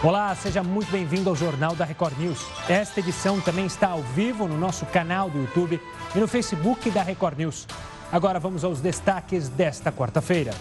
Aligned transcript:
Olá, 0.00 0.32
seja 0.36 0.62
muito 0.62 0.92
bem-vindo 0.92 1.28
ao 1.28 1.34
Jornal 1.34 1.74
da 1.74 1.84
Record 1.84 2.16
News. 2.20 2.46
Esta 2.68 3.00
edição 3.00 3.40
também 3.40 3.66
está 3.66 3.88
ao 3.88 4.00
vivo 4.00 4.46
no 4.46 4.56
nosso 4.56 4.86
canal 4.86 5.28
do 5.28 5.40
YouTube 5.40 5.80
e 6.14 6.18
no 6.20 6.28
Facebook 6.28 6.88
da 6.90 7.02
Record 7.02 7.36
News. 7.36 7.66
Agora 8.12 8.38
vamos 8.38 8.62
aos 8.62 8.80
destaques 8.80 9.48
desta 9.48 9.90
quarta-feira. 9.90 10.54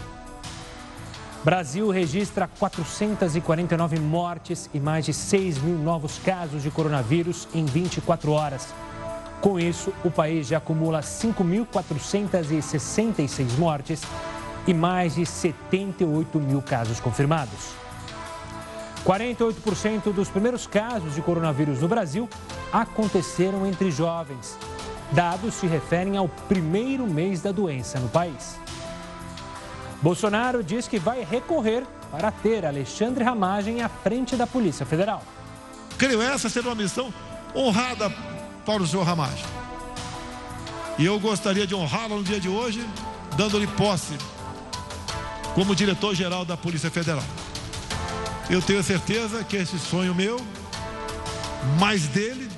Brasil 1.43 1.87
registra 1.91 2.47
449 2.47 3.99
mortes 3.99 4.71
e 4.73 4.79
mais 4.79 5.05
de 5.05 5.13
6 5.13 5.59
mil 5.59 5.77
novos 5.77 6.17
casos 6.17 6.63
de 6.63 6.71
coronavírus 6.71 7.47
em 7.53 7.63
24 7.63 8.31
horas. 8.31 8.73
Com 9.39 9.59
isso, 9.59 9.93
o 10.03 10.09
país 10.09 10.47
já 10.47 10.57
acumula 10.57 11.01
5.466 11.01 13.55
mortes 13.59 14.01
e 14.65 14.73
mais 14.73 15.13
de 15.13 15.27
78 15.27 16.39
mil 16.39 16.59
casos 16.59 16.99
confirmados. 16.99 17.85
48% 19.07 20.11
dos 20.11 20.27
primeiros 20.27 20.67
casos 20.67 21.15
de 21.15 21.21
coronavírus 21.21 21.79
no 21.79 21.87
Brasil 21.87 22.27
aconteceram 22.73 23.65
entre 23.65 23.89
jovens. 23.89 24.57
Dados 25.13 25.53
se 25.53 25.65
referem 25.65 26.17
ao 26.17 26.27
primeiro 26.27 27.07
mês 27.07 27.41
da 27.41 27.53
doença 27.53 27.97
no 28.01 28.09
país. 28.09 28.59
Bolsonaro 30.01 30.61
diz 30.61 30.89
que 30.89 30.99
vai 30.99 31.23
recorrer 31.23 31.85
para 32.11 32.31
ter 32.31 32.65
Alexandre 32.65 33.23
Ramagem 33.23 33.81
à 33.81 33.87
frente 33.87 34.35
da 34.35 34.45
Polícia 34.45 34.85
Federal. 34.85 35.23
Creio 35.97 36.21
essa 36.21 36.49
ser 36.49 36.65
uma 36.65 36.75
missão 36.75 37.11
honrada 37.55 38.13
para 38.65 38.83
o 38.83 38.87
senhor 38.87 39.03
Ramagem. 39.03 39.45
E 40.99 41.05
eu 41.05 41.17
gostaria 41.17 41.65
de 41.65 41.73
honrá-lo 41.73 42.17
no 42.17 42.23
dia 42.23 42.41
de 42.41 42.49
hoje, 42.49 42.85
dando-lhe 43.37 43.67
posse 43.67 44.17
como 45.55 45.73
diretor-geral 45.73 46.43
da 46.43 46.57
Polícia 46.57 46.91
Federal. 46.91 47.23
Eu 48.49 48.61
tenho 48.61 48.81
certeza 48.81 49.43
que 49.43 49.57
esse 49.57 49.77
sonho 49.77 50.15
meu, 50.15 50.39
mais 51.77 52.07
dele, 52.07 52.49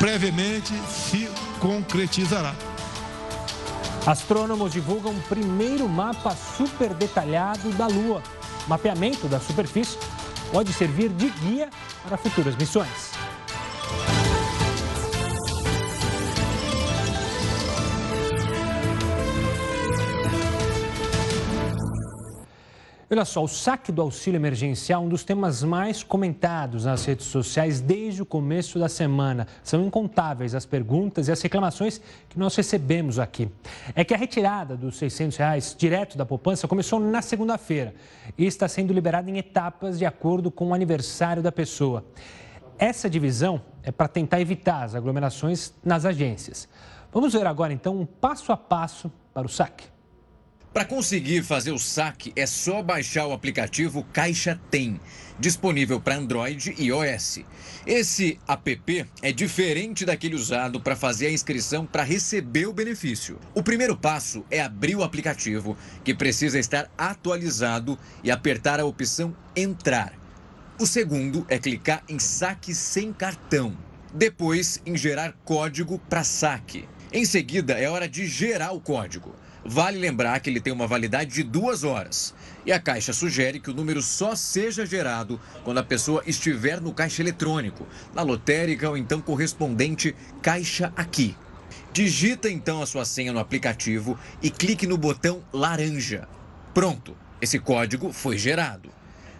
brevemente 0.00 0.72
se 0.88 1.30
concretizará. 1.60 2.52
Astrônomos 4.04 4.72
divulgam 4.72 5.12
o 5.12 5.22
primeiro 5.22 5.88
mapa 5.88 6.34
super 6.34 6.92
detalhado 6.92 7.70
da 7.74 7.86
Lua. 7.86 8.22
O 8.66 8.70
mapeamento 8.70 9.28
da 9.28 9.38
superfície 9.38 9.96
pode 10.50 10.72
servir 10.72 11.10
de 11.10 11.30
guia 11.30 11.70
para 12.02 12.16
futuras 12.16 12.56
missões. 12.56 13.13
Olha 23.14 23.24
só, 23.24 23.44
o 23.44 23.48
saque 23.48 23.92
do 23.92 24.02
auxílio 24.02 24.38
emergencial 24.38 25.00
é 25.00 25.06
um 25.06 25.08
dos 25.08 25.22
temas 25.22 25.62
mais 25.62 26.02
comentados 26.02 26.84
nas 26.84 27.04
redes 27.04 27.26
sociais 27.26 27.80
desde 27.80 28.20
o 28.20 28.26
começo 28.26 28.76
da 28.76 28.88
semana. 28.88 29.46
São 29.62 29.86
incontáveis 29.86 30.52
as 30.52 30.66
perguntas 30.66 31.28
e 31.28 31.30
as 31.30 31.40
reclamações 31.40 32.00
que 32.28 32.36
nós 32.36 32.56
recebemos 32.56 33.20
aqui. 33.20 33.48
É 33.94 34.02
que 34.02 34.14
a 34.14 34.16
retirada 34.16 34.76
dos 34.76 34.96
600 34.96 35.36
reais 35.36 35.76
direto 35.78 36.18
da 36.18 36.26
poupança 36.26 36.66
começou 36.66 36.98
na 36.98 37.22
segunda-feira 37.22 37.94
e 38.36 38.46
está 38.46 38.66
sendo 38.66 38.92
liberada 38.92 39.30
em 39.30 39.38
etapas 39.38 39.96
de 39.96 40.04
acordo 40.04 40.50
com 40.50 40.70
o 40.70 40.74
aniversário 40.74 41.40
da 41.40 41.52
pessoa. 41.52 42.04
Essa 42.76 43.08
divisão 43.08 43.62
é 43.84 43.92
para 43.92 44.08
tentar 44.08 44.40
evitar 44.40 44.82
as 44.82 44.96
aglomerações 44.96 45.72
nas 45.84 46.04
agências. 46.04 46.68
Vamos 47.12 47.32
ver 47.32 47.46
agora 47.46 47.72
então 47.72 47.96
um 47.96 48.04
passo 48.04 48.50
a 48.50 48.56
passo 48.56 49.08
para 49.32 49.46
o 49.46 49.48
saque. 49.48 49.93
Para 50.74 50.84
conseguir 50.84 51.44
fazer 51.44 51.70
o 51.70 51.78
saque, 51.78 52.32
é 52.34 52.46
só 52.46 52.82
baixar 52.82 53.28
o 53.28 53.32
aplicativo 53.32 54.04
Caixa 54.12 54.60
Tem, 54.72 55.00
disponível 55.38 56.00
para 56.00 56.16
Android 56.16 56.74
e 56.76 56.86
iOS. 56.86 57.44
Esse 57.86 58.40
app 58.48 59.06
é 59.22 59.30
diferente 59.30 60.04
daquele 60.04 60.34
usado 60.34 60.80
para 60.80 60.96
fazer 60.96 61.28
a 61.28 61.30
inscrição 61.30 61.86
para 61.86 62.02
receber 62.02 62.66
o 62.66 62.72
benefício. 62.72 63.38
O 63.54 63.62
primeiro 63.62 63.96
passo 63.96 64.44
é 64.50 64.60
abrir 64.60 64.96
o 64.96 65.04
aplicativo, 65.04 65.78
que 66.02 66.12
precisa 66.12 66.58
estar 66.58 66.90
atualizado, 66.98 67.96
e 68.24 68.32
apertar 68.32 68.80
a 68.80 68.84
opção 68.84 69.32
Entrar. 69.54 70.12
O 70.76 70.88
segundo 70.88 71.46
é 71.48 71.56
clicar 71.56 72.02
em 72.08 72.18
Saque 72.18 72.74
sem 72.74 73.12
cartão. 73.12 73.78
Depois, 74.12 74.82
em 74.84 74.96
gerar 74.96 75.34
código 75.44 76.00
para 76.10 76.24
saque. 76.24 76.88
Em 77.12 77.24
seguida, 77.24 77.74
é 77.74 77.88
hora 77.88 78.08
de 78.08 78.26
gerar 78.26 78.72
o 78.72 78.80
código. 78.80 79.36
Vale 79.64 79.98
lembrar 79.98 80.38
que 80.40 80.50
ele 80.50 80.60
tem 80.60 80.72
uma 80.72 80.86
validade 80.86 81.32
de 81.32 81.42
duas 81.42 81.84
horas. 81.84 82.34
E 82.66 82.72
a 82.72 82.78
Caixa 82.78 83.14
sugere 83.14 83.58
que 83.58 83.70
o 83.70 83.74
número 83.74 84.02
só 84.02 84.34
seja 84.34 84.84
gerado 84.84 85.40
quando 85.64 85.78
a 85.78 85.82
pessoa 85.82 86.22
estiver 86.26 86.80
no 86.80 86.92
caixa 86.92 87.22
eletrônico, 87.22 87.86
na 88.14 88.20
lotérica 88.20 88.90
ou 88.90 88.96
então 88.96 89.22
correspondente 89.22 90.14
Caixa 90.42 90.92
Aqui. 90.94 91.34
Digita 91.94 92.50
então 92.50 92.82
a 92.82 92.86
sua 92.86 93.04
senha 93.04 93.32
no 93.32 93.38
aplicativo 93.38 94.18
e 94.42 94.50
clique 94.50 94.86
no 94.86 94.98
botão 94.98 95.42
laranja. 95.52 96.28
Pronto, 96.74 97.16
esse 97.40 97.58
código 97.58 98.12
foi 98.12 98.36
gerado. 98.36 98.90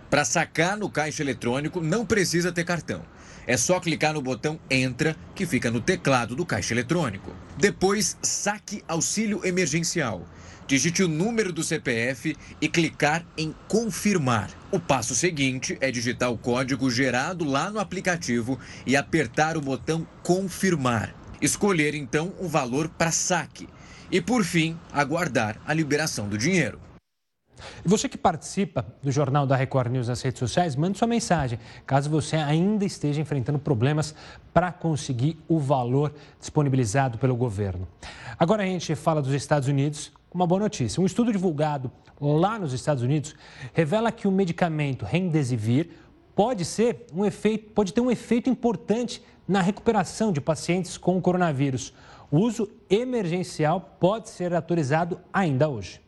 Para 0.08 0.24
sacar 0.24 0.76
no 0.76 0.88
caixa 0.88 1.22
eletrônico 1.22 1.80
não 1.80 2.06
precisa 2.06 2.52
ter 2.52 2.64
cartão. 2.64 3.02
É 3.46 3.56
só 3.56 3.78
clicar 3.78 4.14
no 4.14 4.22
botão 4.22 4.58
Entra, 4.70 5.16
que 5.34 5.46
fica 5.46 5.70
no 5.70 5.80
teclado 5.80 6.34
do 6.34 6.46
caixa 6.46 6.72
eletrônico. 6.72 7.34
Depois, 7.58 8.16
saque 8.22 8.82
auxílio 8.88 9.44
emergencial. 9.44 10.26
Digite 10.66 11.02
o 11.02 11.08
número 11.08 11.52
do 11.52 11.62
CPF 11.62 12.34
e 12.58 12.68
clicar 12.68 13.24
em 13.36 13.54
Confirmar. 13.68 14.48
O 14.70 14.80
passo 14.80 15.14
seguinte 15.14 15.76
é 15.78 15.90
digitar 15.90 16.32
o 16.32 16.38
código 16.38 16.90
gerado 16.90 17.44
lá 17.44 17.70
no 17.70 17.78
aplicativo 17.78 18.58
e 18.86 18.96
apertar 18.96 19.58
o 19.58 19.60
botão 19.60 20.06
Confirmar. 20.22 21.14
Escolher 21.40 21.94
então 21.94 22.32
o 22.40 22.48
valor 22.48 22.88
para 22.88 23.12
saque. 23.12 23.68
E 24.10 24.22
por 24.22 24.42
fim, 24.42 24.78
aguardar 24.90 25.60
a 25.66 25.74
liberação 25.74 26.28
do 26.28 26.38
dinheiro. 26.38 26.78
E 27.84 27.88
você 27.88 28.08
que 28.08 28.18
participa 28.18 28.84
do 29.02 29.10
Jornal 29.10 29.46
da 29.46 29.56
Record 29.56 29.90
News 29.90 30.08
nas 30.08 30.22
redes 30.22 30.38
sociais, 30.38 30.76
mande 30.76 30.98
sua 30.98 31.08
mensagem, 31.08 31.58
caso 31.86 32.10
você 32.10 32.36
ainda 32.36 32.84
esteja 32.84 33.20
enfrentando 33.20 33.58
problemas 33.58 34.14
para 34.52 34.72
conseguir 34.72 35.38
o 35.48 35.58
valor 35.58 36.12
disponibilizado 36.38 37.18
pelo 37.18 37.36
governo. 37.36 37.86
Agora 38.38 38.62
a 38.62 38.66
gente 38.66 38.94
fala 38.94 39.22
dos 39.22 39.32
Estados 39.32 39.68
Unidos 39.68 40.12
uma 40.32 40.46
boa 40.46 40.60
notícia. 40.60 41.00
Um 41.00 41.06
estudo 41.06 41.30
divulgado 41.30 41.90
lá 42.20 42.58
nos 42.58 42.72
Estados 42.72 43.02
Unidos 43.02 43.36
revela 43.72 44.10
que 44.10 44.26
o 44.26 44.32
medicamento 44.32 45.04
Remdesivir 45.04 45.90
pode 46.34 46.64
ser 46.64 47.06
um 47.14 47.24
efeito, 47.24 47.70
pode 47.72 47.92
ter 47.92 48.00
um 48.00 48.10
efeito 48.10 48.50
importante 48.50 49.22
na 49.46 49.60
recuperação 49.60 50.32
de 50.32 50.40
pacientes 50.40 50.98
com 50.98 51.20
coronavírus. 51.20 51.94
O 52.30 52.38
uso 52.38 52.68
emergencial 52.90 53.96
pode 54.00 54.28
ser 54.28 54.52
autorizado 54.52 55.20
ainda 55.32 55.68
hoje. 55.68 56.03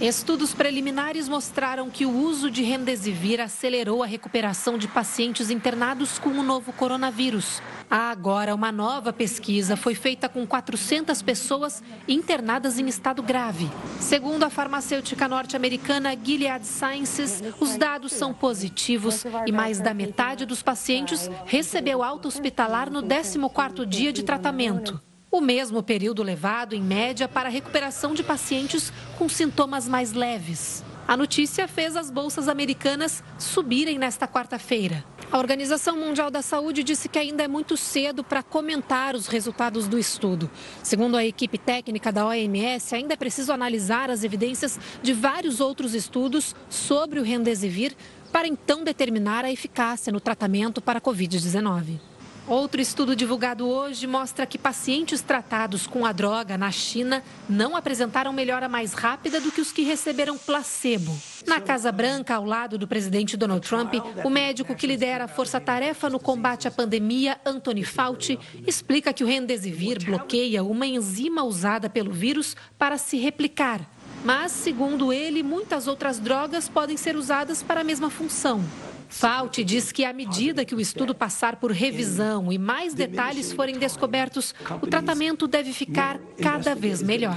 Estudos 0.00 0.52
preliminares 0.52 1.28
mostraram 1.28 1.88
que 1.88 2.04
o 2.04 2.10
uso 2.10 2.50
de 2.50 2.64
remdesivir 2.64 3.40
acelerou 3.40 4.02
a 4.02 4.06
recuperação 4.06 4.76
de 4.76 4.88
pacientes 4.88 5.50
internados 5.50 6.18
com 6.18 6.30
o 6.30 6.42
novo 6.42 6.72
coronavírus. 6.72 7.62
Há 7.88 8.10
agora 8.10 8.56
uma 8.56 8.72
nova 8.72 9.12
pesquisa 9.12 9.76
foi 9.76 9.94
feita 9.94 10.28
com 10.28 10.44
400 10.44 11.22
pessoas 11.22 11.80
internadas 12.08 12.76
em 12.76 12.88
estado 12.88 13.22
grave. 13.22 13.70
Segundo 14.00 14.42
a 14.42 14.50
farmacêutica 14.50 15.28
norte-americana 15.28 16.16
Gilead 16.20 16.66
Sciences, 16.66 17.40
os 17.60 17.76
dados 17.76 18.12
são 18.12 18.34
positivos 18.34 19.24
e 19.46 19.52
mais 19.52 19.78
da 19.78 19.94
metade 19.94 20.44
dos 20.44 20.60
pacientes 20.60 21.30
recebeu 21.46 22.02
alta 22.02 22.26
hospitalar 22.26 22.90
no 22.90 23.00
14º 23.00 23.86
dia 23.86 24.12
de 24.12 24.24
tratamento 24.24 25.00
o 25.36 25.40
mesmo 25.40 25.82
período 25.82 26.22
levado, 26.22 26.76
em 26.76 26.80
média, 26.80 27.26
para 27.26 27.48
a 27.48 27.52
recuperação 27.52 28.14
de 28.14 28.22
pacientes 28.22 28.92
com 29.18 29.28
sintomas 29.28 29.88
mais 29.88 30.12
leves. 30.12 30.84
A 31.08 31.16
notícia 31.16 31.66
fez 31.66 31.96
as 31.96 32.08
bolsas 32.08 32.46
americanas 32.48 33.20
subirem 33.36 33.98
nesta 33.98 34.28
quarta-feira. 34.28 35.04
A 35.32 35.38
Organização 35.38 35.96
Mundial 35.98 36.30
da 36.30 36.40
Saúde 36.40 36.84
disse 36.84 37.08
que 37.08 37.18
ainda 37.18 37.42
é 37.42 37.48
muito 37.48 37.76
cedo 37.76 38.22
para 38.22 38.44
comentar 38.44 39.16
os 39.16 39.26
resultados 39.26 39.88
do 39.88 39.98
estudo. 39.98 40.48
Segundo 40.84 41.16
a 41.16 41.24
equipe 41.24 41.58
técnica 41.58 42.12
da 42.12 42.26
OMS, 42.26 42.94
ainda 42.94 43.14
é 43.14 43.16
preciso 43.16 43.52
analisar 43.52 44.10
as 44.10 44.22
evidências 44.22 44.78
de 45.02 45.12
vários 45.12 45.60
outros 45.60 45.94
estudos 45.94 46.54
sobre 46.70 47.18
o 47.18 47.24
Remdesivir 47.24 47.96
para 48.30 48.46
então 48.46 48.84
determinar 48.84 49.44
a 49.44 49.50
eficácia 49.50 50.12
no 50.12 50.20
tratamento 50.20 50.80
para 50.80 51.00
a 51.00 51.02
Covid-19. 51.02 52.13
Outro 52.46 52.78
estudo 52.78 53.16
divulgado 53.16 53.66
hoje 53.66 54.06
mostra 54.06 54.44
que 54.44 54.58
pacientes 54.58 55.22
tratados 55.22 55.86
com 55.86 56.04
a 56.04 56.12
droga 56.12 56.58
na 56.58 56.70
China 56.70 57.22
não 57.48 57.74
apresentaram 57.74 58.34
melhora 58.34 58.68
mais 58.68 58.92
rápida 58.92 59.40
do 59.40 59.50
que 59.50 59.62
os 59.62 59.72
que 59.72 59.82
receberam 59.82 60.36
placebo. 60.36 61.16
Na 61.46 61.58
Casa 61.58 61.90
Branca, 61.90 62.34
ao 62.34 62.44
lado 62.44 62.76
do 62.76 62.86
presidente 62.86 63.34
Donald 63.34 63.66
Trump, 63.66 63.94
o 64.22 64.28
médico 64.28 64.74
que 64.74 64.86
lidera 64.86 65.24
a 65.24 65.28
força-tarefa 65.28 66.10
no 66.10 66.20
combate 66.20 66.68
à 66.68 66.70
pandemia, 66.70 67.40
Anthony 67.46 67.82
Fauci, 67.82 68.38
explica 68.66 69.14
que 69.14 69.24
o 69.24 69.26
Remdesivir 69.26 70.04
bloqueia 70.04 70.62
uma 70.62 70.86
enzima 70.86 71.42
usada 71.44 71.88
pelo 71.88 72.12
vírus 72.12 72.54
para 72.76 72.98
se 72.98 73.16
replicar. 73.16 73.80
Mas, 74.22 74.52
segundo 74.52 75.14
ele, 75.14 75.42
muitas 75.42 75.86
outras 75.86 76.18
drogas 76.18 76.68
podem 76.68 76.98
ser 76.98 77.16
usadas 77.16 77.62
para 77.62 77.80
a 77.80 77.84
mesma 77.84 78.10
função. 78.10 78.62
Fauci 79.08 79.64
diz 79.64 79.92
que 79.92 80.04
à 80.04 80.12
medida 80.12 80.64
que 80.64 80.74
o 80.74 80.80
estudo 80.80 81.14
passar 81.14 81.56
por 81.56 81.70
revisão 81.70 82.52
e 82.52 82.58
mais 82.58 82.94
detalhes 82.94 83.52
forem 83.52 83.78
descobertos, 83.78 84.54
o 84.80 84.86
tratamento 84.86 85.46
deve 85.46 85.72
ficar 85.72 86.18
cada 86.40 86.74
vez 86.74 87.02
melhor. 87.02 87.36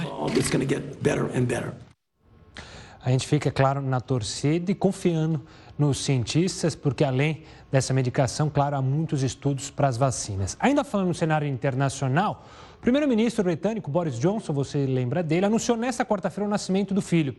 A 3.04 3.10
gente 3.10 3.26
fica, 3.26 3.50
claro, 3.50 3.80
na 3.80 4.00
torcida 4.00 4.70
e 4.70 4.74
confiando 4.74 5.42
nos 5.78 6.04
cientistas, 6.04 6.74
porque 6.74 7.04
além 7.04 7.44
dessa 7.70 7.94
medicação, 7.94 8.50
claro, 8.50 8.76
há 8.76 8.82
muitos 8.82 9.22
estudos 9.22 9.70
para 9.70 9.86
as 9.86 9.96
vacinas. 9.96 10.56
Ainda 10.58 10.82
falando 10.82 11.08
no 11.08 11.14
cenário 11.14 11.46
internacional, 11.46 12.44
o 12.76 12.80
primeiro-ministro 12.80 13.44
britânico 13.44 13.90
Boris 13.90 14.18
Johnson, 14.18 14.52
você 14.52 14.84
lembra 14.84 15.22
dele, 15.22 15.46
anunciou 15.46 15.76
nesta 15.76 16.04
quarta-feira 16.04 16.46
o 16.46 16.50
nascimento 16.50 16.92
do 16.92 17.00
filho. 17.00 17.36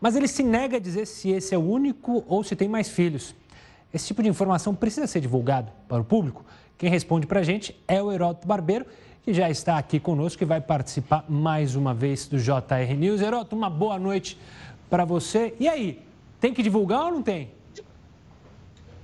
Mas 0.00 0.16
ele 0.16 0.26
se 0.26 0.42
nega 0.42 0.78
a 0.78 0.80
dizer 0.80 1.06
se 1.06 1.30
esse 1.30 1.54
é 1.54 1.58
o 1.58 1.62
único 1.62 2.24
ou 2.26 2.42
se 2.42 2.56
tem 2.56 2.68
mais 2.68 2.88
filhos. 2.88 3.34
Esse 3.94 4.08
tipo 4.08 4.24
de 4.24 4.28
informação 4.28 4.74
precisa 4.74 5.06
ser 5.06 5.20
divulgado 5.20 5.70
para 5.86 6.00
o 6.00 6.04
público? 6.04 6.44
Quem 6.76 6.90
responde 6.90 7.28
para 7.28 7.38
a 7.38 7.42
gente 7.44 7.80
é 7.86 8.02
o 8.02 8.10
Heródoto 8.10 8.44
Barbeiro, 8.44 8.84
que 9.22 9.32
já 9.32 9.48
está 9.48 9.78
aqui 9.78 10.00
conosco 10.00 10.42
e 10.42 10.44
vai 10.44 10.60
participar 10.60 11.24
mais 11.28 11.76
uma 11.76 11.94
vez 11.94 12.26
do 12.26 12.36
JR 12.36 12.92
News. 12.98 13.20
Heródoto, 13.20 13.54
uma 13.54 13.70
boa 13.70 13.96
noite 13.96 14.36
para 14.90 15.04
você. 15.04 15.54
E 15.60 15.68
aí, 15.68 16.02
tem 16.40 16.52
que 16.52 16.60
divulgar 16.60 17.04
ou 17.04 17.12
não 17.12 17.22
tem? 17.22 17.52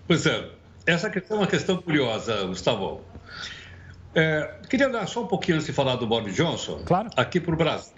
Pois 0.09 0.27
é, 0.27 0.51
essa 0.85 1.09
questão 1.09 1.37
é 1.37 1.41
uma 1.43 1.47
questão 1.47 1.81
curiosa, 1.81 2.45
Gustavo. 2.47 3.03
É, 4.13 4.57
queria 4.69 4.89
dar 4.89 5.07
só 5.07 5.23
um 5.23 5.29
pouquinho 5.29 5.59
antes 5.59 5.69
de 5.69 5.73
falar 5.73 5.95
do 5.95 6.07
Boris 6.07 6.35
Johnson, 6.35 6.83
claro. 6.85 7.09
aqui 7.17 7.39
para 7.39 7.55
o 7.55 7.57
Brasil. 7.57 7.95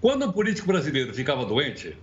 Quando 0.00 0.26
um 0.26 0.32
político 0.32 0.66
brasileiro 0.66 1.14
ficava 1.14 1.46
doente, 1.46 1.96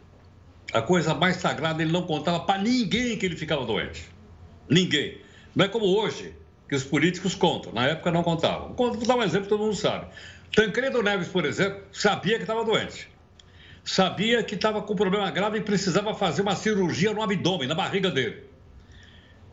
a 0.74 0.82
coisa 0.82 1.14
mais 1.14 1.38
sagrada 1.38 1.82
ele 1.82 1.92
não 1.92 2.04
contava 2.04 2.40
para 2.42 2.62
ninguém 2.62 3.18
que 3.18 3.26
ele 3.26 3.36
ficava 3.36 3.66
doente. 3.66 4.06
Ninguém. 4.70 5.18
Não 5.56 5.66
é 5.66 5.68
como 5.68 5.86
hoje, 5.86 6.34
que 6.70 6.76
os 6.76 6.84
políticos 6.84 7.36
contam. 7.36 7.74
Na 7.74 7.88
época 7.88 8.12
não 8.12 8.24
contavam. 8.24 8.74
Vou 8.74 8.96
dar 8.96 9.16
um 9.16 9.24
exemplo 9.24 9.50
todo 9.50 9.64
mundo 9.64 9.76
sabe. 9.76 10.08
Tancredo 10.56 11.04
Neves, 11.04 11.28
por 11.28 11.46
exemplo, 11.46 11.82
sabia 11.92 12.38
que 12.38 12.44
estava 12.44 12.64
doente. 12.64 13.10
Sabia 13.84 14.44
que 14.44 14.56
estava 14.56 14.82
com 14.82 14.96
problema 14.96 15.30
grave 15.32 15.58
e 15.58 15.62
precisava 15.62 16.14
fazer 16.14 16.42
uma 16.42 16.56
cirurgia 16.56 17.14
no 17.14 17.22
abdômen, 17.22 17.68
na 17.68 17.76
barriga 17.76 18.10
dele. 18.10 18.44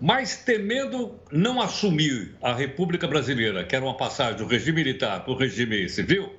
Mas 0.01 0.37
temendo 0.37 1.19
não 1.33 1.61
assumir 1.61 2.37
a 2.41 2.53
República 2.53 3.09
Brasileira, 3.09 3.65
que 3.65 3.75
era 3.75 3.85
uma 3.85 3.97
passagem 3.97 4.37
do 4.37 4.47
regime 4.47 4.85
militar 4.85 5.25
para 5.25 5.33
o 5.33 5.37
regime 5.37 5.89
civil, 5.89 6.33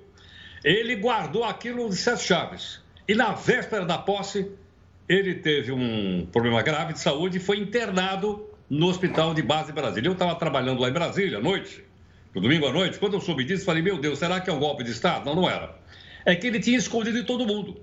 ele 0.63 0.95
guardou 0.95 1.43
aquilo 1.43 1.89
de 1.89 1.95
sete 1.95 2.23
chaves. 2.23 2.79
E 3.07 3.15
na 3.15 3.33
véspera 3.33 3.85
da 3.85 3.97
posse, 3.97 4.49
ele 5.09 5.33
teve 5.33 5.71
um 5.71 6.27
problema 6.31 6.61
grave 6.61 6.93
de 6.93 6.99
saúde 6.99 7.37
e 7.37 7.39
foi 7.39 7.57
internado 7.57 8.47
no 8.69 8.87
Hospital 8.87 9.33
de 9.33 9.41
Base 9.41 9.73
Brasília. 9.73 10.07
Eu 10.07 10.13
estava 10.13 10.35
trabalhando 10.35 10.79
lá 10.79 10.87
em 10.87 10.93
Brasília 10.93 11.39
à 11.39 11.41
noite, 11.41 11.83
no 12.33 12.39
domingo 12.39 12.67
à 12.67 12.71
noite. 12.71 12.99
Quando 12.99 13.15
eu 13.15 13.21
soube 13.21 13.43
disso, 13.43 13.65
falei: 13.65 13.81
Meu 13.81 13.97
Deus, 13.97 14.19
será 14.19 14.39
que 14.39 14.51
é 14.51 14.53
um 14.53 14.59
golpe 14.59 14.83
de 14.83 14.91
Estado? 14.91 15.25
Não, 15.25 15.33
não 15.33 15.49
era. 15.49 15.75
É 16.23 16.35
que 16.35 16.45
ele 16.45 16.59
tinha 16.59 16.77
escondido 16.77 17.19
de 17.19 17.25
todo 17.25 17.47
mundo. 17.47 17.81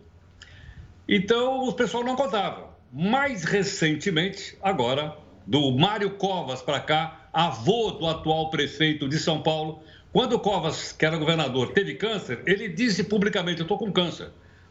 Então, 1.09 1.67
o 1.69 1.73
pessoal 1.73 2.05
não 2.05 2.15
contava. 2.15 2.77
Mais 2.93 3.43
recentemente, 3.43 4.57
agora, 4.63 5.17
do 5.45 5.73
Mário 5.73 6.11
Covas 6.11 6.63
para 6.63 6.79
cá, 6.79 7.29
avô 7.33 7.91
do 7.91 8.07
atual 8.07 8.51
prefeito 8.51 9.09
de 9.09 9.19
São 9.19 9.43
Paulo, 9.43 9.83
quando 10.13 10.35
o 10.35 10.39
Covas, 10.39 10.93
que 10.93 11.05
era 11.05 11.17
governador, 11.17 11.73
teve 11.73 11.97
câncer, 11.97 12.41
ele 12.47 12.69
disse 12.69 13.03
publicamente: 13.03 13.59
Eu 13.59 13.65
estou 13.65 13.79
com 13.79 13.91
câncer. 13.91 14.31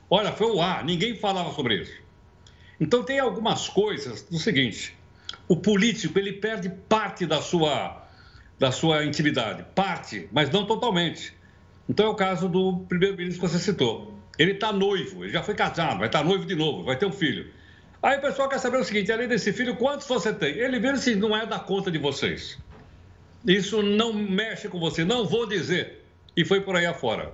Olha, 0.10 0.31
foi 0.31 0.52
o 0.52 0.62
ar, 0.62 0.86
ninguém 0.86 1.18
falava 1.18 1.52
sobre 1.52 1.81
isso. 1.81 2.05
Então 2.80 3.04
tem 3.04 3.19
algumas 3.19 3.68
coisas 3.68 4.24
do 4.24 4.38
seguinte: 4.38 4.95
o 5.48 5.56
político 5.56 6.18
ele 6.19 6.33
perde 6.33 6.69
parte 6.69 7.25
da 7.25 7.42
sua 7.42 8.04
da 8.57 8.72
sua 8.72 9.04
intimidade, 9.04 9.66
parte, 9.75 10.30
mas 10.31 10.50
não 10.50 10.66
totalmente. 10.66 11.33
Então 11.89 12.06
é 12.06 12.10
o 12.10 12.16
caso 12.16 12.48
do 12.48 12.80
primeiro-ministro 12.88 13.42
que 13.42 13.48
você 13.48 13.60
citou. 13.60 14.13
Ele 14.39 14.54
está 14.54 14.72
noivo, 14.72 15.24
ele 15.24 15.33
já 15.33 15.44
foi 15.44 15.54
casado, 15.54 16.00
vai 16.00 16.07
estar 16.07 16.19
tá 16.19 16.25
noivo 16.25 16.45
de 16.45 16.56
novo, 16.56 16.83
vai 16.83 16.98
ter 16.98 17.06
um 17.06 17.12
filho. 17.12 17.51
Aí 18.01 18.18
o 18.18 18.22
pessoal 18.22 18.48
quer 18.50 18.60
saber 18.60 18.78
o 18.78 18.83
seguinte: 18.83 19.12
além 19.12 19.28
desse 19.28 19.51
filho, 19.51 19.75
quantos 19.75 20.07
você 20.07 20.33
tem? 20.33 20.57
Ele 20.57 20.80
vira 20.80 20.94
assim: 20.94 21.16
não 21.16 21.36
é 21.36 21.45
da 21.45 21.60
conta 21.60 21.92
de 21.92 21.98
vocês. 21.98 22.57
Isso 23.45 23.83
não 23.83 24.12
mexe 24.12 24.68
com 24.68 24.80
você, 24.80 25.06
não 25.06 25.25
vou 25.25 25.48
dizer. 25.48 26.04
E 26.36 26.44
foi 26.44 26.62
por 26.62 26.75
aí 26.75 26.86
afora. 26.86 27.33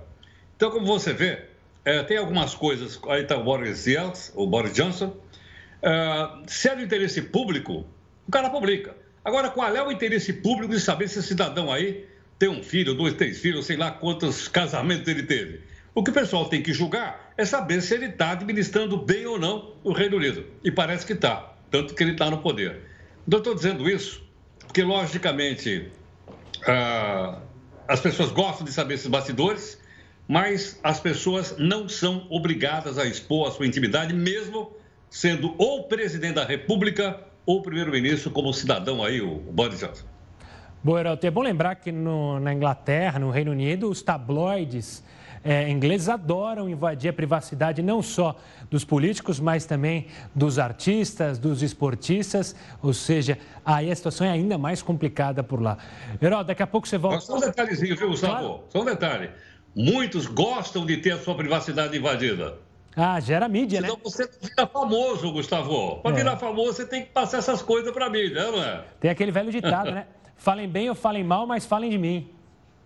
Então, 0.56 0.70
como 0.70 0.86
você 0.86 1.12
vê, 1.12 1.46
é, 1.84 2.02
tem 2.02 2.18
algumas 2.18 2.54
coisas. 2.54 3.00
Aí 3.08 3.22
está 3.22 3.36
o 3.36 3.42
Boris 3.42 3.84
Johnson, 3.84 4.32
o 4.34 4.46
Boris 4.46 4.74
Johnson 4.74 5.16
Uh, 5.82 6.42
se 6.46 6.68
é 6.68 6.76
do 6.76 6.82
interesse 6.82 7.20
público, 7.22 7.84
o 8.26 8.30
cara 8.30 8.48
publica. 8.50 8.94
Agora, 9.24 9.50
qual 9.50 9.74
é 9.74 9.82
o 9.82 9.90
interesse 9.90 10.32
público 10.32 10.72
de 10.72 10.80
saber 10.80 11.08
se 11.08 11.18
esse 11.18 11.28
cidadão 11.28 11.72
aí 11.72 12.06
tem 12.38 12.48
um 12.48 12.62
filho, 12.62 12.94
dois, 12.94 13.14
três 13.14 13.40
filhos, 13.40 13.66
sei 13.66 13.76
lá 13.76 13.90
quantos 13.90 14.48
casamentos 14.48 15.08
ele 15.08 15.24
teve? 15.24 15.60
O 15.94 16.02
que 16.02 16.10
o 16.10 16.14
pessoal 16.14 16.46
tem 16.46 16.62
que 16.62 16.72
julgar 16.72 17.32
é 17.36 17.44
saber 17.44 17.82
se 17.82 17.94
ele 17.94 18.06
está 18.06 18.30
administrando 18.30 18.96
bem 18.96 19.26
ou 19.26 19.38
não 19.38 19.74
o 19.84 19.92
Reino 19.92 20.16
Unido. 20.16 20.46
E 20.64 20.70
parece 20.70 21.04
que 21.04 21.12
está, 21.12 21.54
tanto 21.70 21.94
que 21.94 22.02
ele 22.02 22.12
está 22.12 22.30
no 22.30 22.38
poder. 22.38 22.82
Então, 23.26 23.38
eu 23.38 23.42
estou 23.42 23.54
dizendo 23.54 23.88
isso 23.88 24.22
porque, 24.58 24.82
logicamente, 24.82 25.90
uh, 26.62 27.40
as 27.86 28.00
pessoas 28.00 28.30
gostam 28.30 28.64
de 28.64 28.72
saber 28.72 28.94
esses 28.94 29.06
bastidores, 29.06 29.78
mas 30.26 30.80
as 30.82 30.98
pessoas 30.98 31.56
não 31.58 31.88
são 31.88 32.26
obrigadas 32.30 32.98
a 32.98 33.04
expor 33.04 33.48
a 33.48 33.50
sua 33.50 33.66
intimidade, 33.66 34.14
mesmo 34.14 34.74
sendo 35.12 35.54
ou 35.58 35.84
presidente 35.84 36.36
da 36.36 36.44
República 36.44 37.20
ou 37.44 37.60
primeiro-ministro 37.60 38.30
como 38.30 38.50
cidadão 38.52 39.04
aí, 39.04 39.20
o 39.20 39.36
Boris 39.36 39.78
Johnson. 39.78 40.06
Boa, 40.82 41.00
Heraldo, 41.00 41.24
é 41.26 41.30
bom 41.30 41.42
lembrar 41.42 41.74
que 41.76 41.92
no, 41.92 42.40
na 42.40 42.52
Inglaterra, 42.52 43.18
no 43.18 43.30
Reino 43.30 43.52
Unido, 43.52 43.90
os 43.90 44.00
tabloides 44.00 45.04
é, 45.44 45.68
ingleses 45.68 46.08
adoram 46.08 46.66
invadir 46.66 47.10
a 47.10 47.12
privacidade 47.12 47.82
não 47.82 48.02
só 48.02 48.36
dos 48.70 48.84
políticos, 48.84 49.38
mas 49.38 49.66
também 49.66 50.06
dos 50.34 50.58
artistas, 50.58 51.38
dos 51.38 51.62
esportistas, 51.62 52.56
ou 52.82 52.94
seja, 52.94 53.38
aí 53.66 53.90
a 53.90 53.94
situação 53.94 54.26
é 54.26 54.30
ainda 54.30 54.56
mais 54.56 54.80
complicada 54.80 55.42
por 55.42 55.60
lá. 55.60 55.76
Heraldo, 56.22 56.46
daqui 56.46 56.62
a 56.62 56.66
pouco 56.66 56.88
você 56.88 56.96
volta... 56.96 57.20
Só 57.20 57.36
um 57.36 57.40
detalhezinho, 57.40 57.94
viu, 57.96 58.08
Gustavo? 58.08 58.32
Claro. 58.32 58.64
Só 58.70 58.80
um 58.80 58.84
detalhe. 58.86 59.28
Muitos 59.76 60.26
gostam 60.26 60.86
de 60.86 60.96
ter 60.96 61.10
a 61.10 61.18
sua 61.18 61.34
privacidade 61.34 61.96
invadida. 61.96 62.54
Ah, 62.94 63.18
gera 63.20 63.48
mídia, 63.48 63.80
Senão 63.80 63.94
né? 63.94 64.00
você 64.04 64.28
vira 64.40 64.66
famoso, 64.66 65.32
Gustavo. 65.32 65.96
Para 66.02 66.12
é. 66.12 66.14
virar 66.14 66.36
famoso, 66.36 66.74
você 66.74 66.86
tem 66.86 67.02
que 67.02 67.10
passar 67.10 67.38
essas 67.38 67.62
coisas 67.62 67.90
para 67.92 68.10
mídia, 68.10 68.50
não 68.50 68.62
é? 68.62 68.84
Tem 69.00 69.10
aquele 69.10 69.30
velho 69.30 69.50
ditado, 69.50 69.90
né? 69.90 70.06
Falem 70.36 70.68
bem 70.68 70.88
ou 70.88 70.94
falem 70.94 71.22
mal, 71.22 71.46
mas 71.46 71.64
falem 71.64 71.88
de 71.88 71.96
mim. 71.96 72.28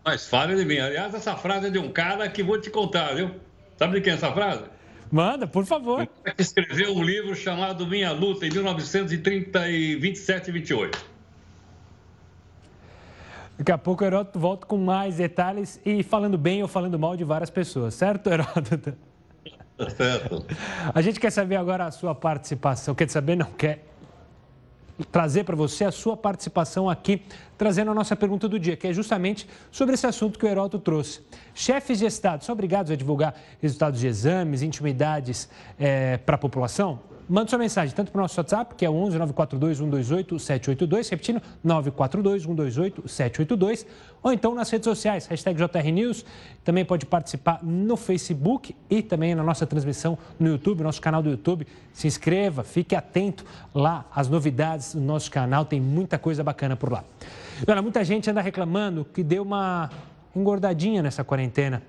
Mas 0.05 0.29
falem 0.29 0.57
de 0.57 0.65
mim. 0.65 0.79
Aliás, 0.79 1.15
essa 1.15 1.35
frase 1.37 1.69
é 1.69 1.71
de 1.71 1.79
um 1.79 1.91
cara 1.91 2.29
que 2.29 2.43
vou 2.43 2.61
te 2.61 2.69
contar, 2.69 3.15
viu? 3.15 3.31
Sabe 3.79 3.95
de 3.95 4.03
quem 4.03 4.13
é 4.13 4.17
essa 4.17 4.31
frase? 4.31 4.65
Manda, 5.11 5.47
por 5.47 5.65
favor. 5.65 6.03
Um 6.03 6.07
que 6.33 6.43
escreveu 6.43 6.95
um 6.95 7.03
livro 7.03 7.35
chamado 7.35 7.87
Minha 7.87 8.13
Luta, 8.13 8.47
em 8.47 8.51
1927 8.51 10.49
e 10.49 10.53
28. 10.53 11.07
Daqui 13.59 13.73
a 13.73 13.79
pouco 13.79 14.05
o 14.05 14.07
Heródoto 14.07 14.39
volta 14.39 14.67
com 14.67 14.77
mais 14.77 15.17
detalhes 15.17 15.81
e 15.85 16.03
falando 16.03 16.37
bem 16.37 16.61
ou 16.61 16.69
falando 16.69 16.99
mal 16.99 17.17
de 17.17 17.25
várias 17.25 17.49
pessoas, 17.49 17.95
certo, 17.95 18.29
Heródoto? 18.29 18.95
Tá 19.77 19.91
certo. 19.91 20.45
A 20.95 21.03
gente 21.03 21.21
quer 21.21 21.31
saber 21.31 21.57
agora 21.57 21.85
a 21.85 21.91
sua 21.91 22.15
participação. 22.15 22.95
Quer 22.95 23.11
saber? 23.11 23.37
Não, 23.37 23.47
quer 23.47 23.85
trazer 25.13 25.45
para 25.45 25.55
você 25.55 25.85
a 25.85 25.93
sua 25.93 26.17
participação 26.17 26.89
aqui, 26.89 27.23
trazendo 27.59 27.91
a 27.91 27.95
nossa 27.95 28.17
pergunta 28.17 28.49
do 28.49 28.59
dia, 28.59 28.77
que 28.77 28.87
é 28.87 28.93
justamente 28.93 29.47
sobre 29.71 29.95
esse 29.95 30.07
assunto 30.07 30.39
que 30.39 30.47
o 30.47 30.49
Heródoto 30.49 30.79
trouxe. 30.79 31.21
Chefes 31.55 31.99
de 31.99 32.07
Estado 32.07 32.45
são 32.45 32.53
obrigados 32.55 32.91
a 32.91 32.97
divulgar 32.97 33.35
resultados 33.61 34.01
de 34.01 34.07
exames, 34.07 34.63
intimidades 34.63 35.49
é, 35.79 36.17
para 36.17 36.37
a 36.37 36.39
população? 36.39 36.99
Manda 37.29 37.51
sua 37.51 37.59
mensagem 37.59 37.93
tanto 37.93 38.13
para 38.13 38.21
o 38.21 38.23
nosso 38.23 38.39
WhatsApp, 38.39 38.77
que 38.77 38.85
é 38.85 38.91
11 38.91 39.19
942 39.19 39.79
128 39.79 40.39
782, 40.39 41.09
repetindo, 41.09 41.43
942 41.65 42.43
128 42.43 43.09
782, 43.09 43.87
ou 44.23 44.33
então 44.33 44.55
nas 44.55 44.71
redes 44.71 44.85
sociais, 44.85 45.27
hashtag 45.27 45.59
JR 45.59 45.91
News. 45.93 46.25
Também 46.63 46.85
pode 46.85 47.05
participar 47.05 47.59
no 47.65 47.97
Facebook 47.97 48.77
e 48.89 49.03
também 49.03 49.35
na 49.35 49.43
nossa 49.43 49.67
transmissão 49.67 50.17
no 50.39 50.51
YouTube, 50.51 50.85
nosso 50.85 51.01
canal 51.01 51.21
do 51.21 51.29
YouTube. 51.29 51.67
Se 51.93 52.07
inscreva, 52.07 52.63
fique 52.63 52.95
atento 52.95 53.45
lá 53.75 54.07
às 54.15 54.29
novidades 54.29 54.95
do 54.95 55.01
nosso 55.01 55.29
canal, 55.29 55.65
tem 55.65 55.81
muita 55.81 56.21
coisa 56.21 56.45
bacana 56.45 56.77
por 56.77 56.93
lá. 56.93 57.03
E 57.67 57.69
olha, 57.69 57.83
muita 57.83 58.05
gente 58.05 58.31
anda 58.31 58.41
reclamando 58.41 59.05
que 59.05 59.25
deu 59.25 59.43
uma 59.43 59.91
engordadinha 60.35 61.03
nessa 61.03 61.25
quarentena. 61.25 61.83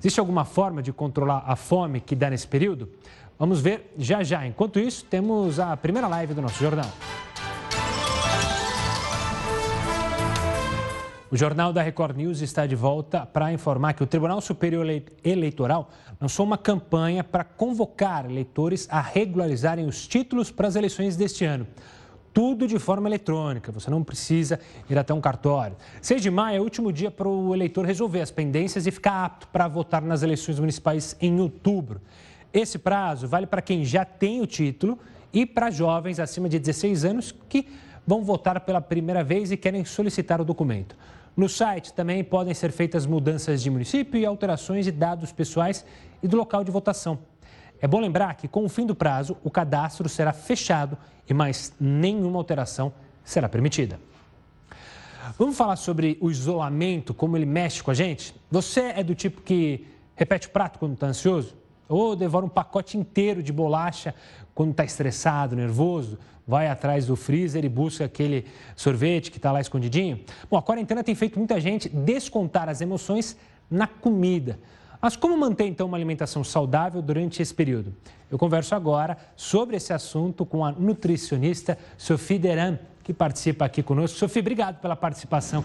Existe 0.00 0.18
alguma 0.18 0.44
forma 0.44 0.82
de 0.82 0.92
controlar 0.92 1.44
a 1.46 1.54
fome 1.54 2.00
que 2.00 2.16
dá 2.16 2.30
nesse 2.30 2.48
período? 2.48 2.88
Vamos 3.40 3.62
ver 3.62 3.94
já 3.96 4.22
já. 4.22 4.46
Enquanto 4.46 4.78
isso, 4.78 5.02
temos 5.06 5.58
a 5.58 5.74
primeira 5.74 6.06
live 6.06 6.34
do 6.34 6.42
nosso 6.42 6.62
jornal. 6.62 6.90
O 11.30 11.36
Jornal 11.38 11.72
da 11.72 11.80
Record 11.80 12.18
News 12.18 12.42
está 12.42 12.66
de 12.66 12.76
volta 12.76 13.24
para 13.24 13.50
informar 13.50 13.94
que 13.94 14.02
o 14.02 14.06
Tribunal 14.06 14.42
Superior 14.42 14.84
Eleitoral 15.24 15.88
lançou 16.20 16.44
uma 16.44 16.58
campanha 16.58 17.24
para 17.24 17.42
convocar 17.42 18.26
eleitores 18.28 18.86
a 18.90 19.00
regularizarem 19.00 19.86
os 19.86 20.06
títulos 20.06 20.50
para 20.50 20.68
as 20.68 20.76
eleições 20.76 21.16
deste 21.16 21.46
ano. 21.46 21.66
Tudo 22.34 22.68
de 22.68 22.78
forma 22.78 23.08
eletrônica, 23.08 23.72
você 23.72 23.90
não 23.90 24.04
precisa 24.04 24.60
ir 24.90 24.98
até 24.98 25.14
um 25.14 25.20
cartório. 25.20 25.76
6 26.02 26.20
de 26.20 26.30
maio 26.30 26.58
é 26.58 26.60
o 26.60 26.64
último 26.64 26.92
dia 26.92 27.10
para 27.10 27.26
o 27.26 27.54
eleitor 27.54 27.86
resolver 27.86 28.20
as 28.20 28.30
pendências 28.30 28.86
e 28.86 28.90
ficar 28.90 29.24
apto 29.24 29.48
para 29.48 29.66
votar 29.66 30.02
nas 30.02 30.22
eleições 30.22 30.60
municipais 30.60 31.16
em 31.22 31.40
outubro. 31.40 32.02
Esse 32.52 32.78
prazo 32.78 33.28
vale 33.28 33.46
para 33.46 33.62
quem 33.62 33.84
já 33.84 34.04
tem 34.04 34.40
o 34.40 34.46
título 34.46 34.98
e 35.32 35.46
para 35.46 35.70
jovens 35.70 36.18
acima 36.18 36.48
de 36.48 36.58
16 36.58 37.04
anos 37.04 37.34
que 37.48 37.68
vão 38.06 38.24
votar 38.24 38.60
pela 38.60 38.80
primeira 38.80 39.22
vez 39.22 39.52
e 39.52 39.56
querem 39.56 39.84
solicitar 39.84 40.40
o 40.40 40.44
documento. 40.44 40.96
No 41.36 41.48
site 41.48 41.92
também 41.92 42.24
podem 42.24 42.52
ser 42.52 42.72
feitas 42.72 43.06
mudanças 43.06 43.62
de 43.62 43.70
município 43.70 44.18
e 44.18 44.26
alterações 44.26 44.84
de 44.84 44.90
dados 44.90 45.30
pessoais 45.30 45.84
e 46.22 46.26
do 46.26 46.36
local 46.36 46.64
de 46.64 46.72
votação. 46.72 47.20
É 47.80 47.86
bom 47.86 48.00
lembrar 48.00 48.34
que, 48.34 48.48
com 48.48 48.64
o 48.64 48.68
fim 48.68 48.84
do 48.84 48.94
prazo, 48.94 49.36
o 49.42 49.50
cadastro 49.50 50.08
será 50.08 50.32
fechado 50.32 50.98
e 51.28 51.32
mais 51.32 51.72
nenhuma 51.80 52.36
alteração 52.36 52.92
será 53.24 53.48
permitida. 53.48 53.98
Vamos 55.38 55.56
falar 55.56 55.76
sobre 55.76 56.18
o 56.20 56.30
isolamento, 56.30 57.14
como 57.14 57.36
ele 57.36 57.46
mexe 57.46 57.82
com 57.82 57.90
a 57.90 57.94
gente? 57.94 58.34
Você 58.50 58.80
é 58.80 59.04
do 59.04 59.14
tipo 59.14 59.40
que 59.40 59.86
repete 60.16 60.48
o 60.48 60.50
prato 60.50 60.78
quando 60.78 60.94
está 60.94 61.06
ansioso? 61.06 61.59
Ou 61.90 62.16
devora 62.16 62.46
um 62.46 62.48
pacote 62.48 62.96
inteiro 62.96 63.42
de 63.42 63.52
bolacha 63.52 64.14
quando 64.54 64.70
está 64.70 64.84
estressado, 64.84 65.54
nervoso? 65.54 66.18
vai 66.50 66.66
atrás 66.66 67.06
do 67.06 67.14
freezer 67.14 67.64
e 67.64 67.68
busca 67.68 68.04
aquele 68.04 68.44
sorvete 68.74 69.30
que 69.30 69.36
está 69.36 69.52
lá 69.52 69.60
escondidinho? 69.60 70.18
Bom, 70.50 70.56
a 70.56 70.62
quarentena 70.62 71.04
tem 71.04 71.14
feito 71.14 71.38
muita 71.38 71.60
gente 71.60 71.88
descontar 71.88 72.68
as 72.68 72.80
emoções 72.80 73.36
na 73.70 73.86
comida. 73.86 74.58
Mas 75.00 75.14
como 75.14 75.36
manter 75.36 75.66
então 75.66 75.86
uma 75.86 75.96
alimentação 75.96 76.42
saudável 76.42 77.00
durante 77.00 77.40
esse 77.40 77.54
período? 77.54 77.94
Eu 78.28 78.36
converso 78.36 78.74
agora 78.74 79.16
sobre 79.36 79.76
esse 79.76 79.92
assunto 79.92 80.44
com 80.44 80.64
a 80.64 80.72
nutricionista 80.72 81.78
Sophie 81.96 82.38
Deran, 82.38 82.78
que 83.10 83.14
participa 83.14 83.64
aqui 83.64 83.82
conosco. 83.82 84.16
Sophie, 84.16 84.38
obrigado 84.38 84.80
pela 84.80 84.94
participação 84.94 85.64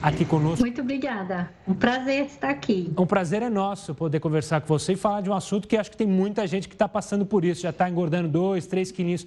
aqui 0.00 0.24
conosco. 0.24 0.60
Muito 0.60 0.80
obrigada. 0.80 1.50
Um 1.66 1.74
prazer 1.74 2.26
estar 2.26 2.48
aqui. 2.48 2.92
Um 2.96 3.04
prazer 3.04 3.42
é 3.42 3.50
nosso 3.50 3.92
poder 3.92 4.20
conversar 4.20 4.60
com 4.60 4.68
você 4.68 4.92
e 4.92 4.96
falar 4.96 5.20
de 5.20 5.28
um 5.28 5.34
assunto 5.34 5.66
que 5.66 5.76
acho 5.76 5.90
que 5.90 5.96
tem 5.96 6.06
muita 6.06 6.46
gente 6.46 6.68
que 6.68 6.76
está 6.76 6.88
passando 6.88 7.26
por 7.26 7.44
isso, 7.44 7.62
já 7.62 7.70
está 7.70 7.90
engordando 7.90 8.28
dois, 8.28 8.66
três 8.68 8.92
quilinhos. 8.92 9.26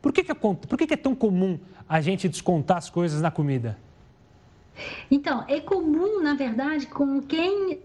Por 0.00 0.12
que, 0.12 0.22
que, 0.22 0.30
é, 0.30 0.34
por 0.34 0.78
que, 0.78 0.86
que 0.86 0.94
é 0.94 0.96
tão 0.96 1.16
comum 1.16 1.58
a 1.88 2.00
gente 2.00 2.28
descontar 2.28 2.76
as 2.76 2.88
coisas 2.88 3.20
na 3.20 3.30
comida? 3.30 3.76
Então, 5.10 5.44
é 5.48 5.58
comum, 5.60 6.22
na 6.22 6.34
verdade, 6.34 6.86
com 6.86 7.20
quem 7.20 7.80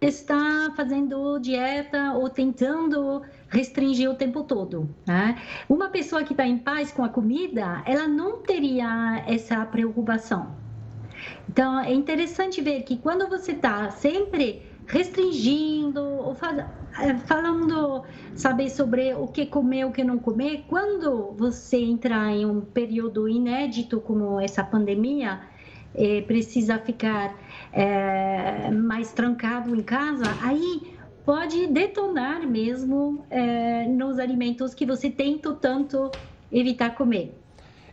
está 0.00 0.72
fazendo 0.74 1.38
dieta 1.38 2.12
ou 2.12 2.30
tentando 2.30 3.22
restringir 3.54 4.10
o 4.10 4.14
tempo 4.14 4.42
todo. 4.42 4.88
Né? 5.06 5.40
Uma 5.68 5.88
pessoa 5.88 6.24
que 6.24 6.32
está 6.32 6.46
em 6.46 6.58
paz 6.58 6.90
com 6.90 7.04
a 7.04 7.08
comida, 7.08 7.82
ela 7.86 8.08
não 8.08 8.38
teria 8.38 9.22
essa 9.26 9.64
preocupação. 9.64 10.54
Então, 11.48 11.78
é 11.78 11.92
interessante 11.92 12.60
ver 12.60 12.82
que 12.82 12.96
quando 12.96 13.28
você 13.28 13.52
está 13.52 13.90
sempre 13.90 14.62
restringindo 14.86 16.02
ou 16.02 16.36
é, 17.00 17.14
falando, 17.26 18.02
saber 18.34 18.68
sobre 18.68 19.14
o 19.14 19.26
que 19.28 19.46
comer, 19.46 19.86
o 19.86 19.92
que 19.92 20.04
não 20.04 20.18
comer, 20.18 20.64
quando 20.68 21.32
você 21.32 21.78
entrar 21.78 22.30
em 22.30 22.44
um 22.44 22.60
período 22.60 23.28
inédito 23.28 24.00
como 24.00 24.38
essa 24.40 24.62
pandemia, 24.62 25.40
é, 25.94 26.22
precisa 26.22 26.78
ficar 26.78 27.34
é, 27.72 28.70
mais 28.70 29.12
trancado 29.12 29.74
em 29.74 29.82
casa, 29.82 30.24
aí 30.42 30.93
pode 31.24 31.66
detonar 31.66 32.46
mesmo 32.46 33.24
é, 33.30 33.86
nos 33.86 34.18
alimentos 34.18 34.74
que 34.74 34.84
você 34.84 35.10
tenta 35.10 35.52
tanto 35.54 36.10
evitar 36.52 36.94
comer. 36.94 37.34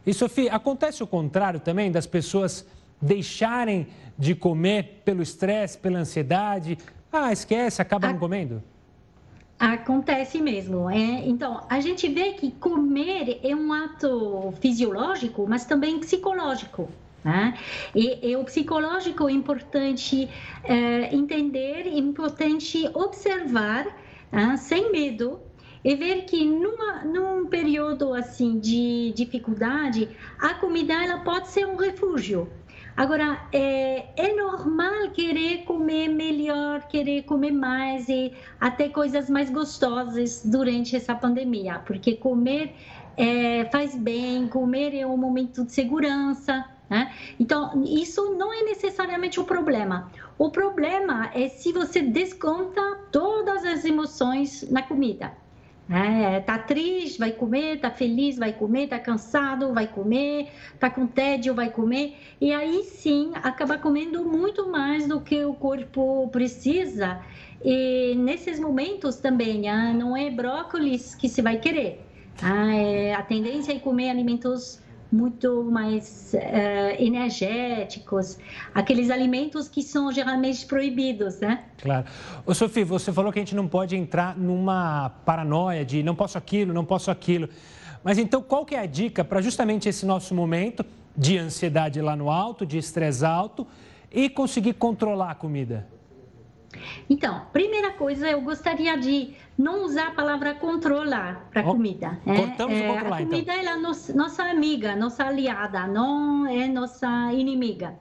E 0.05 0.13
Sofia, 0.13 0.53
acontece 0.53 1.03
o 1.03 1.07
contrário 1.07 1.59
também 1.59 1.91
das 1.91 2.07
pessoas 2.07 2.65
deixarem 3.01 3.87
de 4.17 4.35
comer 4.35 5.01
pelo 5.05 5.21
estresse, 5.21 5.77
pela 5.77 5.99
ansiedade? 5.99 6.77
Ah, 7.11 7.31
esquece, 7.31 7.81
acaba 7.81 8.07
a... 8.07 8.13
não 8.13 8.19
comendo? 8.19 8.61
Acontece 9.59 10.41
mesmo. 10.41 10.89
É? 10.89 11.27
Então, 11.27 11.63
a 11.69 11.79
gente 11.79 12.07
vê 12.07 12.33
que 12.33 12.51
comer 12.51 13.39
é 13.43 13.55
um 13.55 13.71
ato 13.71 14.53
fisiológico, 14.59 15.45
mas 15.47 15.65
também 15.65 15.99
psicológico. 15.99 16.89
Né? 17.23 17.53
E, 17.93 18.31
e, 18.31 18.35
o 18.35 18.43
psicológico 18.43 19.29
é 19.29 19.31
importante 19.31 20.27
é, 20.63 21.15
entender, 21.15 21.85
é 21.85 21.97
importante 21.97 22.89
observar, 22.93 23.85
né? 24.31 24.57
sem 24.57 24.91
medo, 24.91 25.39
e 25.83 25.95
ver 25.95 26.25
que 26.25 26.45
numa, 26.45 27.03
num 27.03 27.47
período 27.47 28.13
assim 28.13 28.59
de 28.59 29.13
dificuldade, 29.15 30.09
a 30.39 30.53
comida 30.55 30.93
ela 30.93 31.19
pode 31.19 31.49
ser 31.49 31.65
um 31.65 31.75
refúgio. 31.75 32.49
Agora, 32.95 33.47
é, 33.53 34.09
é 34.15 34.35
normal 34.35 35.11
querer 35.11 35.63
comer 35.63 36.09
melhor, 36.09 36.87
querer 36.87 37.23
comer 37.23 37.51
mais 37.51 38.09
e 38.09 38.33
até 38.59 38.89
coisas 38.89 39.29
mais 39.29 39.49
gostosas 39.49 40.43
durante 40.45 40.95
essa 40.95 41.15
pandemia, 41.15 41.79
porque 41.79 42.15
comer 42.15 42.75
é, 43.15 43.65
faz 43.71 43.95
bem, 43.95 44.47
comer 44.47 44.93
é 44.93 45.05
um 45.05 45.17
momento 45.17 45.65
de 45.65 45.71
segurança. 45.71 46.65
Né? 46.91 47.09
Então, 47.39 47.81
isso 47.85 48.35
não 48.35 48.53
é 48.53 48.63
necessariamente 48.63 49.39
o 49.39 49.45
problema. 49.45 50.11
O 50.37 50.49
problema 50.49 51.31
é 51.33 51.47
se 51.47 51.71
você 51.71 52.01
desconta 52.01 52.81
todas 53.09 53.63
as 53.63 53.85
emoções 53.85 54.69
na 54.69 54.81
comida. 54.81 55.31
É, 55.89 56.41
tá 56.41 56.57
triste, 56.57 57.17
vai 57.17 57.31
comer, 57.31 57.79
tá 57.79 57.89
feliz, 57.89 58.37
vai 58.37 58.51
comer, 58.51 58.89
tá 58.89 58.99
cansado, 58.99 59.73
vai 59.73 59.87
comer, 59.87 60.49
tá 60.79 60.89
com 60.89 61.07
tédio, 61.07 61.53
vai 61.53 61.69
comer. 61.69 62.17
E 62.41 62.51
aí 62.51 62.83
sim, 62.83 63.31
acaba 63.35 63.77
comendo 63.77 64.25
muito 64.25 64.69
mais 64.69 65.07
do 65.07 65.21
que 65.21 65.45
o 65.45 65.53
corpo 65.53 66.27
precisa. 66.29 67.21
E 67.63 68.15
nesses 68.15 68.59
momentos 68.59 69.15
também, 69.15 69.69
ah, 69.69 69.93
não 69.93 70.17
é 70.17 70.29
brócolis 70.29 71.15
que 71.15 71.29
se 71.29 71.41
vai 71.41 71.57
querer. 71.57 72.05
Ah, 72.41 72.75
é, 72.75 73.13
a 73.13 73.23
tendência 73.23 73.71
é 73.71 73.79
comer 73.79 74.09
alimentos 74.09 74.81
muito 75.11 75.63
mais 75.63 76.33
uh, 76.33 77.03
energéticos, 77.03 78.37
aqueles 78.73 79.09
alimentos 79.09 79.67
que 79.67 79.83
são 79.83 80.11
geralmente 80.11 80.65
proibidos, 80.65 81.39
né? 81.39 81.65
Claro. 81.81 82.05
Ô, 82.45 82.53
Sofia, 82.53 82.85
você 82.85 83.11
falou 83.11 83.31
que 83.31 83.39
a 83.39 83.41
gente 83.41 83.55
não 83.55 83.67
pode 83.67 83.95
entrar 83.95 84.37
numa 84.37 85.09
paranoia 85.25 85.83
de 85.83 86.01
não 86.01 86.15
posso 86.15 86.37
aquilo, 86.37 86.73
não 86.73 86.85
posso 86.85 87.11
aquilo. 87.11 87.49
Mas 88.03 88.17
então, 88.17 88.41
qual 88.41 88.65
que 88.65 88.73
é 88.73 88.79
a 88.79 88.85
dica 88.85 89.23
para 89.23 89.41
justamente 89.41 89.89
esse 89.89 90.05
nosso 90.05 90.33
momento 90.33 90.85
de 91.15 91.37
ansiedade 91.37 92.01
lá 92.01 92.15
no 92.15 92.29
alto, 92.31 92.65
de 92.65 92.77
estresse 92.77 93.25
alto 93.25 93.67
e 94.11 94.29
conseguir 94.29 94.73
controlar 94.73 95.31
a 95.31 95.35
comida? 95.35 95.87
Então, 97.09 97.47
primeira 97.51 97.91
coisa, 97.91 98.29
eu 98.29 98.41
gostaria 98.41 98.97
de 98.97 99.33
não 99.57 99.83
usar 99.83 100.07
a 100.07 100.11
palavra 100.11 100.53
controlar 100.53 101.47
para 101.51 101.61
oh, 101.61 101.73
comida. 101.73 102.19
É, 102.25 102.35
cortamos 102.35 102.77
é, 102.77 102.89
o 102.89 102.93
controlar, 102.93 103.17
a 103.17 103.25
comida 103.25 103.55
então. 103.55 103.73
é 103.73 103.77
nossa, 103.77 104.13
nossa 104.13 104.43
amiga, 104.43 104.95
nossa 104.95 105.25
aliada, 105.25 105.87
não 105.87 106.47
é 106.47 106.67
nossa 106.67 107.31
inimiga. 107.33 107.99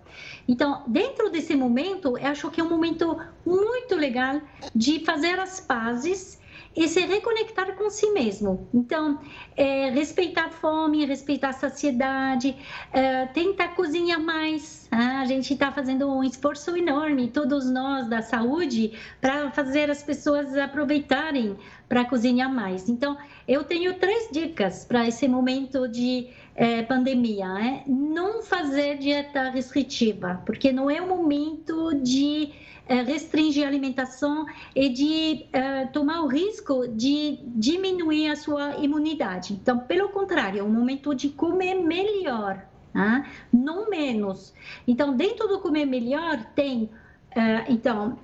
Então, 0.49 0.83
dentro 0.87 1.31
desse 1.31 1.55
momento, 1.55 2.17
eu 2.17 2.27
acho 2.27 2.51
que 2.51 2.61
é 2.61 2.65
um 2.65 2.71
momento 2.71 3.19
muito 3.45 3.97
legal 3.97 4.41
de 4.75 5.05
fazer 5.05 5.39
as 5.39 5.61
pazes 5.61 6.41
e 6.77 6.87
se 6.87 7.01
reconectar 7.01 7.75
com 7.75 7.91
si 7.91 8.11
mesmo. 8.11 8.69
Então, 8.73 9.19
é, 9.57 9.91
respeitar 9.91 10.47
a 10.47 10.51
fome, 10.51 11.05
respeitar 11.05 11.49
a 11.49 11.53
saciedade, 11.53 12.57
é, 12.93 13.27
tentar 13.27 13.69
cozinhar 13.75 14.21
mais. 14.21 14.89
Ah, 14.91 15.21
a 15.21 15.25
gente 15.25 15.53
está 15.53 15.73
fazendo 15.73 16.09
um 16.09 16.23
esforço 16.23 16.77
enorme, 16.77 17.29
todos 17.29 17.71
nós 17.71 18.09
da 18.09 18.23
saúde, 18.23 18.93
para 19.21 19.51
fazer 19.51 19.91
as 19.91 20.03
pessoas 20.03 20.57
aproveitarem 20.57 21.57
para 21.89 22.05
cozinhar 22.05 22.53
mais. 22.53 22.89
Então, 22.89 23.17
eu 23.49 23.65
tenho 23.65 23.95
três 23.99 24.29
dicas 24.31 24.85
para 24.85 25.07
esse 25.07 25.27
momento 25.27 25.89
de 25.89 26.29
é, 26.55 26.83
pandemia. 26.83 27.47
É? 27.47 27.83
Não 27.87 28.43
fazer 28.43 28.99
dieta 28.99 29.51
restritiva, 29.51 30.41
porque 30.47 30.71
não 30.71 30.89
é 30.89 31.01
o 31.01 31.09
momento 31.09 31.95
de 31.95 32.53
restringir 32.95 33.65
a 33.65 33.69
alimentação 33.69 34.47
e 34.75 34.89
de 34.89 35.47
é, 35.53 35.87
tomar 35.87 36.23
o 36.23 36.27
risco 36.27 36.89
de 36.89 37.39
diminuir 37.47 38.31
a 38.31 38.37
sua 38.37 38.77
imunidade. 38.77 39.53
Então, 39.53 39.79
pelo 39.79 40.09
contrário, 40.09 40.61
é 40.61 40.63
um 40.63 40.71
momento 40.71 41.15
de 41.15 41.29
comer 41.29 41.75
melhor, 41.75 42.67
né? 42.93 43.31
não 43.53 43.89
menos. 43.89 44.53
Então, 44.87 45.17
dentro 45.17 45.47
do 45.49 45.61
comer 45.61 45.87
melhor 45.87 46.45
tem 46.55 46.91
Uh, 47.31 47.63
então, 47.69 48.19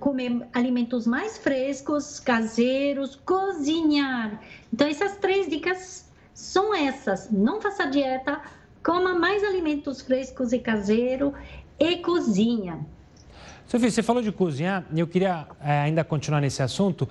comer 0.00 0.44
alimentos 0.52 1.06
mais 1.06 1.38
frescos, 1.38 2.18
caseiros, 2.18 3.14
cozinhar. 3.14 4.40
Então, 4.72 4.88
essas 4.88 5.16
três 5.18 5.48
dicas 5.48 6.10
são 6.34 6.74
essas. 6.74 7.30
Não 7.30 7.60
faça 7.60 7.86
dieta, 7.86 8.40
coma 8.84 9.14
mais 9.14 9.44
alimentos 9.44 10.00
frescos 10.00 10.52
e 10.52 10.58
caseiros 10.58 11.32
e 11.78 11.98
cozinha. 11.98 12.84
Sofia, 13.70 13.88
você 13.88 14.02
falou 14.02 14.20
de 14.20 14.32
cozinhar 14.32 14.84
e 14.92 14.98
eu 14.98 15.06
queria 15.06 15.46
é, 15.62 15.82
ainda 15.82 16.02
continuar 16.02 16.40
nesse 16.40 16.60
assunto. 16.60 17.08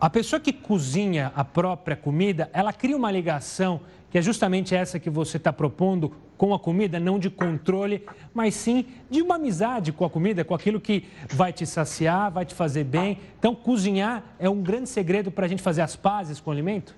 A 0.00 0.10
pessoa 0.10 0.40
que 0.40 0.52
cozinha 0.52 1.30
a 1.32 1.44
própria 1.44 1.94
comida, 1.94 2.50
ela 2.52 2.72
cria 2.72 2.96
uma 2.96 3.08
ligação 3.08 3.80
que 4.10 4.18
é 4.18 4.20
justamente 4.20 4.74
essa 4.74 4.98
que 4.98 5.08
você 5.08 5.36
está 5.36 5.52
propondo 5.52 6.12
com 6.36 6.52
a 6.52 6.58
comida, 6.58 6.98
não 6.98 7.20
de 7.20 7.30
controle, 7.30 8.04
mas 8.34 8.56
sim 8.56 8.84
de 9.08 9.22
uma 9.22 9.36
amizade 9.36 9.92
com 9.92 10.04
a 10.04 10.10
comida, 10.10 10.44
com 10.44 10.56
aquilo 10.56 10.80
que 10.80 11.04
vai 11.28 11.52
te 11.52 11.64
saciar, 11.64 12.32
vai 12.32 12.44
te 12.44 12.52
fazer 12.52 12.82
bem. 12.82 13.20
Então, 13.38 13.54
cozinhar 13.54 14.24
é 14.40 14.50
um 14.50 14.60
grande 14.60 14.88
segredo 14.88 15.30
para 15.30 15.46
a 15.46 15.48
gente 15.48 15.62
fazer 15.62 15.82
as 15.82 15.94
pazes 15.94 16.40
com 16.40 16.50
o 16.50 16.52
alimento? 16.52 16.96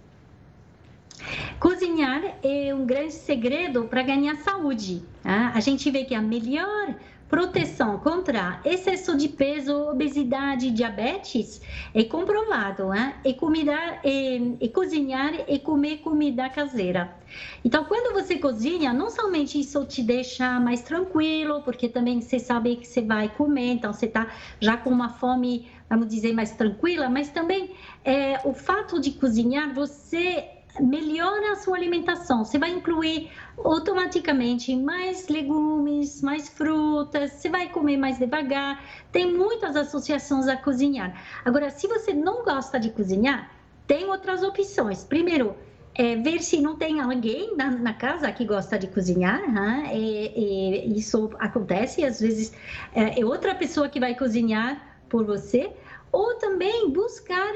Cozinhar 1.60 2.22
é 2.42 2.74
um 2.74 2.86
grande 2.86 3.12
segredo 3.12 3.84
para 3.84 4.02
ganhar 4.02 4.36
saúde. 4.36 5.02
Tá? 5.22 5.52
A 5.54 5.60
gente 5.60 5.90
vê 5.90 6.04
que 6.04 6.14
a 6.14 6.22
melhor 6.22 6.94
proteção 7.28 7.98
contra 7.98 8.60
excesso 8.64 9.16
de 9.16 9.28
peso, 9.28 9.74
obesidade, 9.90 10.70
diabetes 10.70 11.60
é 11.94 12.04
comprovado, 12.04 12.88
né? 12.88 13.16
E 13.24 13.34
comida, 13.34 13.98
e, 14.04 14.56
e 14.60 14.68
cozinhar 14.68 15.34
e 15.48 15.58
comer 15.58 15.98
comida 15.98 16.48
caseira. 16.48 17.16
Então, 17.64 17.84
quando 17.84 18.14
você 18.14 18.38
cozinha, 18.38 18.92
não 18.92 19.10
somente 19.10 19.58
isso 19.58 19.84
te 19.84 20.02
deixa 20.02 20.60
mais 20.60 20.82
tranquilo, 20.82 21.62
porque 21.62 21.88
também 21.88 22.20
você 22.20 22.38
sabe 22.38 22.76
que 22.76 22.86
você 22.86 23.02
vai 23.02 23.28
comer, 23.28 23.72
então 23.72 23.92
você 23.92 24.06
está 24.06 24.28
já 24.60 24.76
com 24.76 24.90
uma 24.90 25.08
fome, 25.08 25.68
vamos 25.90 26.06
dizer, 26.06 26.32
mais 26.32 26.52
tranquila, 26.52 27.08
mas 27.08 27.28
também 27.30 27.74
é, 28.04 28.40
o 28.44 28.54
fato 28.54 29.00
de 29.00 29.10
cozinhar, 29.10 29.74
você 29.74 30.55
melhora 30.80 31.52
a 31.52 31.56
sua 31.56 31.76
alimentação. 31.76 32.44
Você 32.44 32.58
vai 32.58 32.70
incluir 32.70 33.30
automaticamente 33.58 34.74
mais 34.76 35.28
legumes, 35.28 36.22
mais 36.22 36.48
frutas, 36.48 37.32
você 37.32 37.48
vai 37.48 37.68
comer 37.68 37.96
mais 37.96 38.18
devagar. 38.18 38.82
Tem 39.10 39.32
muitas 39.32 39.76
associações 39.76 40.48
a 40.48 40.56
cozinhar. 40.56 41.20
Agora, 41.44 41.70
se 41.70 41.86
você 41.86 42.12
não 42.12 42.44
gosta 42.44 42.78
de 42.78 42.90
cozinhar, 42.90 43.50
tem 43.86 44.04
outras 44.08 44.42
opções. 44.42 45.04
Primeiro, 45.04 45.56
é, 45.94 46.16
ver 46.16 46.42
se 46.42 46.60
não 46.60 46.76
tem 46.76 47.00
alguém 47.00 47.56
na, 47.56 47.70
na 47.70 47.94
casa 47.94 48.30
que 48.30 48.44
gosta 48.44 48.78
de 48.78 48.86
cozinhar. 48.86 49.50
Né? 49.50 49.90
E, 49.94 50.88
e 50.88 50.98
isso 50.98 51.30
acontece, 51.38 52.04
às 52.04 52.20
vezes 52.20 52.52
é, 52.94 53.20
é 53.20 53.24
outra 53.24 53.54
pessoa 53.54 53.88
que 53.88 53.98
vai 53.98 54.14
cozinhar 54.14 55.00
por 55.08 55.24
você. 55.24 55.72
Ou 56.12 56.34
também 56.36 56.90
buscar. 56.90 57.52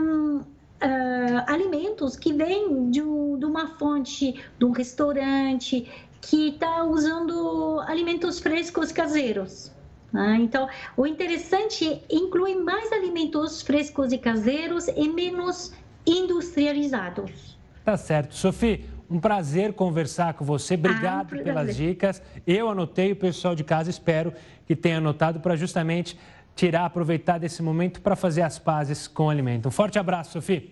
Um, 0.00 0.57
uh, 0.82 1.44
alimentos 1.46 2.16
que 2.16 2.32
vêm 2.32 2.90
de, 2.90 3.00
de, 3.00 3.44
uma 3.44 3.68
fonte, 3.76 4.40
de 4.58 4.64
um 4.64 4.70
restaurante, 4.70 5.88
que 6.20 6.50
está 6.50 6.84
usando 6.84 7.80
alimentos 7.86 8.38
frescos 8.38 8.92
caseiros. 8.92 9.72
Né? 10.12 10.38
Então, 10.40 10.68
o 10.96 11.06
interessante 11.06 11.88
é 11.88 12.00
incluir 12.10 12.56
mais 12.56 12.92
alimentos 12.92 13.62
frescos 13.62 14.12
e 14.12 14.18
caseiros 14.18 14.88
e 14.88 15.08
menos 15.08 15.72
industrializados. 16.06 17.58
Tá 17.84 17.96
certo. 17.96 18.34
Sofia, 18.34 18.80
um 19.10 19.18
prazer 19.18 19.72
conversar 19.72 20.34
com 20.34 20.44
você. 20.44 20.74
Obrigado 20.74 21.34
ah, 21.34 21.40
um 21.40 21.42
pelas 21.42 21.76
dicas. 21.76 22.22
Eu 22.46 22.68
anotei, 22.68 23.12
o 23.12 23.16
pessoal 23.16 23.54
de 23.54 23.64
casa 23.64 23.90
espero 23.90 24.32
que 24.66 24.76
tenha 24.76 24.98
anotado 24.98 25.40
para 25.40 25.56
justamente 25.56 26.18
tirar, 26.58 26.86
aproveitar 26.86 27.38
desse 27.38 27.62
momento 27.62 28.00
para 28.00 28.16
fazer 28.16 28.42
as 28.42 28.58
pazes 28.58 29.06
com 29.06 29.26
o 29.26 29.30
alimento. 29.30 29.68
Um 29.68 29.70
forte 29.70 29.96
abraço, 29.96 30.32
Sofia. 30.32 30.64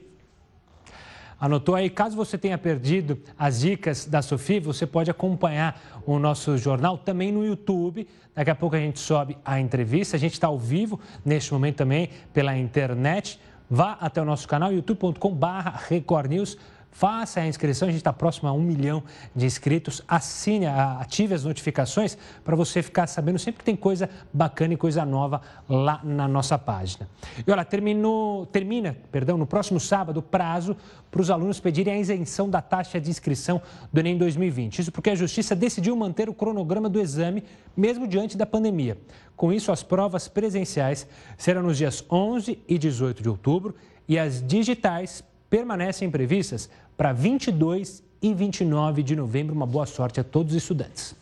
Anotou 1.40 1.76
aí? 1.76 1.88
Caso 1.88 2.16
você 2.16 2.36
tenha 2.36 2.58
perdido 2.58 3.16
as 3.38 3.60
dicas 3.60 4.04
da 4.04 4.20
Sofia, 4.20 4.60
você 4.60 4.84
pode 4.84 5.12
acompanhar 5.12 5.80
o 6.04 6.18
nosso 6.18 6.58
jornal 6.58 6.98
também 6.98 7.30
no 7.30 7.46
YouTube. 7.46 8.08
Daqui 8.34 8.50
a 8.50 8.54
pouco 8.54 8.74
a 8.74 8.80
gente 8.80 8.98
sobe 8.98 9.38
a 9.44 9.60
entrevista. 9.60 10.16
A 10.16 10.18
gente 10.18 10.32
está 10.32 10.48
ao 10.48 10.58
vivo 10.58 10.98
neste 11.24 11.52
momento 11.52 11.76
também 11.76 12.10
pela 12.34 12.56
internet. 12.58 13.38
Vá 13.70 13.96
até 14.00 14.20
o 14.20 14.24
nosso 14.24 14.48
canal 14.48 14.72
youtube.com/record 14.72 16.30
News 16.30 16.58
Faça 16.96 17.40
a 17.40 17.46
inscrição, 17.46 17.88
a 17.88 17.90
gente 17.90 18.00
está 18.00 18.10
próximo 18.10 18.48
a 18.48 18.52
um 18.54 18.62
milhão 18.62 19.02
de 19.34 19.44
inscritos. 19.44 20.00
Assine, 20.08 20.64
ative 20.64 21.34
as 21.34 21.44
notificações 21.44 22.16
para 22.42 22.56
você 22.56 22.82
ficar 22.82 23.06
sabendo 23.06 23.38
sempre 23.38 23.58
que 23.58 23.64
tem 23.66 23.76
coisa 23.76 24.08
bacana 24.32 24.72
e 24.72 24.78
coisa 24.78 25.04
nova 25.04 25.42
lá 25.68 26.00
na 26.02 26.26
nossa 26.26 26.58
página. 26.58 27.06
E 27.46 27.50
olha, 27.50 27.66
terminou, 27.66 28.46
termina, 28.46 28.96
perdão, 29.12 29.36
no 29.36 29.46
próximo 29.46 29.78
sábado 29.78 30.20
o 30.20 30.22
prazo 30.22 30.74
para 31.10 31.20
os 31.20 31.30
alunos 31.30 31.60
pedirem 31.60 31.92
a 31.92 31.98
isenção 31.98 32.48
da 32.48 32.62
taxa 32.62 32.98
de 32.98 33.10
inscrição 33.10 33.60
do 33.92 34.00
Enem 34.00 34.16
2020. 34.16 34.78
Isso 34.78 34.90
porque 34.90 35.10
a 35.10 35.14
Justiça 35.14 35.54
decidiu 35.54 35.94
manter 35.94 36.30
o 36.30 36.34
cronograma 36.34 36.88
do 36.88 36.98
exame, 36.98 37.44
mesmo 37.76 38.08
diante 38.08 38.38
da 38.38 38.46
pandemia. 38.46 38.96
Com 39.36 39.52
isso, 39.52 39.70
as 39.70 39.82
provas 39.82 40.28
presenciais 40.28 41.06
serão 41.36 41.62
nos 41.62 41.76
dias 41.76 42.02
11 42.10 42.58
e 42.66 42.78
18 42.78 43.22
de 43.22 43.28
outubro 43.28 43.74
e 44.08 44.18
as 44.18 44.42
digitais 44.42 45.22
permanecem 45.48 46.10
previstas 46.10 46.68
para 46.96 47.12
22 47.12 48.02
e 48.22 48.32
29 48.32 49.02
de 49.02 49.14
novembro. 49.14 49.54
Uma 49.54 49.66
boa 49.66 49.86
sorte 49.86 50.20
a 50.20 50.24
todos 50.24 50.52
os 50.52 50.62
estudantes. 50.62 51.14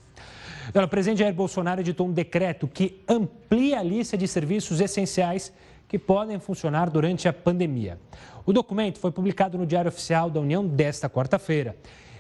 o 0.75 0.89
presidente 0.89 1.19
Jair 1.19 1.35
Bolsonaro 1.35 1.81
editou 1.81 2.07
um 2.07 2.13
decreto 2.13 2.69
que 2.69 3.03
amplia 3.09 3.81
a 3.81 3.83
lista 3.83 4.17
de 4.17 4.29
serviços 4.29 4.81
essenciais 4.81 5.53
que 5.89 5.99
podem 5.99 6.39
funcionar 6.39 6.91
durante 6.91 7.29
a 7.29 7.33
pandemia. 7.33 7.99
O 8.47 8.53
documento 8.53 8.99
foi 8.99 9.11
publicado 9.11 9.59
no 9.59 9.67
Diário 9.67 9.89
Oficial 9.89 10.31
da 10.31 10.41
União 10.41 10.67
desta 10.67 11.09
quarta-feira. 11.09 11.77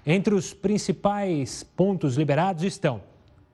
Entre 0.06 0.34
os 0.34 0.52
principais 0.52 1.62
pontos 1.62 2.16
liberados 2.16 2.62
estão 2.64 3.00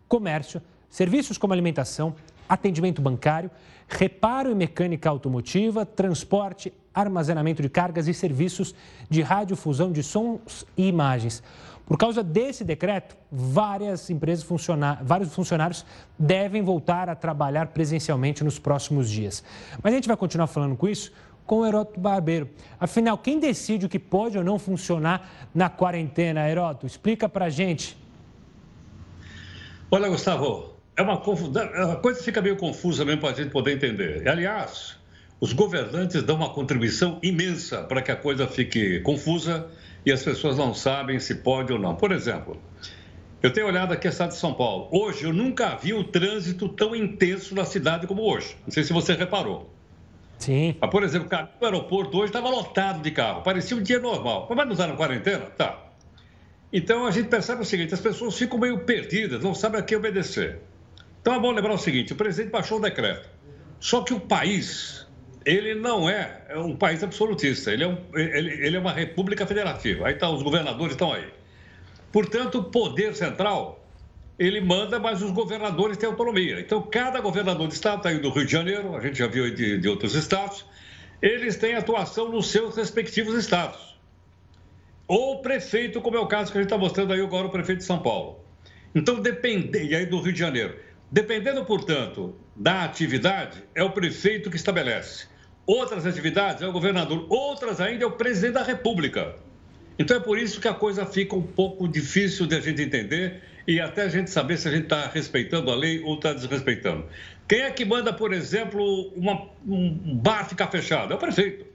comércio, 0.09 0.61
serviços 0.89 1.39
como 1.39 1.53
alimentação, 1.53 2.15
atendimento 2.51 3.01
bancário, 3.01 3.49
reparo 3.87 4.51
e 4.51 4.55
mecânica 4.57 5.09
automotiva, 5.09 5.87
transporte, 5.87 6.73
armazenamento 6.93 7.63
de 7.63 7.69
cargas 7.69 8.09
e 8.09 8.13
serviços 8.13 8.75
de 9.09 9.23
radiodifusão 9.23 9.93
de 9.93 10.03
sons 10.03 10.67
e 10.77 10.89
imagens. 10.89 11.45
Por 11.87 11.97
causa 11.97 12.25
desse 12.25 12.65
decreto, 12.65 13.17
várias 13.31 14.11
empresas 14.11 14.45
funcionar, 14.45 15.01
vários 15.03 15.33
funcionários 15.33 15.87
devem 16.19 16.63
voltar 16.63 17.09
a 17.09 17.15
trabalhar 17.15 17.69
presencialmente 17.69 18.43
nos 18.43 18.59
próximos 18.59 19.09
dias. 19.09 19.45
Mas 19.81 19.93
a 19.93 19.97
gente 19.97 20.09
vai 20.09 20.17
continuar 20.17 20.49
falando 20.49 20.77
com 20.77 20.89
isso 20.89 21.13
com 21.47 21.61
o 21.61 21.67
Heroto 21.67 21.99
Barbeiro. 21.99 22.49
Afinal, 22.79 23.19
quem 23.19 23.39
decide 23.39 23.87
o 23.87 23.89
que 23.89 23.99
pode 23.99 24.39
ou 24.39 24.45
não 24.45 24.59
funcionar 24.59 25.49
na 25.53 25.69
quarentena, 25.69 26.49
Heroto? 26.49 26.87
Explica 26.87 27.29
pra 27.29 27.49
gente. 27.49 27.97
Olha, 29.91 30.09
Gustavo, 30.09 30.80
é 31.01 31.03
uma 31.03 31.17
confusão, 31.17 31.63
a 31.63 31.97
coisa 31.97 32.23
fica 32.23 32.43
meio 32.43 32.57
confusa 32.57 33.05
mesmo 33.05 33.23
para 33.23 33.31
a 33.31 33.35
gente 33.35 33.51
poder 33.51 33.73
entender. 33.73 34.29
Aliás, 34.29 34.97
os 35.41 35.53
governantes 35.53 36.23
dão 36.23 36.37
uma 36.37 36.51
contribuição 36.51 37.19
imensa 37.23 37.83
para 37.83 38.03
que 38.03 38.13
a 38.13 38.17
coisa 38.17 38.47
fique 38.47 39.01
confusa 39.01 39.67
e 40.05 40.13
as 40.13 40.23
pessoas 40.23 40.59
não 40.59 40.75
sabem 40.75 41.19
se 41.19 41.37
pode 41.37 41.73
ou 41.73 41.79
não. 41.79 41.97
Por 41.97 42.13
exemplo, 42.13 42.61
eu 43.43 43.51
tenho 43.51 43.67
olhado 43.67 43.93
aqui 43.93 44.09
a 44.09 44.13
cidade 44.13 44.33
de 44.33 44.39
São 44.39 44.53
Paulo. 44.53 44.89
Hoje 44.93 45.25
eu 45.25 45.33
nunca 45.33 45.75
vi 45.75 45.95
o 45.95 46.05
trânsito 46.05 46.69
tão 46.69 46.95
intenso 46.95 47.55
na 47.55 47.65
cidade 47.65 48.07
como 48.07 48.23
hoje. 48.23 48.57
Não 48.67 48.71
sei 48.71 48.85
se 48.85 48.93
você 48.93 49.15
reparou. 49.15 49.73
Sim. 50.39 50.77
Mas, 50.79 50.91
por 50.91 51.03
exemplo, 51.03 51.29
o 51.61 51.65
aeroporto 51.65 52.19
hoje 52.19 52.27
estava 52.27 52.51
lotado 52.51 53.03
de 53.03 53.11
carro. 53.11 53.43
Parecia 53.43 53.77
um 53.77 53.83
dia 53.83 53.99
normal. 53.99 54.47
Mas 54.55 54.67
não 54.67 54.73
está 54.73 54.87
na 54.87 54.97
quarentena? 54.97 55.47
Tá. 55.47 55.87
Então 56.73 57.07
a 57.07 57.11
gente 57.11 57.29
percebe 57.29 57.63
o 57.63 57.65
seguinte: 57.65 57.95
as 57.95 58.01
pessoas 58.01 58.37
ficam 58.37 58.59
meio 58.59 58.81
perdidas, 58.81 59.43
não 59.43 59.55
sabem 59.55 59.81
a 59.81 59.83
quem 59.83 59.97
obedecer. 59.97 60.61
Então 61.21 61.35
é 61.35 61.39
bom 61.39 61.51
lembrar 61.53 61.75
o 61.75 61.79
seguinte: 61.79 62.13
o 62.13 62.17
presidente 62.17 62.51
baixou 62.51 62.79
o 62.79 62.81
decreto. 62.81 63.29
Só 63.79 64.03
que 64.03 64.13
o 64.13 64.21
país, 64.21 65.07
ele 65.45 65.75
não 65.75 66.09
é 66.09 66.43
um 66.57 66.77
país 66.77 67.03
absolutista, 67.03 67.73
ele 67.73 67.85
é, 67.85 67.89
um, 67.89 67.99
ele, 68.15 68.67
ele 68.67 68.77
é 68.77 68.79
uma 68.79 68.93
república 68.93 69.47
federativa. 69.47 70.07
Aí 70.07 70.15
tá, 70.15 70.29
os 70.31 70.43
governadores 70.43 70.93
estão 70.93 71.13
aí. 71.13 71.29
Portanto, 72.13 72.59
o 72.59 72.65
poder 72.65 73.15
central, 73.15 73.87
ele 74.39 74.61
manda, 74.61 74.99
mas 74.99 75.23
os 75.23 75.31
governadores 75.31 75.97
têm 75.97 76.09
autonomia. 76.09 76.61
Então, 76.61 76.83
cada 76.83 77.21
governador 77.21 77.69
de 77.69 77.75
estado, 77.75 77.99
está 77.99 78.09
aí 78.11 78.19
do 78.19 78.31
Rio 78.31 78.45
de 78.45 78.53
Janeiro, 78.53 78.97
a 78.97 79.01
gente 79.01 79.19
já 79.19 79.27
viu 79.27 79.55
de, 79.55 79.79
de 79.79 79.89
outros 79.89 80.15
estados, 80.15 80.65
eles 81.23 81.57
têm 81.57 81.75
atuação 81.75 82.31
nos 82.31 82.51
seus 82.51 82.77
respectivos 82.77 83.35
estados. 83.35 83.99
Ou 85.07 85.41
prefeito, 85.41 86.01
como 86.01 86.17
é 86.17 86.21
o 86.21 86.27
caso 86.27 86.53
que 86.53 86.59
a 86.59 86.61
gente 86.61 86.69
está 86.69 86.79
mostrando 86.79 87.13
aí 87.13 87.21
agora, 87.21 87.47
o 87.47 87.51
prefeito 87.51 87.79
de 87.79 87.85
São 87.85 88.01
Paulo. 88.01 88.45
Então, 88.95 89.21
depende, 89.21 89.79
e 89.83 89.95
aí 89.95 90.05
do 90.05 90.21
Rio 90.21 90.33
de 90.33 90.39
Janeiro. 90.39 90.77
Dependendo, 91.13 91.65
portanto, 91.65 92.37
da 92.55 92.85
atividade, 92.85 93.63
é 93.75 93.83
o 93.83 93.91
prefeito 93.91 94.49
que 94.49 94.57
estabelece. 94.57 95.27
Outras 95.67 96.07
atividades 96.07 96.63
é 96.63 96.67
o 96.69 96.73
governador, 96.73 97.27
outras 97.29 97.81
ainda 97.81 98.05
é 98.05 98.07
o 98.07 98.13
presidente 98.13 98.55
da 98.55 98.63
República. 98.63 99.35
Então 99.99 100.17
é 100.17 100.21
por 100.21 100.39
isso 100.39 100.61
que 100.61 100.69
a 100.69 100.75
coisa 100.75 101.05
fica 101.05 101.35
um 101.35 101.43
pouco 101.43 101.87
difícil 101.89 102.47
de 102.47 102.55
a 102.57 102.61
gente 102.61 102.81
entender 102.81 103.43
e 103.67 103.81
até 103.81 104.03
a 104.03 104.09
gente 104.09 104.31
saber 104.31 104.57
se 104.57 104.69
a 104.69 104.71
gente 104.71 104.85
está 104.85 105.07
respeitando 105.09 105.71
a 105.71 105.75
lei 105.75 106.01
ou 106.03 106.15
está 106.15 106.33
desrespeitando. 106.33 107.05
Quem 107.49 107.63
é 107.63 107.71
que 107.71 107.85
manda, 107.85 108.13
por 108.13 108.33
exemplo, 108.33 109.13
uma, 109.15 109.49
um 109.67 110.17
bar 110.17 110.49
ficar 110.49 110.69
fechado? 110.69 111.13
É 111.13 111.17
o 111.17 111.19
prefeito. 111.19 111.67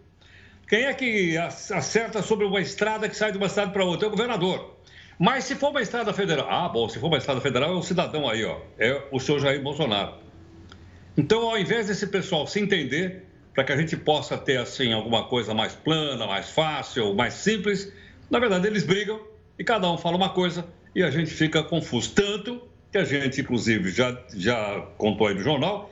Quem 0.68 0.86
é 0.86 0.94
que 0.94 1.38
acerta 1.38 2.24
sobre 2.24 2.46
uma 2.46 2.60
estrada 2.60 3.08
que 3.08 3.16
sai 3.16 3.32
de 3.32 3.38
uma 3.38 3.50
cidade 3.50 3.72
para 3.72 3.84
outra? 3.84 4.06
É 4.06 4.08
o 4.08 4.12
governador. 4.12 4.76
Mas 5.18 5.46
se 5.46 5.56
for 5.56 5.70
uma 5.70 5.82
estrada 5.82 6.14
federal, 6.14 6.48
ah, 6.50 6.68
bom, 6.68 6.90
se 6.90 7.00
for 7.00 7.08
uma 7.08 7.18
estrada 7.18 7.40
federal, 7.40 7.72
é 7.72 7.76
o 7.76 7.82
cidadão 7.82 8.28
aí, 8.30 8.44
ó, 8.44 8.60
é 8.78 9.02
o 9.12 9.20
senhor 9.20 9.40
Jair 9.40 9.62
Bolsonaro. 9.62 10.16
Então, 11.18 11.50
ao 11.50 11.58
invés 11.58 11.88
desse 11.88 12.08
pessoal 12.08 12.46
se 12.46 12.60
entender, 12.60 13.24
para 13.54 13.64
que 13.64 13.72
a 13.72 13.78
gente 13.78 13.96
possa 13.96 14.38
ter, 14.38 14.58
assim, 14.58 14.92
alguma 14.92 15.24
coisa 15.24 15.54
mais 15.54 15.74
plana, 15.74 16.28
mais 16.28 16.50
fácil, 16.50 17.14
mais 17.16 17.34
simples, 17.36 17.92
na 18.30 18.40
verdade, 18.40 18.68
eles 18.68 18.84
brigam 18.84 19.20
e 19.58 19.64
cada 19.64 19.90
um 19.90 19.98
fala 19.98 20.18
uma 20.18 20.30
coisa 20.30 20.68
e 20.94 21.02
a 21.02 21.10
gente 21.10 21.32
fica 21.32 21.64
confuso. 21.64 22.12
Tanto 22.14 22.62
que 22.92 22.98
a 22.98 23.06
gente, 23.06 23.40
inclusive, 23.40 23.92
já, 23.92 24.22
já 24.36 24.86
contou 24.98 25.28
aí 25.28 25.36
no 25.36 25.42
jornal, 25.42 25.90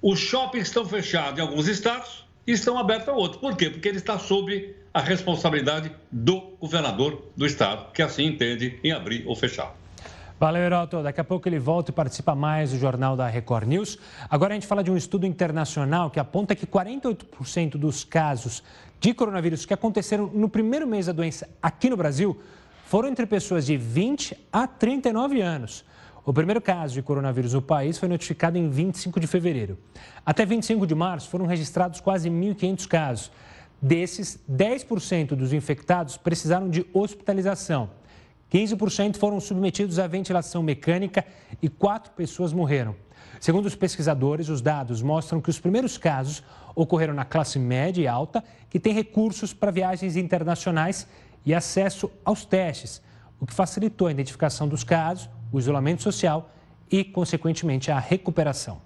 os 0.00 0.20
shoppings 0.20 0.68
estão 0.68 0.84
fechados 0.84 1.38
em 1.38 1.42
alguns 1.42 1.66
estados 1.66 2.24
e 2.46 2.52
estão 2.52 2.78
abertos 2.78 3.08
em 3.08 3.16
outros. 3.16 3.40
Por 3.40 3.56
quê? 3.56 3.70
Porque 3.70 3.88
ele 3.88 3.98
está 3.98 4.18
sob 4.18 4.74
a 4.92 5.00
responsabilidade 5.00 5.92
do 6.10 6.40
governador 6.60 7.30
do 7.36 7.46
estado, 7.46 7.92
que 7.92 8.02
assim 8.02 8.24
entende 8.24 8.78
em 8.82 8.92
abrir 8.92 9.24
ou 9.26 9.36
fechar. 9.36 9.74
Valeu, 10.38 10.62
Heroto. 10.62 11.02
Daqui 11.02 11.20
a 11.20 11.24
pouco 11.24 11.46
ele 11.48 11.58
volta 11.58 11.90
e 11.90 11.94
participa 11.94 12.34
mais 12.34 12.70
do 12.70 12.78
Jornal 12.78 13.14
da 13.14 13.28
Record 13.28 13.68
News. 13.68 13.98
Agora 14.28 14.54
a 14.54 14.56
gente 14.56 14.66
fala 14.66 14.82
de 14.82 14.90
um 14.90 14.96
estudo 14.96 15.26
internacional 15.26 16.10
que 16.10 16.18
aponta 16.18 16.54
que 16.54 16.66
48% 16.66 17.72
dos 17.72 18.04
casos 18.04 18.62
de 18.98 19.12
coronavírus 19.12 19.66
que 19.66 19.74
aconteceram 19.74 20.30
no 20.32 20.48
primeiro 20.48 20.86
mês 20.86 21.06
da 21.06 21.12
doença 21.12 21.46
aqui 21.62 21.90
no 21.90 21.96
Brasil 21.96 22.40
foram 22.86 23.08
entre 23.08 23.26
pessoas 23.26 23.66
de 23.66 23.76
20 23.76 24.34
a 24.50 24.66
39 24.66 25.42
anos. 25.42 25.84
O 26.30 26.32
primeiro 26.32 26.60
caso 26.60 26.94
de 26.94 27.02
coronavírus 27.02 27.54
no 27.54 27.60
país 27.60 27.98
foi 27.98 28.08
notificado 28.08 28.56
em 28.56 28.70
25 28.70 29.18
de 29.18 29.26
fevereiro. 29.26 29.76
Até 30.24 30.46
25 30.46 30.86
de 30.86 30.94
março 30.94 31.28
foram 31.28 31.44
registrados 31.44 32.00
quase 32.00 32.30
1.500 32.30 32.86
casos. 32.86 33.32
Desses, 33.82 34.38
10% 34.48 35.34
dos 35.34 35.52
infectados 35.52 36.16
precisaram 36.16 36.70
de 36.70 36.86
hospitalização. 36.94 37.90
15% 38.48 39.16
foram 39.16 39.40
submetidos 39.40 39.98
à 39.98 40.06
ventilação 40.06 40.62
mecânica 40.62 41.26
e 41.60 41.68
quatro 41.68 42.12
pessoas 42.12 42.52
morreram. 42.52 42.94
Segundo 43.40 43.66
os 43.66 43.74
pesquisadores, 43.74 44.48
os 44.48 44.62
dados 44.62 45.02
mostram 45.02 45.40
que 45.40 45.50
os 45.50 45.58
primeiros 45.58 45.98
casos 45.98 46.44
ocorreram 46.76 47.12
na 47.12 47.24
classe 47.24 47.58
média 47.58 48.02
e 48.02 48.06
alta, 48.06 48.44
que 48.68 48.78
tem 48.78 48.92
recursos 48.92 49.52
para 49.52 49.72
viagens 49.72 50.14
internacionais 50.14 51.08
e 51.44 51.52
acesso 51.52 52.08
aos 52.24 52.44
testes, 52.44 53.02
o 53.40 53.46
que 53.46 53.52
facilitou 53.52 54.06
a 54.06 54.12
identificação 54.12 54.68
dos 54.68 54.84
casos, 54.84 55.28
o 55.52 55.58
isolamento 55.58 56.02
social 56.02 56.50
e, 56.90 57.04
consequentemente, 57.04 57.90
a 57.90 57.98
recuperação. 57.98 58.80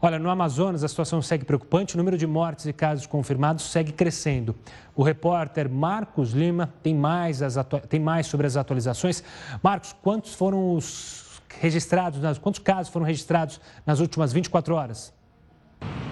Olha, 0.00 0.18
no 0.18 0.28
Amazonas 0.28 0.84
a 0.84 0.88
situação 0.88 1.22
segue 1.22 1.46
preocupante, 1.46 1.94
o 1.94 1.98
número 1.98 2.18
de 2.18 2.26
mortes 2.26 2.66
e 2.66 2.74
casos 2.74 3.06
confirmados 3.06 3.64
segue 3.64 3.90
crescendo. 3.90 4.54
O 4.94 5.02
repórter 5.02 5.66
Marcos 5.66 6.32
Lima 6.32 6.72
tem 6.82 6.94
mais, 6.94 7.40
as 7.40 7.56
tem 7.88 7.98
mais 7.98 8.26
sobre 8.26 8.46
as 8.46 8.54
atualizações. 8.54 9.24
Marcos, 9.62 9.94
quantos 10.02 10.34
foram 10.34 10.74
os 10.74 11.40
registrados, 11.58 12.20
quantos 12.38 12.60
casos 12.60 12.92
foram 12.92 13.06
registrados 13.06 13.58
nas 13.86 14.00
últimas 14.00 14.30
24 14.30 14.74
horas? 14.74 15.10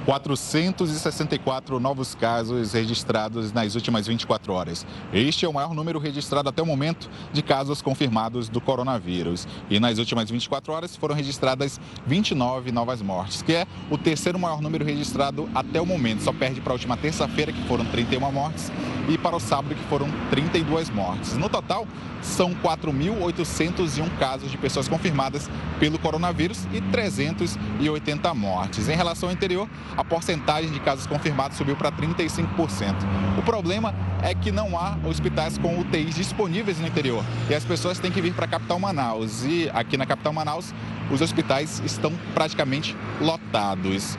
464 0.04 1.78
novos 1.78 2.14
casos 2.14 2.72
registrados 2.72 3.52
nas 3.52 3.74
últimas 3.74 4.06
24 4.06 4.52
horas. 4.52 4.84
Este 5.12 5.44
é 5.44 5.48
o 5.48 5.52
maior 5.52 5.74
número 5.74 5.98
registrado 5.98 6.48
até 6.48 6.60
o 6.60 6.66
momento 6.66 7.08
de 7.32 7.40
casos 7.40 7.80
confirmados 7.80 8.48
do 8.48 8.60
coronavírus. 8.60 9.46
E 9.70 9.78
nas 9.78 9.98
últimas 9.98 10.28
24 10.28 10.72
horas 10.72 10.96
foram 10.96 11.14
registradas 11.14 11.80
29 12.06 12.72
novas 12.72 13.00
mortes, 13.00 13.42
que 13.42 13.52
é 13.52 13.66
o 13.90 13.96
terceiro 13.96 14.38
maior 14.38 14.60
número 14.60 14.84
registrado 14.84 15.48
até 15.54 15.80
o 15.80 15.86
momento. 15.86 16.22
Só 16.22 16.32
perde 16.32 16.60
para 16.60 16.72
a 16.72 16.74
última 16.74 16.96
terça-feira, 16.96 17.52
que 17.52 17.62
foram 17.68 17.84
31 17.84 18.32
mortes, 18.32 18.72
e 19.08 19.16
para 19.16 19.36
o 19.36 19.40
sábado, 19.40 19.74
que 19.74 19.84
foram 19.84 20.08
32 20.30 20.90
mortes. 20.90 21.36
No 21.36 21.48
total, 21.48 21.86
são 22.22 22.54
4.801 22.54 24.18
casos 24.18 24.50
de 24.50 24.56
pessoas 24.56 24.88
confirmadas 24.88 25.50
pelo 25.78 25.98
coronavírus 25.98 26.66
e 26.72 26.80
380 26.80 28.32
mortes. 28.34 28.88
Em 28.88 28.96
relação 28.96 29.28
ao 29.28 29.34
interior, 29.34 29.68
a 29.96 30.04
porcentagem 30.04 30.70
de 30.70 30.80
casos 30.80 31.06
confirmados 31.06 31.58
subiu 31.58 31.76
para 31.76 31.92
35%. 31.92 32.94
O 33.38 33.42
problema 33.42 33.94
é 34.22 34.34
que 34.34 34.52
não 34.52 34.78
há 34.78 34.96
hospitais 35.04 35.58
com 35.58 35.78
UTIs 35.78 36.14
disponíveis 36.14 36.78
no 36.78 36.86
interior 36.86 37.24
e 37.50 37.54
as 37.54 37.64
pessoas 37.64 37.98
têm 37.98 38.10
que 38.10 38.20
vir 38.20 38.32
para 38.32 38.44
a 38.44 38.48
capital 38.48 38.78
Manaus. 38.78 39.44
E 39.44 39.68
aqui 39.74 39.96
na 39.96 40.06
capital 40.06 40.32
Manaus, 40.32 40.72
os 41.10 41.20
hospitais 41.20 41.82
estão 41.84 42.12
praticamente 42.34 42.96
lotados. 43.20 44.16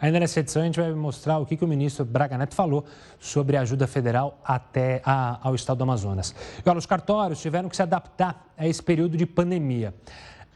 Ainda 0.00 0.20
nessa 0.20 0.40
edição, 0.40 0.62
a 0.62 0.64
gente 0.64 0.78
vai 0.78 0.92
mostrar 0.92 1.38
o 1.38 1.46
que, 1.46 1.56
que 1.56 1.64
o 1.64 1.68
ministro 1.68 2.04
Braga 2.04 2.38
Neto 2.38 2.54
falou 2.54 2.84
sobre 3.18 3.56
a 3.56 3.62
ajuda 3.62 3.86
federal 3.86 4.40
até 4.44 5.02
a, 5.04 5.38
ao 5.42 5.54
estado 5.54 5.78
do 5.78 5.82
Amazonas. 5.82 6.34
E, 6.64 6.68
olha, 6.68 6.78
os 6.78 6.86
cartórios 6.86 7.40
tiveram 7.40 7.68
que 7.68 7.76
se 7.76 7.82
adaptar 7.82 8.46
a 8.56 8.66
esse 8.66 8.82
período 8.82 9.16
de 9.16 9.26
pandemia. 9.26 9.94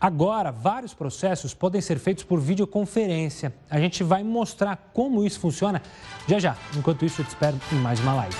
Agora, 0.00 0.50
vários 0.50 0.94
processos 0.94 1.55
podem 1.55 1.81
ser 1.81 1.98
feitos 1.98 2.24
por 2.24 2.40
videoconferência. 2.40 3.55
A 3.70 3.78
gente 3.78 4.02
vai 4.02 4.22
mostrar 4.24 4.90
como 4.92 5.24
isso 5.24 5.38
funciona 5.38 5.81
já 6.26 6.38
já. 6.38 6.57
Enquanto 6.76 7.05
isso, 7.05 7.20
eu 7.20 7.24
te 7.24 7.28
espero 7.28 7.57
em 7.72 7.76
mais 7.76 8.00
uma 8.00 8.14
live. 8.14 8.37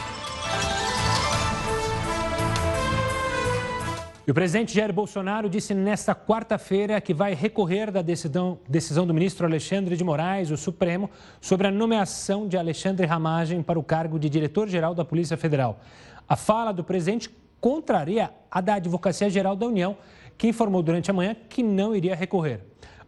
E 4.25 4.31
o 4.31 4.35
presidente 4.35 4.73
Jair 4.73 4.93
Bolsonaro 4.93 5.51
disse 5.51 5.75
nesta 5.75 6.15
quarta-feira 6.15 7.01
que 7.01 7.13
vai 7.13 7.35
recorrer 7.35 7.91
da 7.91 8.03
decisão, 8.03 8.57
decisão, 8.69 9.05
do 9.05 9.13
ministro 9.13 9.45
Alexandre 9.45 9.97
de 9.97 10.05
Moraes, 10.05 10.53
o 10.53 10.57
Supremo, 10.57 11.11
sobre 11.41 11.67
a 11.67 11.73
nomeação 11.73 12.47
de 12.47 12.57
Alexandre 12.57 13.05
Ramagem 13.05 13.65
para 13.65 13.81
o 13.81 13.83
cargo 13.83 14.21
de 14.21 14.31
diretor-geral 14.31 14.95
da 14.95 15.05
Polícia 15.05 15.37
Federal. 15.37 15.81
A 16.29 16.37
fala 16.37 16.71
do 16.71 16.85
presidente 16.85 17.29
contraria 17.61 18.31
a 18.49 18.61
da 18.61 18.75
Advocacia 18.75 19.29
Geral 19.29 19.57
da 19.57 19.67
União, 19.67 19.97
que 20.39 20.47
informou 20.47 20.85
durante 20.85 21.11
a 21.11 21.15
manhã 21.15 21.35
que 21.49 21.61
não 21.61 21.93
iria 21.93 22.15
recorrer. 22.15 22.61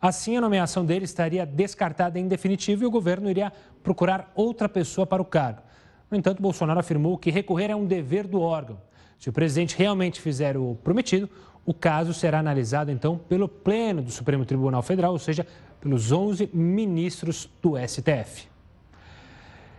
Assim, 0.02 0.36
a 0.36 0.40
nomeação 0.40 0.84
dele 0.84 1.04
estaria 1.04 1.46
descartada 1.46 2.18
em 2.18 2.26
definitivo 2.26 2.82
e 2.82 2.86
o 2.86 2.90
governo 2.90 3.30
iria 3.30 3.52
procurar 3.84 4.32
outra 4.34 4.68
pessoa 4.68 5.06
para 5.06 5.22
o 5.22 5.24
cargo. 5.24 5.62
No 6.10 6.18
entanto, 6.18 6.42
Bolsonaro 6.42 6.80
afirmou 6.80 7.16
que 7.16 7.30
recorrer 7.30 7.70
é 7.70 7.76
um 7.76 7.86
dever 7.86 8.26
do 8.26 8.40
órgão. 8.40 8.78
Se 9.24 9.30
o 9.30 9.32
presidente 9.32 9.74
realmente 9.78 10.20
fizer 10.20 10.54
o 10.54 10.76
prometido, 10.84 11.30
o 11.64 11.72
caso 11.72 12.12
será 12.12 12.40
analisado 12.40 12.90
então 12.90 13.16
pelo 13.16 13.48
Pleno 13.48 14.02
do 14.02 14.10
Supremo 14.10 14.44
Tribunal 14.44 14.82
Federal, 14.82 15.12
ou 15.12 15.18
seja, 15.18 15.46
pelos 15.80 16.12
11 16.12 16.50
ministros 16.52 17.48
do 17.62 17.72
STF. 17.78 18.46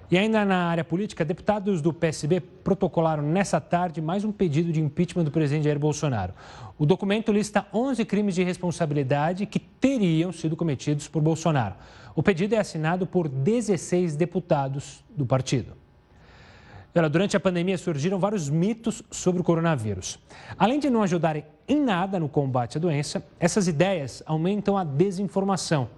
E 0.10 0.18
ainda 0.18 0.44
na 0.44 0.66
área 0.66 0.84
política, 0.84 1.24
deputados 1.24 1.80
do 1.80 1.94
PSB 1.94 2.40
protocolaram 2.40 3.22
nessa 3.22 3.62
tarde 3.62 4.02
mais 4.02 4.26
um 4.26 4.32
pedido 4.32 4.72
de 4.72 4.82
impeachment 4.82 5.26
do 5.26 5.30
presidente 5.30 5.66
Jair 5.66 5.78
Bolsonaro. 5.78 6.34
O 6.76 6.84
documento 6.84 7.32
lista 7.32 7.68
11 7.72 8.04
crimes 8.04 8.34
de 8.34 8.44
responsabilidade 8.44 9.46
que 9.46 9.60
teriam 9.60 10.32
sido 10.32 10.56
cometidos 10.56 11.08
por 11.08 11.22
Bolsonaro. 11.22 11.76
O 12.16 12.24
pedido 12.24 12.56
é 12.56 12.58
assinado 12.58 13.06
por 13.06 13.30
16 13.30 14.16
deputados 14.16 15.06
do 15.16 15.24
partido. 15.24 15.85
Durante 16.96 17.36
a 17.36 17.42
pandemia 17.42 17.78
surgiram 17.78 18.18
vários 18.18 18.50
mitos 18.50 19.04
sobre 19.12 19.42
o 19.42 19.44
coronavírus. 19.44 20.18
Além 20.58 20.80
de 20.80 20.90
não 20.90 21.04
ajudarem 21.04 21.46
em 21.68 21.82
nada 21.82 22.18
no 22.18 22.30
combate 22.30 22.78
à 22.78 22.80
doença, 22.80 23.22
essas 23.38 23.68
ideias 23.68 24.24
aumentam 24.26 24.78
a 24.78 24.84
desinformação. 24.86 25.90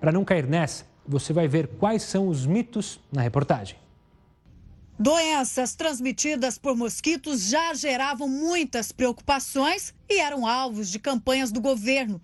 Para 0.00 0.10
não 0.10 0.24
cair 0.24 0.46
nessa, 0.46 0.86
você 1.06 1.34
vai 1.34 1.46
ver 1.46 1.66
quais 1.78 2.02
são 2.02 2.28
os 2.28 2.46
mitos 2.46 2.98
na 3.12 3.20
reportagem. 3.20 3.76
Doenças 4.98 5.74
transmitidas 5.74 6.56
por 6.56 6.74
mosquitos 6.74 7.42
já 7.42 7.74
geravam 7.74 8.26
muitas 8.26 8.90
preocupações 8.90 9.92
e 10.08 10.18
eram 10.18 10.46
alvos 10.46 10.88
de 10.88 10.98
campanhas 10.98 11.52
do 11.52 11.60
governo. 11.60 12.18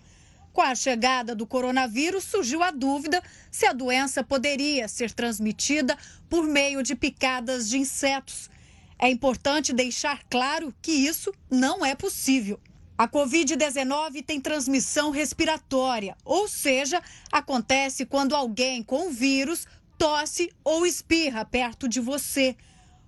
Com 0.59 0.63
a 0.63 0.75
chegada 0.75 1.37
do 1.37 1.47
coronavírus, 1.47 2.25
surgiu 2.25 2.65
a 2.65 2.73
dúvida 2.73 3.23
se 3.49 3.65
a 3.65 3.73
doença 3.73 4.25
poderia 4.25 4.89
ser 4.89 5.13
transmitida 5.13 5.97
por 6.29 6.49
meio 6.49 6.83
de 6.83 6.97
picadas 6.97 7.69
de 7.69 7.79
insetos. 7.79 8.51
É 8.99 9.09
importante 9.09 9.73
deixar 9.73 10.25
claro 10.29 10.75
que 10.83 10.91
isso 10.91 11.33
não 11.49 11.87
é 11.87 11.95
possível. 11.95 12.59
A 12.99 13.07
Covid-19 13.07 14.25
tem 14.27 14.41
transmissão 14.41 15.13
respiratória, 15.13 16.17
ou 16.25 16.49
seja, 16.49 17.01
acontece 17.31 18.05
quando 18.05 18.35
alguém 18.35 18.83
com 18.83 19.07
o 19.07 19.13
vírus 19.13 19.65
tosse 19.97 20.51
ou 20.65 20.85
espirra 20.85 21.45
perto 21.45 21.89
de 21.89 22.01
você. 22.01 22.57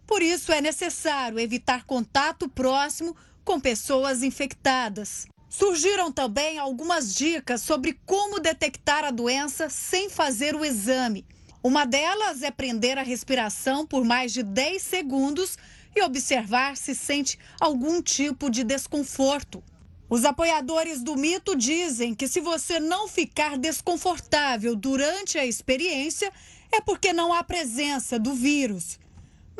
Por 0.06 0.22
isso, 0.22 0.52
é 0.52 0.60
necessário 0.60 1.36
evitar 1.36 1.82
contato 1.84 2.48
próximo 2.48 3.16
com 3.44 3.58
pessoas 3.58 4.22
infectadas. 4.22 5.26
Surgiram 5.50 6.12
também 6.12 6.60
algumas 6.60 7.12
dicas 7.12 7.60
sobre 7.60 7.98
como 8.06 8.38
detectar 8.38 9.04
a 9.04 9.10
doença 9.10 9.68
sem 9.68 10.08
fazer 10.08 10.54
o 10.54 10.64
exame. 10.64 11.26
Uma 11.60 11.84
delas 11.84 12.44
é 12.44 12.52
prender 12.52 12.96
a 12.96 13.02
respiração 13.02 13.84
por 13.84 14.04
mais 14.04 14.32
de 14.32 14.44
10 14.44 14.80
segundos 14.80 15.58
e 15.94 16.02
observar 16.02 16.76
se 16.76 16.94
sente 16.94 17.36
algum 17.60 18.00
tipo 18.00 18.48
de 18.48 18.62
desconforto. 18.62 19.60
Os 20.08 20.24
apoiadores 20.24 21.02
do 21.02 21.16
mito 21.16 21.56
dizem 21.56 22.14
que 22.14 22.28
se 22.28 22.40
você 22.40 22.78
não 22.78 23.08
ficar 23.08 23.58
desconfortável 23.58 24.76
durante 24.76 25.36
a 25.36 25.44
experiência, 25.44 26.32
é 26.70 26.80
porque 26.80 27.12
não 27.12 27.32
há 27.32 27.42
presença 27.42 28.20
do 28.20 28.34
vírus. 28.34 29.00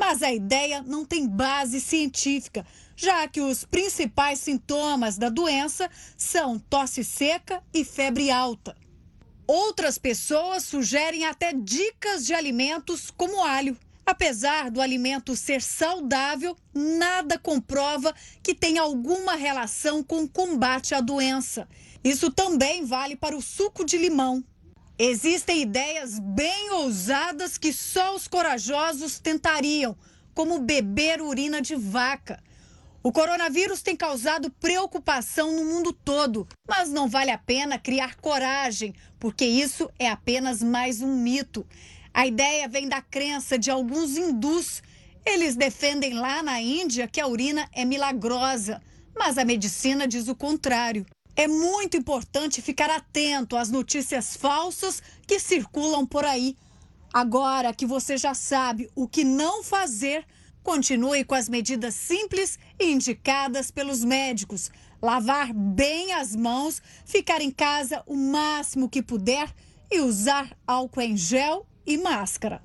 Mas 0.01 0.23
a 0.23 0.33
ideia 0.33 0.81
não 0.81 1.05
tem 1.05 1.27
base 1.27 1.79
científica, 1.79 2.65
já 2.95 3.27
que 3.27 3.39
os 3.39 3.63
principais 3.63 4.39
sintomas 4.39 5.15
da 5.15 5.29
doença 5.29 5.87
são 6.17 6.57
tosse 6.57 7.03
seca 7.03 7.61
e 7.71 7.85
febre 7.85 8.31
alta. 8.31 8.75
Outras 9.45 9.99
pessoas 9.99 10.63
sugerem 10.63 11.23
até 11.23 11.53
dicas 11.53 12.25
de 12.25 12.33
alimentos 12.33 13.11
como 13.11 13.43
alho. 13.43 13.77
Apesar 14.03 14.71
do 14.71 14.81
alimento 14.81 15.35
ser 15.35 15.61
saudável, 15.61 16.57
nada 16.73 17.37
comprova 17.37 18.11
que 18.41 18.55
tem 18.55 18.79
alguma 18.79 19.35
relação 19.35 20.03
com 20.03 20.23
o 20.23 20.27
combate 20.27 20.95
à 20.95 20.99
doença. 20.99 21.69
Isso 22.03 22.31
também 22.31 22.83
vale 22.83 23.15
para 23.15 23.37
o 23.37 23.41
suco 23.41 23.85
de 23.85 23.99
limão. 23.99 24.43
Existem 25.03 25.63
ideias 25.63 26.19
bem 26.19 26.69
ousadas 26.73 27.57
que 27.57 27.73
só 27.73 28.15
os 28.15 28.27
corajosos 28.27 29.17
tentariam, 29.17 29.97
como 30.31 30.59
beber 30.59 31.23
urina 31.23 31.59
de 31.59 31.75
vaca. 31.75 32.39
O 33.01 33.11
coronavírus 33.11 33.81
tem 33.81 33.95
causado 33.95 34.51
preocupação 34.51 35.55
no 35.55 35.65
mundo 35.65 35.91
todo, 35.91 36.47
mas 36.69 36.91
não 36.91 37.09
vale 37.09 37.31
a 37.31 37.37
pena 37.39 37.79
criar 37.79 38.15
coragem, 38.17 38.93
porque 39.17 39.43
isso 39.43 39.89
é 39.97 40.07
apenas 40.07 40.61
mais 40.61 41.01
um 41.01 41.17
mito. 41.17 41.65
A 42.13 42.27
ideia 42.27 42.67
vem 42.67 42.87
da 42.87 43.01
crença 43.01 43.57
de 43.57 43.71
alguns 43.71 44.15
hindus. 44.15 44.83
Eles 45.25 45.55
defendem 45.55 46.13
lá 46.13 46.43
na 46.43 46.61
Índia 46.61 47.07
que 47.07 47.19
a 47.19 47.25
urina 47.25 47.67
é 47.73 47.83
milagrosa, 47.83 48.79
mas 49.17 49.39
a 49.39 49.43
medicina 49.43 50.07
diz 50.07 50.27
o 50.27 50.35
contrário. 50.35 51.07
É 51.35 51.47
muito 51.47 51.95
importante 51.95 52.61
ficar 52.61 52.89
atento 52.89 53.55
às 53.55 53.69
notícias 53.69 54.35
falsas 54.35 55.01
que 55.25 55.39
circulam 55.39 56.05
por 56.05 56.25
aí. 56.25 56.57
Agora 57.13 57.73
que 57.73 57.85
você 57.85 58.17
já 58.17 58.33
sabe 58.33 58.89
o 58.95 59.07
que 59.07 59.23
não 59.23 59.63
fazer, 59.63 60.25
continue 60.63 61.23
com 61.23 61.35
as 61.35 61.49
medidas 61.49 61.95
simples 61.95 62.59
indicadas 62.79 63.71
pelos 63.71 64.03
médicos. 64.03 64.69
Lavar 65.01 65.53
bem 65.53 66.13
as 66.13 66.35
mãos, 66.35 66.81
ficar 67.05 67.41
em 67.41 67.51
casa 67.51 68.03
o 68.05 68.15
máximo 68.15 68.89
que 68.89 69.01
puder 69.01 69.53
e 69.89 69.99
usar 69.99 70.55
álcool 70.65 71.01
em 71.01 71.17
gel 71.17 71.65
e 71.85 71.97
máscara. 71.97 72.61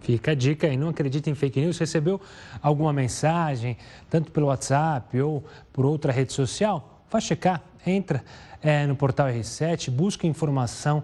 Fica 0.00 0.32
a 0.32 0.34
dica 0.34 0.66
aí, 0.66 0.76
não 0.76 0.88
acredite 0.88 1.28
em 1.28 1.34
fake 1.34 1.60
news. 1.60 1.78
Recebeu 1.78 2.20
alguma 2.62 2.92
mensagem, 2.92 3.76
tanto 4.08 4.32
pelo 4.32 4.46
WhatsApp 4.46 5.20
ou 5.20 5.44
por 5.72 5.84
outra 5.84 6.12
rede 6.12 6.32
social? 6.32 7.04
Vá 7.10 7.20
checar, 7.20 7.62
entra 7.86 8.24
é, 8.62 8.86
no 8.86 8.94
portal 8.94 9.28
R7, 9.28 9.90
busca 9.90 10.26
informação 10.26 11.02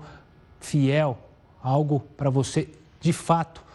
fiel, 0.61 1.19
algo 1.63 2.01
para 2.17 2.31
você 2.31 2.69
de 3.01 3.13
fato 3.13 3.66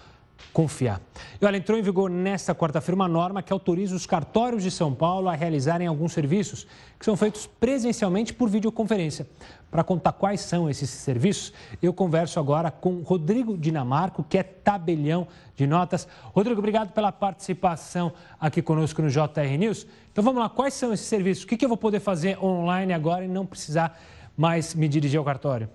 confiar. 0.54 1.02
E 1.40 1.46
olha, 1.46 1.58
entrou 1.58 1.78
em 1.78 1.82
vigor 1.82 2.10
nesta 2.10 2.54
quarta-feira 2.54 2.96
uma 2.96 3.08
norma 3.08 3.42
que 3.42 3.54
autoriza 3.54 3.96
os 3.96 4.06
cartórios 4.06 4.64
de 4.64 4.72
São 4.72 4.94
Paulo 4.94 5.30
a 5.30 5.34
realizarem 5.34 5.88
alguns 5.88 6.14
serviços 6.14 6.68
que 7.00 7.06
são 7.06 7.16
feitos 7.16 7.48
presencialmente 7.48 8.34
por 8.34 8.50
videoconferência. 8.50 9.28
Para 9.70 9.84
contar 9.84 10.12
quais 10.12 10.42
são 10.42 10.70
esses 10.70 10.90
serviços, 10.90 11.54
eu 11.82 11.94
converso 11.94 12.40
agora 12.40 12.70
com 12.70 13.02
Rodrigo 13.02 13.58
Dinamarco, 13.58 14.24
que 14.24 14.38
é 14.38 14.44
tabelião 14.44 15.28
de 15.56 15.66
notas. 15.66 16.08
Rodrigo, 16.26 16.60
obrigado 16.60 16.92
pela 16.92 17.12
participação 17.12 18.12
aqui 18.40 18.62
conosco 18.62 19.02
no 19.02 19.10
JR 19.10 19.58
News. 19.58 19.88
Então 20.12 20.24
vamos 20.24 20.42
lá, 20.42 20.50
quais 20.50 20.74
são 20.74 20.92
esses 20.94 21.08
serviços? 21.08 21.44
O 21.44 21.48
que 21.48 21.64
eu 21.64 21.70
vou 21.70 21.78
poder 21.78 22.00
fazer 22.00 22.38
online 22.44 22.94
agora 22.94 23.24
e 23.24 23.28
não 23.28 23.46
precisar 23.46 24.00
mais 24.36 24.76
me 24.76 24.88
dirigir 24.88 25.18
ao 25.18 25.26
cartório? 25.26 25.70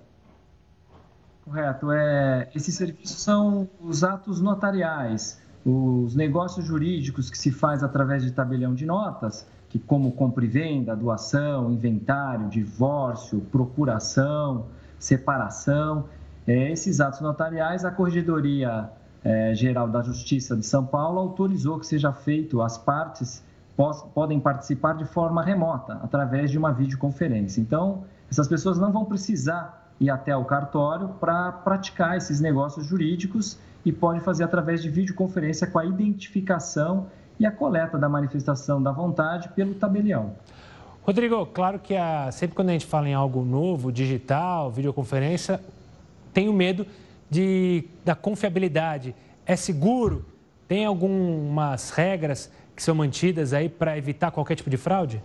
Correto. 1.46 1.92
É, 1.92 2.48
esses 2.56 2.74
serviços 2.74 3.20
são 3.22 3.68
os 3.80 4.02
atos 4.02 4.40
notariais, 4.40 5.40
os 5.64 6.12
negócios 6.16 6.66
jurídicos 6.66 7.30
que 7.30 7.38
se 7.38 7.52
faz 7.52 7.84
através 7.84 8.24
de 8.24 8.32
tabelião 8.32 8.74
de 8.74 8.84
notas, 8.84 9.46
que 9.68 9.78
como 9.78 10.10
compra 10.10 10.44
e 10.44 10.48
venda, 10.48 10.96
doação, 10.96 11.70
inventário, 11.70 12.48
divórcio, 12.48 13.40
procuração, 13.52 14.66
separação. 14.98 16.06
É, 16.48 16.72
esses 16.72 17.00
atos 17.00 17.20
notariais, 17.20 17.84
a 17.84 17.92
Corregedoria 17.92 18.90
é, 19.22 19.54
Geral 19.54 19.86
da 19.86 20.02
Justiça 20.02 20.56
de 20.56 20.66
São 20.66 20.84
Paulo 20.84 21.20
autorizou 21.20 21.78
que 21.78 21.86
seja 21.86 22.12
feito, 22.12 22.60
as 22.60 22.76
partes 22.76 23.44
podem 24.12 24.40
participar 24.40 24.94
de 24.94 25.04
forma 25.04 25.44
remota, 25.44 26.00
através 26.02 26.50
de 26.50 26.58
uma 26.58 26.72
videoconferência. 26.72 27.60
Então, 27.60 28.02
essas 28.28 28.48
pessoas 28.48 28.78
não 28.78 28.90
vão 28.90 29.04
precisar 29.04 29.85
ir 30.00 30.10
até 30.10 30.36
o 30.36 30.44
cartório 30.44 31.08
para 31.20 31.52
praticar 31.52 32.16
esses 32.16 32.40
negócios 32.40 32.86
jurídicos 32.86 33.58
e 33.84 33.92
pode 33.92 34.20
fazer 34.20 34.44
através 34.44 34.82
de 34.82 34.90
videoconferência 34.90 35.66
com 35.66 35.78
a 35.78 35.84
identificação 35.84 37.06
e 37.38 37.46
a 37.46 37.50
coleta 37.50 37.98
da 37.98 38.08
manifestação 38.08 38.82
da 38.82 38.90
vontade 38.90 39.48
pelo 39.50 39.74
tabelião. 39.74 40.34
Rodrigo, 41.02 41.46
claro 41.46 41.78
que 41.78 41.94
a, 41.94 42.30
sempre 42.32 42.56
quando 42.56 42.70
a 42.70 42.72
gente 42.72 42.86
fala 42.86 43.08
em 43.08 43.14
algo 43.14 43.44
novo, 43.44 43.92
digital, 43.92 44.70
videoconferência, 44.72 45.60
tenho 46.32 46.52
medo 46.52 46.84
de, 47.30 47.84
da 48.04 48.14
confiabilidade. 48.14 49.14
É 49.46 49.54
seguro? 49.54 50.24
Tem 50.66 50.84
algumas 50.84 51.90
regras 51.90 52.50
que 52.74 52.82
são 52.82 52.94
mantidas 52.94 53.52
aí 53.52 53.68
para 53.68 53.96
evitar 53.96 54.32
qualquer 54.32 54.56
tipo 54.56 54.68
de 54.68 54.76
fraude? 54.76 55.22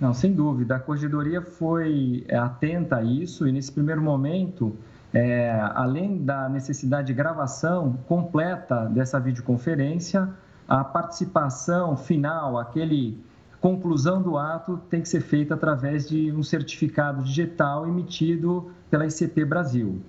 Não, 0.00 0.12
sem 0.12 0.32
dúvida. 0.32 0.76
A 0.76 0.80
corregedoria 0.80 1.40
foi 1.42 2.24
é, 2.28 2.36
atenta 2.36 2.96
a 2.96 3.02
isso 3.02 3.46
e, 3.46 3.52
nesse 3.52 3.70
primeiro 3.70 4.02
momento, 4.02 4.76
é, 5.12 5.50
além 5.74 6.24
da 6.24 6.48
necessidade 6.48 7.08
de 7.08 7.14
gravação 7.14 7.98
completa 8.08 8.86
dessa 8.86 9.20
videoconferência, 9.20 10.28
a 10.66 10.82
participação 10.82 11.96
final, 11.96 12.58
aquele 12.58 13.22
conclusão 13.60 14.20
do 14.20 14.36
ato, 14.36 14.80
tem 14.90 15.00
que 15.00 15.08
ser 15.08 15.20
feita 15.20 15.54
através 15.54 16.08
de 16.08 16.32
um 16.32 16.42
certificado 16.42 17.22
digital 17.22 17.86
emitido 17.86 18.72
pela 18.90 19.06
ICP 19.06 19.44
Brasil. 19.44 20.02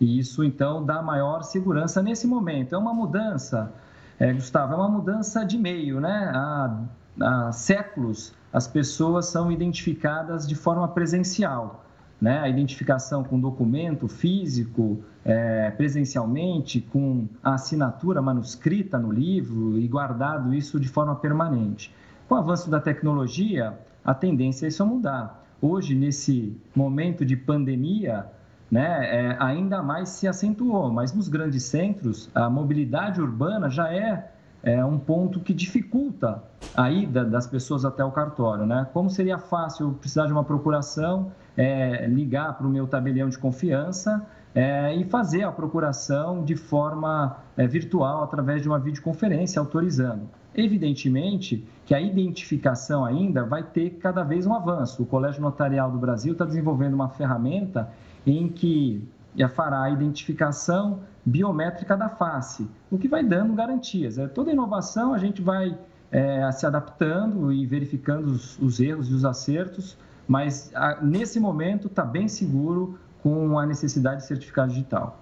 E 0.00 0.18
isso, 0.18 0.42
então, 0.42 0.84
dá 0.84 1.02
maior 1.02 1.42
segurança 1.42 2.02
nesse 2.02 2.26
momento. 2.26 2.74
É 2.74 2.78
uma 2.78 2.94
mudança, 2.94 3.72
é, 4.18 4.32
Gustavo, 4.32 4.72
é 4.72 4.76
uma 4.76 4.88
mudança 4.88 5.44
de 5.44 5.58
meio, 5.58 6.00
né? 6.00 6.32
Há, 6.34 6.78
há 7.20 7.52
séculos 7.52 8.32
as 8.54 8.68
pessoas 8.68 9.26
são 9.26 9.50
identificadas 9.50 10.46
de 10.46 10.54
forma 10.54 10.86
presencial. 10.86 11.84
Né? 12.20 12.38
A 12.38 12.48
identificação 12.48 13.24
com 13.24 13.38
documento 13.40 14.06
físico, 14.06 15.02
é, 15.24 15.72
presencialmente, 15.72 16.80
com 16.80 17.26
a 17.42 17.54
assinatura 17.54 18.22
manuscrita 18.22 18.96
no 18.96 19.10
livro 19.10 19.76
e 19.76 19.88
guardado 19.88 20.54
isso 20.54 20.78
de 20.78 20.88
forma 20.88 21.16
permanente. 21.16 21.92
Com 22.28 22.36
o 22.36 22.38
avanço 22.38 22.70
da 22.70 22.78
tecnologia, 22.78 23.76
a 24.04 24.14
tendência 24.14 24.66
é 24.66 24.68
isso 24.68 24.86
mudar. 24.86 25.44
Hoje, 25.60 25.92
nesse 25.96 26.56
momento 26.76 27.24
de 27.24 27.36
pandemia, 27.36 28.24
né, 28.70 29.30
é, 29.32 29.36
ainda 29.40 29.82
mais 29.82 30.10
se 30.10 30.28
acentuou, 30.28 30.92
mas 30.92 31.12
nos 31.12 31.26
grandes 31.26 31.64
centros, 31.64 32.30
a 32.32 32.48
mobilidade 32.48 33.20
urbana 33.20 33.68
já 33.68 33.92
é 33.92 34.30
é 34.64 34.82
um 34.82 34.98
ponto 34.98 35.40
que 35.40 35.52
dificulta 35.52 36.42
a 36.74 36.90
ida 36.90 37.22
das 37.22 37.46
pessoas 37.46 37.84
até 37.84 38.02
o 38.02 38.10
cartório. 38.10 38.64
Né? 38.64 38.86
Como 38.92 39.10
seria 39.10 39.38
fácil 39.38 39.92
precisar 40.00 40.26
de 40.26 40.32
uma 40.32 40.42
procuração, 40.42 41.30
é, 41.56 42.06
ligar 42.06 42.56
para 42.56 42.66
o 42.66 42.70
meu 42.70 42.86
tabelião 42.86 43.28
de 43.28 43.38
confiança 43.38 44.26
é, 44.54 44.94
e 44.96 45.04
fazer 45.04 45.42
a 45.42 45.52
procuração 45.52 46.42
de 46.42 46.56
forma 46.56 47.36
é, 47.56 47.66
virtual 47.66 48.24
através 48.24 48.62
de 48.62 48.68
uma 48.68 48.78
videoconferência 48.78 49.60
autorizando. 49.60 50.22
Evidentemente 50.54 51.66
que 51.84 51.94
a 51.94 52.00
identificação 52.00 53.04
ainda 53.04 53.44
vai 53.44 53.62
ter 53.62 53.90
cada 54.00 54.22
vez 54.22 54.46
um 54.46 54.54
avanço. 54.54 55.02
O 55.02 55.06
Colégio 55.06 55.42
Notarial 55.42 55.90
do 55.90 55.98
Brasil 55.98 56.32
está 56.32 56.46
desenvolvendo 56.46 56.94
uma 56.94 57.10
ferramenta 57.10 57.90
em 58.26 58.48
que 58.48 59.06
fará 59.48 59.82
a 59.82 59.90
identificação 59.90 61.00
biométrica 61.24 61.96
da 61.96 62.08
face, 62.08 62.68
o 62.90 62.98
que 62.98 63.08
vai 63.08 63.24
dando 63.24 63.54
garantias. 63.54 64.18
É, 64.18 64.28
toda 64.28 64.52
inovação 64.52 65.14
a 65.14 65.18
gente 65.18 65.40
vai 65.40 65.76
é, 66.12 66.50
se 66.52 66.66
adaptando 66.66 67.52
e 67.52 67.66
verificando 67.66 68.26
os, 68.26 68.58
os, 68.58 68.78
erros 68.78 69.08
e 69.08 69.14
os 69.14 69.24
acertos, 69.24 69.96
mas 70.28 70.70
a, 70.74 71.02
nesse 71.02 71.40
momento 71.40 71.88
está 71.88 72.04
bem 72.04 72.28
seguro 72.28 72.98
com 73.22 73.58
a 73.58 73.66
necessidade 73.66 74.20
de 74.20 74.26
certificado 74.26 74.70
digital. 74.70 75.18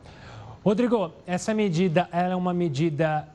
Rodrigo, 0.65 1.13
essa 1.27 1.55
medida 1.55 2.09
é 2.13 2.35
uma 2.35 2.53
medida 2.53 3.27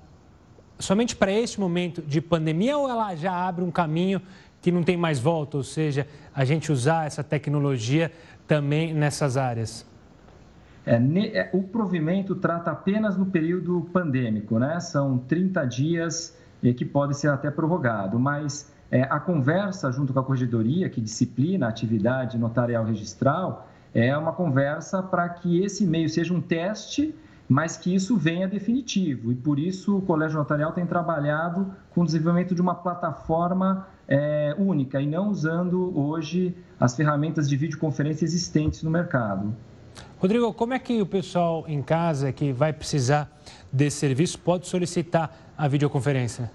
somente 0.77 1.15
para 1.15 1.31
este 1.31 1.59
momento 1.59 2.01
de 2.01 2.21
pandemia 2.21 2.77
ou 2.77 2.89
ela 2.89 3.15
já 3.15 3.33
abre 3.33 3.63
um 3.63 3.71
caminho 3.71 4.21
que 4.61 4.71
não 4.71 4.83
tem 4.83 4.97
mais 4.97 5.19
volta, 5.19 5.57
ou 5.57 5.63
seja, 5.63 6.07
a 6.35 6.43
gente 6.43 6.71
usar 6.71 7.07
essa 7.07 7.23
tecnologia 7.23 8.11
também 8.47 8.93
nessas 8.93 9.37
áreas? 9.37 9.85
É, 10.87 10.95
é, 11.37 11.49
o 11.53 11.63
provimento 11.63 12.33
trata 12.33 12.71
apenas 12.71 13.17
no 13.17 13.25
período 13.25 13.81
pandêmico, 13.91 14.57
né? 14.57 14.79
São 14.79 15.17
30 15.17 15.65
dias 15.65 16.37
que 16.75 16.85
pode 16.85 17.15
ser 17.15 17.27
até 17.27 17.51
prorrogado, 17.51 18.17
mas 18.17 18.73
é, 18.89 19.03
a 19.03 19.19
conversa 19.19 19.91
junto 19.91 20.13
com 20.13 20.19
a 20.19 20.23
corregedoria, 20.23 20.89
que 20.89 21.01
disciplina 21.01 21.65
a 21.65 21.69
atividade 21.69 22.37
notarial 22.37 22.85
registral, 22.85 23.67
é 23.93 24.17
uma 24.17 24.31
conversa 24.31 25.03
para 25.03 25.27
que 25.29 25.61
esse 25.61 25.85
meio 25.85 26.09
seja 26.09 26.33
um 26.33 26.41
teste 26.41 27.13
mas 27.47 27.77
que 27.77 27.93
isso 27.95 28.17
venha 28.17 28.47
definitivo. 28.47 29.31
E 29.31 29.35
por 29.35 29.57
isso 29.57 29.97
o 29.97 30.01
Colégio 30.01 30.37
Notarial 30.37 30.73
tem 30.73 30.85
trabalhado 30.85 31.71
com 31.91 32.01
o 32.01 32.05
desenvolvimento 32.05 32.53
de 32.53 32.61
uma 32.61 32.75
plataforma 32.75 33.87
é, 34.07 34.53
única 34.57 34.99
e 34.99 35.07
não 35.07 35.29
usando 35.29 35.97
hoje 35.97 36.55
as 36.79 36.95
ferramentas 36.95 37.47
de 37.47 37.55
videoconferência 37.55 38.25
existentes 38.25 38.83
no 38.83 38.91
mercado. 38.91 39.55
Rodrigo, 40.19 40.51
como 40.51 40.73
é 40.73 40.79
que 40.79 40.99
o 40.99 41.05
pessoal 41.05 41.63
em 41.67 41.81
casa 41.81 42.31
que 42.31 42.51
vai 42.51 42.73
precisar 42.73 43.29
desse 43.71 43.97
serviço 43.97 44.39
pode 44.39 44.67
solicitar 44.67 45.31
a 45.55 45.67
videoconferência? 45.67 46.49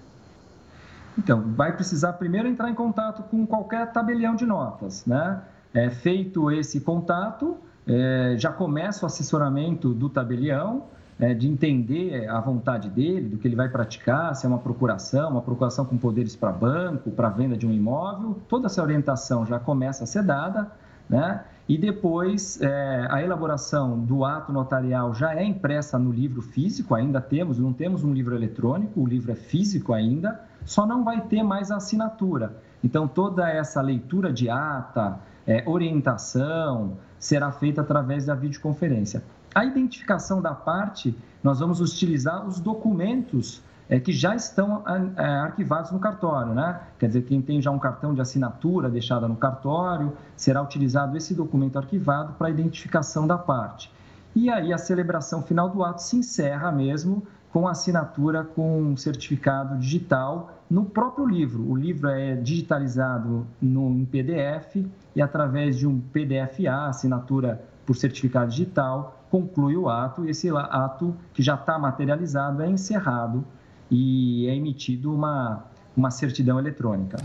Então, 1.17 1.41
vai 1.55 1.73
precisar 1.73 2.13
primeiro 2.13 2.47
entrar 2.47 2.69
em 2.69 2.75
contato 2.75 3.23
com 3.23 3.45
qualquer 3.47 3.91
tabelião 3.93 4.35
de 4.35 4.45
notas, 4.45 5.05
né? 5.05 5.41
É, 5.73 5.89
feito 5.89 6.51
esse 6.51 6.81
contato, 6.81 7.57
é, 7.87 8.35
já 8.37 8.51
começa 8.51 9.05
o 9.05 9.07
assessoramento 9.07 9.93
do 9.93 10.09
tabelião, 10.09 10.83
é, 11.17 11.33
de 11.33 11.47
entender 11.47 12.27
a 12.27 12.41
vontade 12.41 12.89
dele, 12.89 13.29
do 13.29 13.37
que 13.37 13.47
ele 13.47 13.55
vai 13.55 13.69
praticar, 13.69 14.35
se 14.35 14.45
é 14.45 14.49
uma 14.49 14.59
procuração, 14.59 15.29
uma 15.29 15.41
procuração 15.41 15.85
com 15.85 15.97
poderes 15.97 16.35
para 16.35 16.51
banco, 16.51 17.11
para 17.11 17.29
venda 17.29 17.55
de 17.55 17.65
um 17.65 17.71
imóvel, 17.71 18.41
toda 18.49 18.65
essa 18.65 18.83
orientação 18.83 19.45
já 19.45 19.57
começa 19.57 20.03
a 20.03 20.07
ser 20.07 20.23
dada, 20.23 20.69
né? 21.09 21.43
E 21.67 21.77
depois 21.77 22.61
é, 22.61 23.07
a 23.09 23.23
elaboração 23.23 23.99
do 23.99 24.25
ato 24.25 24.51
notarial 24.51 25.13
já 25.13 25.33
é 25.33 25.43
impressa 25.43 25.97
no 25.97 26.11
livro 26.11 26.41
físico, 26.41 26.93
ainda 26.93 27.21
temos, 27.21 27.57
não 27.57 27.71
temos 27.71 28.03
um 28.03 28.13
livro 28.13 28.35
eletrônico, 28.35 28.99
o 28.99 29.07
livro 29.07 29.31
é 29.31 29.35
físico 29.35 29.93
ainda, 29.93 30.41
só 30.65 30.85
não 30.85 31.03
vai 31.03 31.21
ter 31.21 31.41
mais 31.41 31.71
a 31.71 31.77
assinatura. 31.77 32.57
Então 32.83 33.07
toda 33.07 33.49
essa 33.49 33.81
leitura 33.81 34.31
de 34.31 34.49
ata, 34.49 35.19
é, 35.47 35.63
orientação, 35.65 36.97
será 37.17 37.49
feita 37.51 37.79
através 37.79 38.25
da 38.25 38.35
videoconferência. 38.35 39.23
A 39.55 39.63
identificação 39.63 40.41
da 40.41 40.53
parte, 40.53 41.15
nós 41.41 41.59
vamos 41.59 41.79
utilizar 41.79 42.45
os 42.45 42.59
documentos 42.59 43.61
é, 43.93 43.99
que 43.99 44.11
já 44.11 44.35
estão 44.35 44.81
é, 45.15 45.23
arquivados 45.23 45.91
no 45.91 45.99
cartório, 45.99 46.51
né? 46.51 46.79
Quer 46.97 47.05
dizer, 47.09 47.21
quem 47.25 47.39
tem 47.39 47.61
já 47.61 47.69
um 47.69 47.77
cartão 47.77 48.11
de 48.11 48.21
assinatura 48.21 48.89
deixada 48.89 49.27
no 49.27 49.35
cartório, 49.35 50.13
será 50.35 50.63
utilizado 50.63 51.15
esse 51.15 51.35
documento 51.35 51.77
arquivado 51.77 52.33
para 52.33 52.47
a 52.47 52.49
identificação 52.49 53.27
da 53.27 53.37
parte. 53.37 53.91
E 54.35 54.49
aí 54.49 54.73
a 54.73 54.79
celebração 54.79 55.43
final 55.43 55.69
do 55.69 55.83
ato 55.83 56.01
se 56.01 56.17
encerra 56.17 56.71
mesmo 56.71 57.21
com 57.51 57.67
assinatura 57.67 58.43
com 58.43 58.97
certificado 58.97 59.77
digital 59.77 60.51
no 60.67 60.85
próprio 60.85 61.27
livro. 61.27 61.69
O 61.69 61.75
livro 61.75 62.09
é 62.09 62.35
digitalizado 62.35 63.45
no, 63.61 63.91
em 63.91 64.05
PDF 64.05 64.87
e 65.15 65.21
através 65.21 65.77
de 65.77 65.85
um 65.85 65.99
PDF-A, 65.99 66.87
assinatura 66.87 67.63
por 67.85 67.95
certificado 67.95 68.49
digital, 68.49 69.23
conclui 69.29 69.77
o 69.77 69.87
ato 69.87 70.27
esse 70.27 70.49
ato 70.49 71.15
que 71.31 71.43
já 71.43 71.53
está 71.53 71.77
materializado 71.77 72.63
é 72.63 72.67
encerrado 72.67 73.45
e 73.89 74.47
é 74.47 74.55
emitido 74.55 75.13
uma, 75.13 75.65
uma 75.95 76.11
certidão 76.11 76.59
eletrônica. 76.59 77.17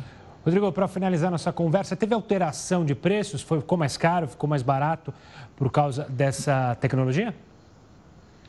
Rodrigo, 0.44 0.70
para 0.72 0.88
finalizar 0.88 1.30
nossa 1.30 1.52
conversa, 1.52 1.94
teve 1.94 2.14
alteração 2.14 2.84
de 2.84 2.94
preços? 2.94 3.42
Foi, 3.42 3.60
ficou 3.60 3.76
mais 3.76 3.96
caro, 3.96 4.28
ficou 4.28 4.48
mais 4.48 4.62
barato 4.62 5.12
por 5.56 5.70
causa 5.70 6.04
dessa 6.08 6.74
tecnologia? 6.76 7.34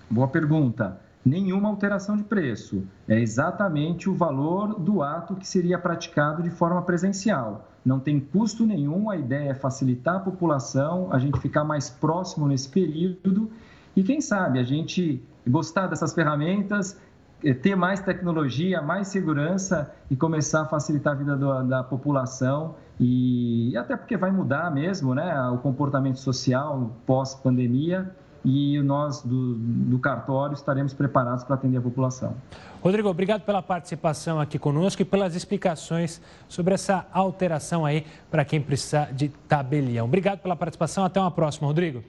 Boa 0.09 0.27
pergunta 0.27 0.99
nenhuma 1.25 1.69
alteração 1.69 2.15
de 2.15 2.23
preço. 2.23 2.83
É 3.07 3.19
exatamente 3.19 4.09
o 4.09 4.15
valor 4.15 4.79
do 4.79 5.01
ato 5.01 5.35
que 5.35 5.47
seria 5.47 5.77
praticado 5.77 6.41
de 6.41 6.49
forma 6.49 6.81
presencial. 6.81 7.67
Não 7.85 7.99
tem 7.99 8.19
custo 8.19 8.65
nenhum, 8.65 9.09
a 9.09 9.17
ideia 9.17 9.49
é 9.49 9.53
facilitar 9.53 10.15
a 10.15 10.19
população, 10.19 11.09
a 11.11 11.19
gente 11.19 11.39
ficar 11.39 11.63
mais 11.63 11.89
próximo 11.89 12.47
nesse 12.47 12.69
período 12.69 13.49
e, 13.95 14.03
quem 14.03 14.21
sabe, 14.21 14.59
a 14.59 14.63
gente 14.63 15.23
gostar 15.47 15.87
dessas 15.87 16.13
ferramentas, 16.13 16.99
ter 17.61 17.75
mais 17.75 18.01
tecnologia, 18.01 18.81
mais 18.81 19.07
segurança 19.07 19.93
e 20.09 20.15
começar 20.15 20.63
a 20.63 20.65
facilitar 20.65 21.13
a 21.13 21.15
vida 21.15 21.37
do, 21.37 21.63
da 21.63 21.83
população 21.83 22.75
e 22.99 23.75
até 23.77 23.95
porque 23.95 24.17
vai 24.17 24.31
mudar 24.31 24.69
mesmo 24.71 25.15
né, 25.15 25.49
o 25.49 25.57
comportamento 25.57 26.19
social 26.19 26.91
pós-pandemia 27.05 28.13
e 28.43 28.81
nós 28.81 29.21
do, 29.21 29.55
do 29.55 29.99
cartório 29.99 30.53
estaremos 30.53 30.93
preparados 30.93 31.43
para 31.43 31.55
atender 31.55 31.77
a 31.77 31.81
população. 31.81 32.35
Rodrigo, 32.81 33.09
obrigado 33.09 33.41
pela 33.41 33.61
participação 33.61 34.39
aqui 34.39 34.57
conosco 34.57 35.01
e 35.01 35.05
pelas 35.05 35.35
explicações 35.35 36.21
sobre 36.47 36.73
essa 36.73 37.05
alteração 37.11 37.85
aí 37.85 38.05
para 38.31 38.45
quem 38.45 38.61
precisar 38.61 39.13
de 39.13 39.29
tabelião. 39.29 40.05
Obrigado 40.05 40.39
pela 40.39 40.55
participação, 40.55 41.03
até 41.03 41.19
uma 41.19 41.31
próxima, 41.31 41.67
Rodrigo. 41.67 42.03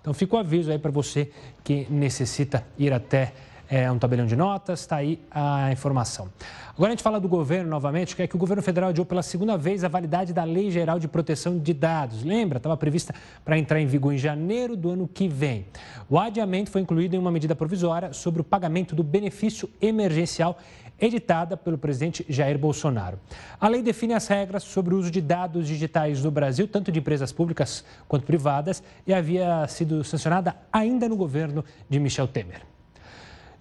Então 0.00 0.14
fica 0.14 0.36
o 0.36 0.38
aviso 0.38 0.70
aí 0.70 0.78
para 0.78 0.90
você 0.90 1.32
que 1.64 1.86
necessita 1.90 2.64
ir 2.78 2.92
até 2.92 3.32
é, 3.68 3.90
um 3.90 3.98
tabelião 3.98 4.26
de 4.26 4.36
notas, 4.36 4.80
está 4.80 4.96
aí 4.96 5.20
a 5.30 5.70
informação. 5.72 6.30
Agora 6.76 6.90
a 6.90 6.94
gente 6.94 7.02
fala 7.02 7.18
do 7.18 7.28
governo 7.28 7.70
novamente, 7.70 8.14
que 8.14 8.22
é 8.22 8.26
que 8.26 8.36
o 8.36 8.38
governo 8.38 8.62
federal 8.62 8.90
adiou 8.90 9.06
pela 9.06 9.22
segunda 9.22 9.56
vez 9.56 9.82
a 9.82 9.88
validade 9.88 10.32
da 10.34 10.44
Lei 10.44 10.70
Geral 10.70 10.98
de 10.98 11.08
Proteção 11.08 11.58
de 11.58 11.72
Dados. 11.72 12.22
Lembra? 12.22 12.58
Estava 12.58 12.76
prevista 12.76 13.14
para 13.44 13.58
entrar 13.58 13.80
em 13.80 13.86
vigor 13.86 14.12
em 14.12 14.18
janeiro 14.18 14.76
do 14.76 14.90
ano 14.90 15.08
que 15.08 15.26
vem. 15.26 15.66
O 16.08 16.18
adiamento 16.18 16.70
foi 16.70 16.82
incluído 16.82 17.16
em 17.16 17.18
uma 17.18 17.30
medida 17.30 17.56
provisória 17.56 18.12
sobre 18.12 18.42
o 18.42 18.44
pagamento 18.44 18.94
do 18.94 19.02
benefício 19.02 19.70
emergencial 19.80 20.58
editada 21.00 21.56
pelo 21.56 21.78
presidente 21.78 22.26
Jair 22.28 22.58
Bolsonaro. 22.58 23.18
A 23.60 23.68
lei 23.68 23.82
define 23.82 24.14
as 24.14 24.26
regras 24.26 24.62
sobre 24.62 24.94
o 24.94 24.98
uso 24.98 25.10
de 25.10 25.20
dados 25.20 25.66
digitais 25.66 26.22
no 26.22 26.30
Brasil, 26.30 26.68
tanto 26.68 26.92
de 26.92 26.98
empresas 26.98 27.32
públicas 27.32 27.84
quanto 28.06 28.26
privadas, 28.26 28.82
e 29.06 29.14
havia 29.14 29.66
sido 29.68 30.04
sancionada 30.04 30.56
ainda 30.72 31.08
no 31.08 31.16
governo 31.16 31.64
de 31.88 31.98
Michel 31.98 32.28
Temer. 32.28 32.75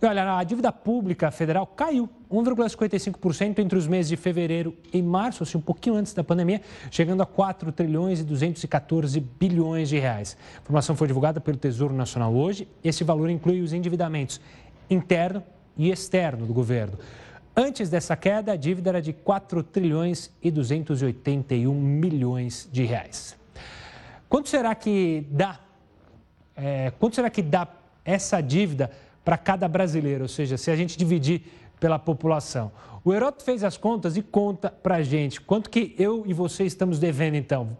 Olha, 0.01 0.38
a 0.38 0.43
dívida 0.43 0.71
pública 0.71 1.31
federal 1.31 1.65
caiu 1.65 2.10
1,55% 2.29 3.60
entre 3.60 3.77
os 3.77 3.88
meses 3.88 4.10
de 4.10 4.17
fevereiro 4.17 4.75
e 4.91 5.01
março, 5.01 5.41
assim, 5.41 5.58
um 5.58 5.62
pouquinho 5.62 5.95
antes 5.95 6.13
da 6.13 6.23
pandemia, 6.23 6.62
chegando 6.91 7.23
a 7.23 7.25
4 7.25 7.71
trilhões 7.71 8.19
e 8.19 8.23
214 8.23 9.19
bilhões 9.19 9.89
de 9.89 9.97
reais. 9.97 10.38
A 10.58 10.62
informação 10.62 10.95
foi 10.95 11.08
divulgada 11.08 11.39
pelo 11.39 11.58
Tesouro 11.58 11.93
Nacional 11.93 12.34
hoje. 12.34 12.67
Esse 12.84 13.03
valor 13.03 13.29
inclui 13.29 13.62
os 13.62 13.71
endividamentos 13.71 14.41
interno 14.89 15.41
e 15.77 15.89
externo 15.89 16.45
do 16.45 16.53
governo. 16.53 16.99
Antes 17.55 17.89
dessa 17.89 18.17
queda, 18.17 18.51
a 18.51 18.55
dívida 18.58 18.89
era 18.89 19.01
de 19.01 19.13
4 19.13 19.63
trilhões 19.63 20.29
e 20.43 20.51
281 20.51 21.73
milhões 21.73 22.67
de 22.71 22.84
reais. 22.84 23.38
Quanto 24.27 24.49
será 24.49 24.75
que 24.75 25.25
dá? 25.31 25.58
É, 26.55 26.91
quanto 26.99 27.15
será 27.15 27.29
que 27.29 27.41
dá 27.41 27.67
essa 28.03 28.41
dívida 28.41 28.91
para 29.25 29.38
cada 29.38 29.67
brasileiro, 29.67 30.21
ou 30.21 30.29
seja, 30.29 30.55
se 30.55 30.69
a 30.69 30.75
gente 30.75 30.95
dividir 30.95 31.41
pela 31.79 31.97
população. 31.97 32.71
O 33.03 33.13
Heroto 33.13 33.43
fez 33.43 33.63
as 33.63 33.75
contas 33.75 34.15
e 34.15 34.21
conta 34.21 34.69
para 34.69 34.95
a 34.95 35.03
gente 35.03 35.41
quanto 35.41 35.69
que 35.69 35.95
eu 35.97 36.23
e 36.25 36.33
você 36.33 36.63
estamos 36.63 36.99
devendo, 36.99 37.35
então. 37.35 37.75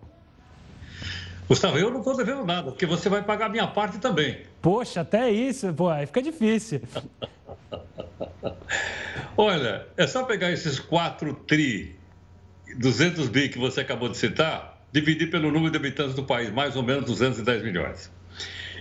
Gustavo, 1.48 1.78
eu 1.78 1.92
não 1.92 2.00
estou 2.00 2.18
devendo 2.18 2.44
nada, 2.44 2.72
porque 2.72 2.88
você 2.88 3.08
vai 3.08 3.22
pagar 3.22 3.46
a 3.46 3.50
minha 3.50 3.68
parte 3.68 4.00
também. 4.00 4.42
Poxa, 4.62 5.02
até 5.02 5.32
isso, 5.32 5.72
pô, 5.74 5.90
aí 5.90 6.08
fica 6.08 6.22
difícil. 6.22 6.82
Olha, 9.38 9.86
é 9.96 10.08
só 10.08 10.24
pegar 10.24 10.52
esses 10.52 10.80
4 10.80 11.34
tri, 11.48 11.96
200 12.78 13.28
bi 13.30 13.50
que 13.50 13.60
você 13.60 13.82
acabou 13.82 14.10
de 14.10 14.18
citar, 14.18 14.82
dividir 14.92 15.30
pelo 15.30 15.52
número 15.52 15.70
de 15.70 15.78
habitantes 15.78 16.16
do 16.16 16.24
país, 16.24 16.50
mais 16.52 16.76
ou 16.76 16.82
menos 16.82 17.06
210 17.06 17.64
milhões. 17.64 18.12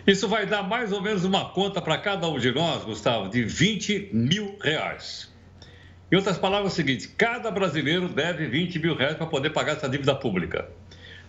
Isso 0.06 0.28
vai 0.28 0.44
dar 0.44 0.62
mais 0.62 0.92
ou 0.92 1.00
menos 1.00 1.24
uma 1.24 1.48
conta 1.50 1.80
para 1.80 1.96
cada 1.96 2.28
um 2.28 2.38
de 2.38 2.52
nós, 2.52 2.84
Gustavo, 2.84 3.30
de 3.30 3.42
20 3.42 4.10
mil 4.12 4.58
reais. 4.60 5.32
Em 6.12 6.16
outras 6.16 6.36
palavras, 6.36 6.72
é 6.72 6.74
o 6.74 6.76
seguinte: 6.76 7.08
cada 7.08 7.50
brasileiro 7.50 8.08
deve 8.08 8.46
20 8.46 8.78
mil 8.78 8.94
reais 8.94 9.16
para 9.16 9.26
poder 9.26 9.50
pagar 9.50 9.72
essa 9.72 9.88
dívida 9.88 10.14
pública. 10.14 10.68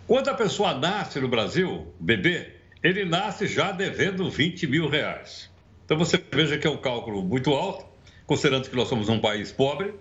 Quando 0.05 0.27
a 0.27 0.33
pessoa 0.33 0.73
nasce 0.73 1.19
no 1.21 1.29
Brasil, 1.29 1.93
bebê, 1.99 2.51
ele 2.83 3.05
nasce 3.05 3.47
já 3.47 3.71
devendo 3.71 4.29
20 4.29 4.67
mil 4.67 4.89
reais. 4.89 5.49
Então 5.85 5.97
você 5.97 6.21
veja 6.31 6.57
que 6.57 6.67
é 6.67 6.69
um 6.69 6.77
cálculo 6.77 7.23
muito 7.23 7.51
alto, 7.51 7.85
considerando 8.27 8.69
que 8.69 8.75
nós 8.75 8.89
somos 8.89 9.07
um 9.07 9.19
país 9.19 9.51
pobre. 9.53 9.93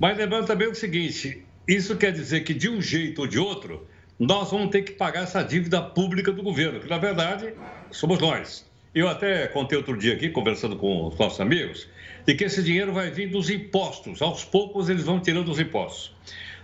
Mas 0.00 0.16
lembrando 0.16 0.46
também 0.46 0.66
o 0.66 0.74
seguinte: 0.74 1.44
isso 1.66 1.94
quer 1.96 2.10
dizer 2.10 2.40
que 2.40 2.54
de 2.54 2.70
um 2.70 2.80
jeito 2.80 3.20
ou 3.20 3.26
de 3.26 3.38
outro, 3.38 3.86
nós 4.18 4.50
vamos 4.50 4.70
ter 4.70 4.82
que 4.82 4.92
pagar 4.92 5.22
essa 5.22 5.42
dívida 5.42 5.80
pública 5.80 6.32
do 6.32 6.42
governo, 6.42 6.80
que 6.80 6.88
na 6.88 6.98
verdade 6.98 7.54
somos 7.90 8.18
nós. 8.18 8.66
Eu 8.94 9.08
até 9.08 9.46
contei 9.46 9.78
outro 9.78 9.96
dia 9.96 10.14
aqui, 10.14 10.28
conversando 10.28 10.76
com 10.76 11.06
os 11.06 11.16
nossos 11.16 11.40
amigos, 11.40 11.88
de 12.26 12.34
que 12.34 12.44
esse 12.44 12.62
dinheiro 12.62 12.92
vai 12.92 13.10
vir 13.10 13.28
dos 13.28 13.48
impostos. 13.48 14.20
Aos 14.20 14.44
poucos 14.44 14.88
eles 14.88 15.04
vão 15.04 15.20
tirando 15.20 15.50
os 15.50 15.60
impostos. 15.60 16.12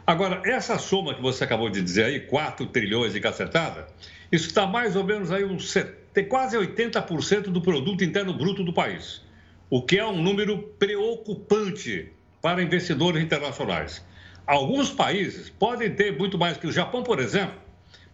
Agora, 0.06 0.42
essa 0.44 0.78
soma 0.78 1.14
que 1.14 1.22
você 1.22 1.44
acabou 1.44 1.70
de 1.70 1.80
dizer 1.80 2.04
aí, 2.04 2.20
4 2.20 2.66
trilhões 2.66 3.12
de 3.12 3.20
cacetada, 3.20 3.86
isso 4.32 4.48
está 4.48 4.66
mais 4.66 4.96
ou 4.96 5.04
menos 5.04 5.30
aí 5.30 5.44
uns 5.44 5.72
tem 6.12 6.24
quase 6.24 6.56
80% 6.56 7.44
do 7.44 7.60
produto 7.60 8.04
interno 8.04 8.32
bruto 8.32 8.62
do 8.62 8.72
país, 8.72 9.22
o 9.68 9.82
que 9.82 9.98
é 9.98 10.06
um 10.06 10.22
número 10.22 10.58
preocupante 10.78 12.08
para 12.40 12.62
investidores 12.62 13.22
internacionais. 13.22 14.04
Alguns 14.46 14.90
países 14.90 15.48
podem 15.48 15.94
ter 15.94 16.18
muito 16.18 16.38
mais 16.38 16.56
que 16.56 16.66
o 16.66 16.72
Japão, 16.72 17.02
por 17.02 17.18
exemplo, 17.18 17.54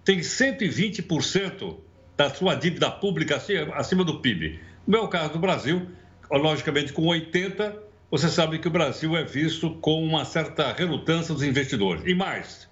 tem 0.05 0.21
120% 0.21 1.77
da 2.17 2.31
sua 2.31 2.55
dívida 2.55 2.91
pública 2.91 3.43
acima 3.75 4.05
do 4.05 4.21
PIB. 4.21 4.61
No 4.87 4.99
meu 4.99 5.09
caso 5.09 5.33
do 5.33 5.39
Brasil, 5.39 5.89
logicamente 6.31 6.93
com 6.93 7.07
80, 7.07 7.77
você 8.11 8.29
sabe 8.29 8.59
que 8.59 8.69
o 8.69 8.71
Brasil 8.71 9.17
é 9.17 9.25
visto 9.25 9.71
com 9.77 10.03
uma 10.05 10.25
certa 10.25 10.73
relutância 10.73 11.35
dos 11.35 11.43
investidores. 11.43 12.03
E 12.07 12.15
mais, 12.15 12.69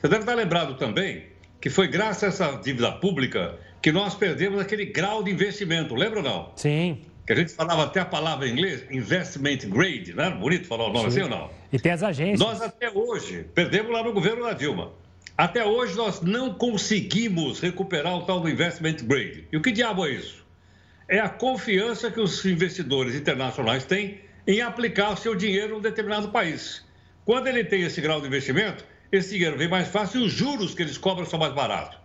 você 0.00 0.08
deve 0.08 0.22
estar 0.22 0.34
lembrado 0.34 0.76
também 0.76 1.26
que 1.60 1.68
foi 1.68 1.88
graças 1.88 2.22
a 2.22 2.26
essa 2.28 2.56
dívida 2.58 2.92
pública 2.92 3.58
que 3.82 3.92
nós 3.92 4.14
perdemos 4.14 4.60
aquele 4.60 4.86
grau 4.86 5.22
de 5.22 5.30
investimento, 5.30 5.94
lembra 5.94 6.20
ou 6.20 6.24
não? 6.24 6.52
Sim. 6.56 7.02
Que 7.28 7.34
a 7.34 7.36
gente 7.36 7.52
falava 7.52 7.84
até 7.84 8.00
a 8.00 8.06
palavra 8.06 8.48
em 8.48 8.52
inglês, 8.52 8.86
investment 8.90 9.58
grade, 9.68 10.14
não 10.14 10.24
era 10.24 10.34
bonito 10.34 10.66
falar 10.66 10.86
o 10.86 10.92
nome 10.94 11.10
Sim. 11.10 11.20
assim 11.20 11.30
ou 11.30 11.38
não? 11.38 11.50
E 11.70 11.78
tem 11.78 11.92
as 11.92 12.02
agências. 12.02 12.40
Nós 12.40 12.62
até 12.62 12.90
hoje, 12.90 13.44
perdemos 13.54 13.92
lá 13.92 14.02
no 14.02 14.14
governo 14.14 14.44
da 14.44 14.54
Dilma. 14.54 14.92
Até 15.36 15.62
hoje 15.62 15.94
nós 15.94 16.22
não 16.22 16.54
conseguimos 16.54 17.60
recuperar 17.60 18.16
o 18.16 18.22
tal 18.22 18.40
do 18.40 18.48
investment 18.48 18.96
grade. 19.02 19.46
E 19.52 19.58
o 19.58 19.60
que 19.60 19.70
diabo 19.70 20.06
é 20.06 20.12
isso? 20.12 20.42
É 21.06 21.20
a 21.20 21.28
confiança 21.28 22.10
que 22.10 22.18
os 22.18 22.42
investidores 22.46 23.14
internacionais 23.14 23.84
têm 23.84 24.22
em 24.46 24.62
aplicar 24.62 25.10
o 25.10 25.16
seu 25.18 25.34
dinheiro 25.34 25.74
em 25.74 25.78
um 25.80 25.82
determinado 25.82 26.30
país. 26.30 26.82
Quando 27.26 27.46
ele 27.46 27.62
tem 27.62 27.82
esse 27.82 28.00
grau 28.00 28.22
de 28.22 28.26
investimento, 28.26 28.86
esse 29.12 29.34
dinheiro 29.34 29.58
vem 29.58 29.68
mais 29.68 29.88
fácil 29.88 30.22
e 30.22 30.24
os 30.24 30.32
juros 30.32 30.74
que 30.74 30.80
eles 30.80 30.96
cobram 30.96 31.26
são 31.26 31.38
mais 31.38 31.52
baratos. 31.52 31.98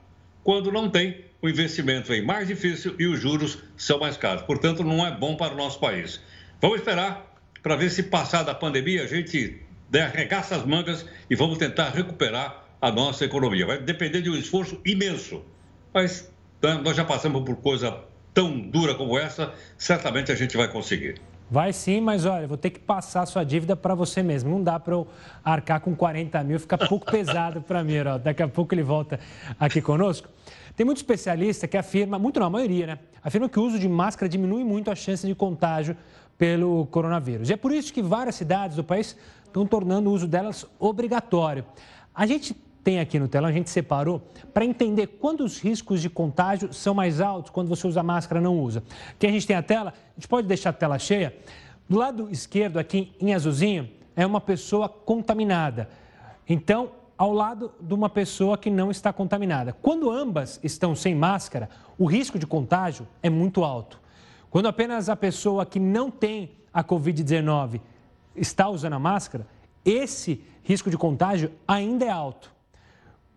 Quando 0.44 0.72
não 0.72 0.90
tem, 0.90 1.24
o 1.42 1.48
investimento 1.48 2.10
vem 2.10 2.22
mais 2.22 2.48
difícil 2.48 2.96
e 3.00 3.06
os 3.08 3.20
juros 3.20 3.60
são 3.78 4.00
mais 4.00 4.18
caros. 4.18 4.44
Portanto, 4.44 4.84
não 4.84 5.06
é 5.06 5.12
bom 5.12 5.36
para 5.36 5.54
o 5.54 5.58
nosso 5.58 5.80
país. 5.80 6.20
Vamos 6.62 6.80
esperar 6.80 7.34
para 7.62 7.76
ver 7.76 7.90
se 7.90 8.04
passar 8.04 8.44
da 8.44 8.54
pandemia 8.54 9.04
a 9.04 9.08
gente 9.08 9.62
arregaça 9.94 10.56
as 10.56 10.66
mangas 10.66 11.06
e 11.30 11.36
vamos 11.36 11.58
tentar 11.58 11.90
recuperar 11.90 12.66
a 12.82 12.92
nossa 12.92 13.24
economia. 13.26 13.66
Vai 13.66 13.78
depender 13.78 14.22
de 14.22 14.30
um 14.30 14.36
esforço 14.36 14.82
imenso. 14.86 15.44
Mas 15.94 16.32
né, 16.62 16.80
nós 16.84 16.98
já 16.98 17.06
passamos 17.06 17.44
por 17.44 17.56
coisa 17.58 18.04
tão 18.34 18.60
dura 18.60 18.96
como 18.96 19.18
essa, 19.18 19.54
certamente 19.78 20.32
a 20.32 20.36
gente 20.36 20.58
vai 20.58 20.68
conseguir. 20.68 21.22
Vai 21.54 21.72
sim, 21.72 22.02
mas 22.02 22.26
olha, 22.26 22.48
vou 22.48 22.58
ter 22.58 22.72
que 22.72 22.80
passar 22.80 23.22
a 23.22 23.26
sua 23.28 23.44
dívida 23.44 23.76
para 23.76 23.94
você 23.94 24.24
mesmo. 24.24 24.50
Não 24.50 24.64
dá 24.64 24.80
para 24.80 24.96
eu 24.96 25.08
arcar 25.46 25.80
com 25.82 25.96
40 25.96 26.44
mil, 26.44 26.60
fica 26.60 26.76
pouco 26.80 27.06
pesado 27.12 27.62
para 27.62 27.84
mim. 27.84 28.00
Ó. 28.00 28.18
Daqui 28.18 28.42
a 28.42 28.48
pouco 28.48 28.74
ele 28.74 28.82
volta 28.82 29.20
aqui 29.60 29.80
conosco. 29.80 30.28
Tem 30.76 30.84
muito 30.84 30.98
especialista 30.98 31.68
que 31.68 31.78
afirma, 31.78 32.18
muito 32.18 32.40
não, 32.40 32.48
a 32.48 32.50
maioria, 32.50 32.88
né? 32.88 33.00
Afirma 33.24 33.48
que 33.48 33.60
o 33.60 33.64
uso 33.64 33.78
de 33.78 33.88
máscara 33.88 34.28
diminui 34.28 34.64
muito 34.64 34.90
a 34.90 34.96
chance 34.96 35.28
de 35.28 35.36
contágio 35.36 35.96
pelo 36.40 36.88
coronavírus. 36.88 37.52
E 37.52 37.54
é 37.54 37.56
por 37.56 37.72
isso 37.72 37.94
que 37.94 38.02
várias 38.02 38.34
cidades 38.34 38.76
do 38.76 38.84
país 38.84 39.16
estão 39.46 39.64
tornando 39.64 40.10
o 40.10 40.14
uso 40.14 40.28
delas 40.28 40.66
obrigatório. 40.80 41.64
A 42.16 42.26
gente 42.26 42.56
tem 42.84 43.00
aqui 43.00 43.18
no 43.18 43.28
telão, 43.28 43.50
a 43.50 43.52
gente 43.52 43.70
separou 43.70 44.22
para 44.54 44.66
entender 44.66 45.08
quando 45.08 45.42
os 45.42 45.60
riscos 45.60 46.02
de 46.02 46.10
contágio 46.10 46.74
são 46.74 46.94
mais 46.94 47.22
altos 47.22 47.52
quando 47.52 47.70
você 47.70 47.88
usa 47.88 48.04
máscara 48.04 48.42
não 48.42 48.60
usa. 48.60 48.84
Aqui 49.12 49.26
a 49.26 49.32
gente 49.32 49.48
tem 49.48 49.56
a 49.56 49.64
tela, 49.64 49.92
a 49.92 50.20
gente 50.20 50.28
pode 50.28 50.48
deixar 50.48 50.72
a 50.72 50.74
tela 50.74 51.00
cheia. 51.00 51.36
Do 51.88 51.98
lado 51.98 52.30
esquerdo, 52.30 52.78
aqui 52.78 53.14
em 53.20 53.34
azulzinho, 53.34 53.90
é 54.16 54.26
uma 54.26 54.42
pessoa 54.42 54.90
contaminada. 54.90 55.90
Então, 56.48 56.92
ao 57.18 57.32
lado 57.32 57.72
de 57.80 57.94
uma 57.94 58.10
pessoa 58.10 58.58
que 58.58 58.70
não 58.70 58.92
está 58.92 59.14
contaminada. 59.14 59.74
Quando 59.74 60.12
ambas 60.12 60.60
estão 60.64 60.96
sem 60.96 61.16
máscara, 61.16 61.70
o 61.98 62.06
risco 62.06 62.38
de 62.38 62.46
contágio 62.46 63.08
é 63.22 63.30
muito 63.30 63.64
alto. 63.64 64.00
Quando 64.50 64.68
apenas 64.68 65.10
a 65.10 65.16
pessoa 65.16 65.66
que 65.66 65.80
não 65.80 66.12
tem 66.12 66.52
a 66.74 66.84
Covid-19 66.84 67.80
está 68.36 68.68
usando 68.68 68.94
a 68.94 69.00
máscara, 69.00 69.48
esse 69.86 70.44
risco 70.64 70.90
de 70.90 70.98
contágio 70.98 71.52
ainda 71.68 72.06
é 72.06 72.10
alto. 72.10 72.53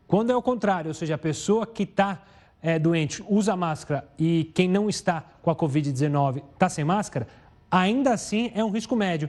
Quando 0.06 0.30
é 0.30 0.36
o 0.36 0.42
contrário, 0.42 0.88
ou 0.88 0.94
seja, 0.94 1.16
a 1.16 1.18
pessoa 1.18 1.66
que 1.66 1.82
está 1.82 2.22
é, 2.62 2.78
doente 2.78 3.24
usa 3.28 3.56
máscara 3.56 4.08
e 4.18 4.50
quem 4.54 4.68
não 4.68 4.88
está 4.88 5.24
com 5.42 5.50
a 5.50 5.56
Covid-19 5.56 6.42
está 6.52 6.68
sem 6.68 6.84
máscara, 6.84 7.26
ainda 7.70 8.12
assim 8.12 8.50
é 8.54 8.64
um 8.64 8.70
risco 8.70 8.94
médio. 8.94 9.28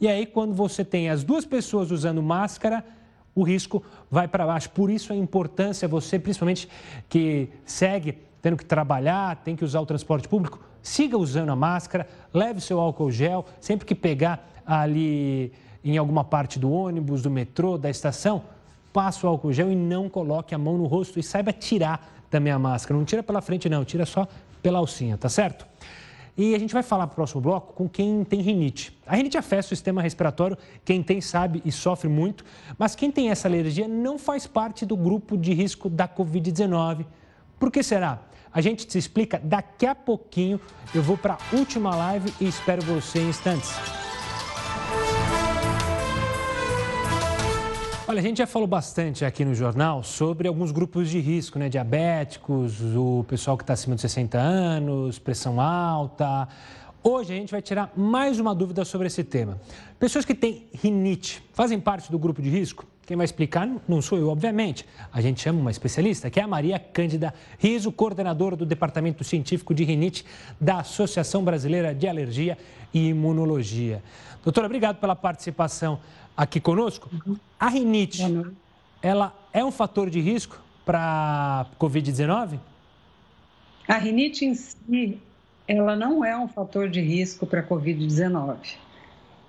E 0.00 0.06
aí, 0.06 0.26
quando 0.26 0.54
você 0.54 0.84
tem 0.84 1.10
as 1.10 1.24
duas 1.24 1.44
pessoas 1.44 1.90
usando 1.90 2.22
máscara, 2.22 2.84
o 3.34 3.42
risco 3.42 3.82
vai 4.10 4.28
para 4.28 4.46
baixo. 4.46 4.70
Por 4.70 4.90
isso 4.90 5.12
a 5.12 5.16
importância, 5.16 5.88
você 5.88 6.18
principalmente 6.18 6.68
que 7.08 7.48
segue 7.64 8.18
tendo 8.40 8.56
que 8.56 8.64
trabalhar, 8.64 9.36
tem 9.36 9.56
que 9.56 9.64
usar 9.64 9.80
o 9.80 9.86
transporte 9.86 10.28
público, 10.28 10.60
siga 10.80 11.18
usando 11.18 11.50
a 11.50 11.56
máscara, 11.56 12.06
leve 12.32 12.60
seu 12.60 12.78
álcool 12.78 13.10
gel, 13.10 13.44
sempre 13.60 13.84
que 13.84 13.94
pegar 13.94 14.48
ali 14.64 15.52
em 15.82 15.96
alguma 15.96 16.22
parte 16.22 16.58
do 16.58 16.70
ônibus, 16.70 17.22
do 17.22 17.30
metrô, 17.30 17.76
da 17.76 17.90
estação, 17.90 18.44
passe 18.92 19.24
o 19.24 19.28
álcool 19.28 19.52
gel 19.52 19.70
e 19.70 19.76
não 19.76 20.08
coloque 20.08 20.54
a 20.54 20.58
mão 20.58 20.76
no 20.78 20.86
rosto 20.86 21.18
e 21.18 21.22
saiba 21.22 21.52
tirar 21.52 22.24
também 22.30 22.52
a 22.52 22.58
máscara. 22.58 22.98
Não 22.98 23.04
tira 23.04 23.22
pela 23.22 23.40
frente, 23.40 23.68
não, 23.68 23.84
tira 23.84 24.06
só 24.06 24.26
pela 24.62 24.78
alcinha, 24.78 25.16
tá 25.16 25.28
certo? 25.28 25.66
E 26.36 26.54
a 26.54 26.58
gente 26.58 26.72
vai 26.72 26.84
falar 26.84 27.08
para 27.08 27.14
o 27.14 27.16
próximo 27.16 27.40
bloco 27.40 27.72
com 27.72 27.88
quem 27.88 28.22
tem 28.22 28.40
rinite. 28.40 28.96
A 29.04 29.16
rinite 29.16 29.36
afeta 29.36 29.66
o 29.66 29.68
sistema 29.68 30.00
respiratório, 30.00 30.56
quem 30.84 31.02
tem 31.02 31.20
sabe 31.20 31.60
e 31.64 31.72
sofre 31.72 32.08
muito, 32.08 32.44
mas 32.78 32.94
quem 32.94 33.10
tem 33.10 33.30
essa 33.30 33.48
alergia 33.48 33.88
não 33.88 34.18
faz 34.18 34.46
parte 34.46 34.86
do 34.86 34.96
grupo 34.96 35.36
de 35.36 35.52
risco 35.52 35.90
da 35.90 36.06
Covid-19. 36.06 37.06
Por 37.58 37.72
que 37.72 37.82
será? 37.82 38.20
A 38.52 38.60
gente 38.60 38.86
te 38.86 38.96
explica 38.96 39.40
daqui 39.42 39.84
a 39.84 39.96
pouquinho. 39.96 40.60
Eu 40.94 41.02
vou 41.02 41.18
para 41.18 41.34
a 41.34 41.56
última 41.56 41.94
live 41.94 42.32
e 42.40 42.46
espero 42.46 42.82
você 42.82 43.18
em 43.18 43.28
instantes. 43.28 43.72
Olha, 48.10 48.20
a 48.20 48.22
gente 48.22 48.38
já 48.38 48.46
falou 48.46 48.66
bastante 48.66 49.22
aqui 49.22 49.44
no 49.44 49.54
jornal 49.54 50.02
sobre 50.02 50.48
alguns 50.48 50.72
grupos 50.72 51.10
de 51.10 51.20
risco, 51.20 51.58
né? 51.58 51.68
Diabéticos, 51.68 52.80
o 52.96 53.22
pessoal 53.28 53.54
que 53.54 53.62
está 53.62 53.74
acima 53.74 53.96
de 53.96 54.00
60 54.00 54.38
anos, 54.38 55.18
pressão 55.18 55.60
alta. 55.60 56.48
Hoje 57.02 57.34
a 57.34 57.36
gente 57.36 57.50
vai 57.50 57.60
tirar 57.60 57.92
mais 57.94 58.40
uma 58.40 58.54
dúvida 58.54 58.82
sobre 58.82 59.08
esse 59.08 59.22
tema. 59.22 59.60
Pessoas 59.98 60.24
que 60.24 60.34
têm 60.34 60.68
rinite 60.72 61.44
fazem 61.52 61.78
parte 61.78 62.10
do 62.10 62.18
grupo 62.18 62.40
de 62.40 62.48
risco? 62.48 62.86
Quem 63.04 63.14
vai 63.14 63.24
explicar 63.26 63.68
não 63.86 64.00
sou 64.00 64.16
eu, 64.16 64.30
obviamente. 64.30 64.86
A 65.12 65.20
gente 65.20 65.42
chama 65.42 65.60
uma 65.60 65.70
especialista, 65.70 66.30
que 66.30 66.40
é 66.40 66.42
a 66.42 66.48
Maria 66.48 66.78
Cândida 66.78 67.34
Riso, 67.58 67.92
coordenadora 67.92 68.56
do 68.56 68.64
Departamento 68.64 69.22
Científico 69.22 69.74
de 69.74 69.84
Rinite 69.84 70.24
da 70.58 70.78
Associação 70.78 71.44
Brasileira 71.44 71.94
de 71.94 72.08
Alergia 72.08 72.56
e 72.92 73.08
Imunologia. 73.08 74.02
Doutora, 74.42 74.66
obrigado 74.66 74.96
pela 74.96 75.14
participação 75.14 76.00
aqui 76.38 76.60
conosco. 76.60 77.10
A 77.58 77.68
rinite, 77.68 78.22
ela 79.02 79.34
é 79.52 79.64
um 79.64 79.72
fator 79.72 80.08
de 80.08 80.20
risco 80.20 80.56
para 80.86 81.66
Covid-19? 81.80 82.60
A 83.88 83.98
rinite 83.98 84.44
em 84.44 84.54
si, 84.54 85.18
ela 85.66 85.96
não 85.96 86.24
é 86.24 86.38
um 86.38 86.46
fator 86.46 86.88
de 86.88 87.00
risco 87.00 87.44
para 87.44 87.60
Covid-19. 87.60 88.56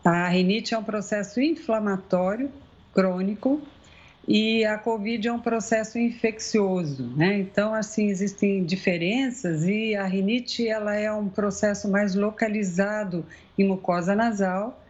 A 0.03 0.27
rinite 0.29 0.73
é 0.73 0.77
um 0.79 0.83
processo 0.83 1.39
inflamatório 1.39 2.49
crônico 2.91 3.61
e 4.27 4.65
a 4.65 4.77
Covid 4.77 5.27
é 5.27 5.31
um 5.31 5.39
processo 5.39 5.99
infeccioso, 5.99 7.03
né? 7.15 7.37
Então, 7.37 7.73
assim, 7.73 8.07
existem 8.07 8.63
diferenças 8.63 9.63
e 9.65 9.95
a 9.95 10.05
rinite, 10.05 10.67
ela 10.67 10.95
é 10.95 11.11
um 11.11 11.29
processo 11.29 11.87
mais 11.87 12.15
localizado 12.15 13.23
em 13.57 13.67
mucosa 13.67 14.15
nasal 14.15 14.81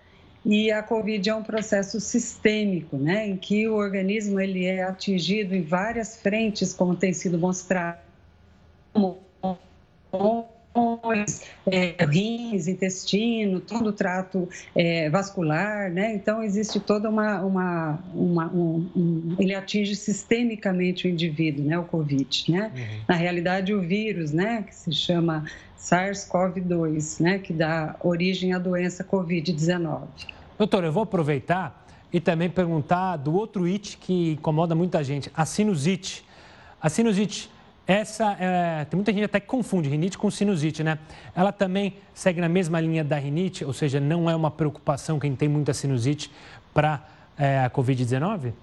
e 0.46 0.72
a 0.72 0.82
COVID 0.82 1.30
é 1.30 1.36
um 1.36 1.44
processo 1.44 2.00
sistêmico, 2.00 2.98
né, 2.98 3.28
em 3.28 3.36
que 3.36 3.68
o 3.68 3.76
organismo 3.76 4.40
ele 4.40 4.66
é 4.66 4.84
atingido 4.84 5.56
em 5.56 5.62
várias 5.62 6.18
frentes, 6.18 6.74
como 6.74 6.96
tem 6.96 7.14
sido 7.14 7.38
mostrado, 7.38 8.00
como 8.94 10.50
é, 11.66 12.06
rins, 12.06 12.68
intestino, 12.68 13.60
todo 13.60 13.88
o 13.90 13.94
trato 13.94 14.48
é, 14.76 15.10
vascular, 15.10 15.92
né? 15.92 16.14
Então 16.14 16.44
existe 16.44 16.80
toda 16.80 17.10
uma, 17.10 17.42
uma, 17.42 18.00
uma 18.14 18.54
um, 18.54 18.90
um, 18.96 19.36
ele 19.40 19.54
atinge 19.54 19.96
sistemicamente 19.96 21.08
o 21.08 21.10
indivíduo, 21.10 21.66
né? 21.66 21.78
O 21.78 21.84
COVID, 21.84 22.52
né? 22.52 22.72
Uhum. 22.74 23.02
Na 23.08 23.16
realidade 23.16 23.74
o 23.74 23.82
vírus, 23.82 24.32
né? 24.32 24.64
Que 24.68 24.76
se 24.76 24.92
chama 24.92 25.46
SARS-CoV-2, 25.80 27.22
né, 27.22 27.40
que 27.40 27.54
dá 27.54 27.96
origem 28.02 28.54
à 28.54 28.60
doença 28.60 29.04
Covid-19. 29.04 30.08
Doutor, 30.58 30.84
eu 30.84 30.92
vou 30.92 31.04
aproveitar 31.04 31.88
e 32.12 32.20
também 32.20 32.50
perguntar 32.50 33.18
do 33.18 33.34
outro 33.34 33.64
it 33.66 33.98
que 33.98 34.34
incomoda 34.34 34.76
muita 34.76 35.04
gente, 35.04 35.32
a 35.34 35.46
sinusite. 35.46 36.26
A 36.82 36.90
sinusite, 36.90 37.50
essa, 37.88 38.36
é, 38.40 38.86
tem 38.86 38.98
muita 38.98 39.14
gente 39.14 39.24
até 39.24 39.40
que 39.40 39.48
confunde 39.48 39.90
rinite 39.90 40.18
com 40.18 40.30
sinusite, 40.30 40.84
né? 40.84 41.00
Ela 41.36 41.52
também 41.52 41.96
segue 42.14 42.42
na 42.42 42.50
mesma 42.50 42.80
linha 42.82 43.04
da 43.04 43.18
rinite, 43.18 43.64
ou 43.64 43.74
seja, 43.74 44.00
não 44.00 44.30
é 44.30 44.36
uma 44.36 44.52
preocupação 44.52 45.20
quem 45.20 45.36
tem 45.36 45.48
muita 45.48 45.74
sinusite 45.74 46.32
para 46.74 47.06
é, 47.38 47.64
a 47.64 47.70
Covid-19? 47.70 48.54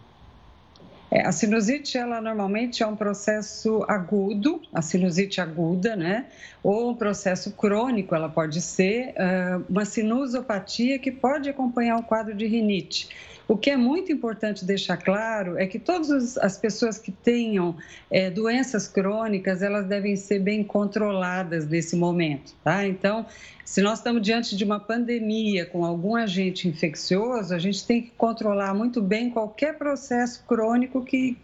É, 1.10 1.24
a 1.24 1.30
sinusite, 1.30 1.96
ela 1.96 2.20
normalmente 2.20 2.82
é 2.82 2.86
um 2.86 2.96
processo 2.96 3.84
agudo, 3.88 4.60
a 4.72 4.82
sinusite 4.82 5.40
aguda, 5.40 5.94
né? 5.94 6.26
Ou 6.62 6.90
um 6.90 6.94
processo 6.94 7.52
crônico, 7.52 8.14
ela 8.14 8.28
pode 8.28 8.60
ser 8.60 9.14
uh, 9.14 9.64
uma 9.68 9.84
sinusopatia 9.84 10.98
que 10.98 11.12
pode 11.12 11.48
acompanhar 11.48 11.96
o 11.96 12.02
quadro 12.02 12.34
de 12.34 12.46
rinite. 12.46 13.08
O 13.48 13.56
que 13.56 13.70
é 13.70 13.76
muito 13.76 14.10
importante 14.10 14.64
deixar 14.64 14.96
claro 14.96 15.56
é 15.56 15.66
que 15.66 15.78
todas 15.78 16.36
as 16.38 16.58
pessoas 16.58 16.98
que 16.98 17.12
tenham 17.12 17.76
é, 18.10 18.28
doenças 18.28 18.88
crônicas, 18.88 19.62
elas 19.62 19.86
devem 19.86 20.16
ser 20.16 20.40
bem 20.40 20.64
controladas 20.64 21.68
nesse 21.68 21.94
momento, 21.94 22.56
tá? 22.64 22.84
Então, 22.84 23.24
se 23.64 23.80
nós 23.80 23.98
estamos 23.98 24.20
diante 24.22 24.56
de 24.56 24.64
uma 24.64 24.80
pandemia 24.80 25.64
com 25.64 25.84
algum 25.84 26.16
agente 26.16 26.66
infeccioso, 26.68 27.54
a 27.54 27.58
gente 27.58 27.86
tem 27.86 28.02
que 28.02 28.10
controlar 28.16 28.74
muito 28.74 29.00
bem 29.00 29.30
qualquer 29.30 29.78
processo 29.78 30.42
crônico 30.44 31.04
que 31.04 31.36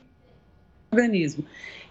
organismo. 0.90 1.44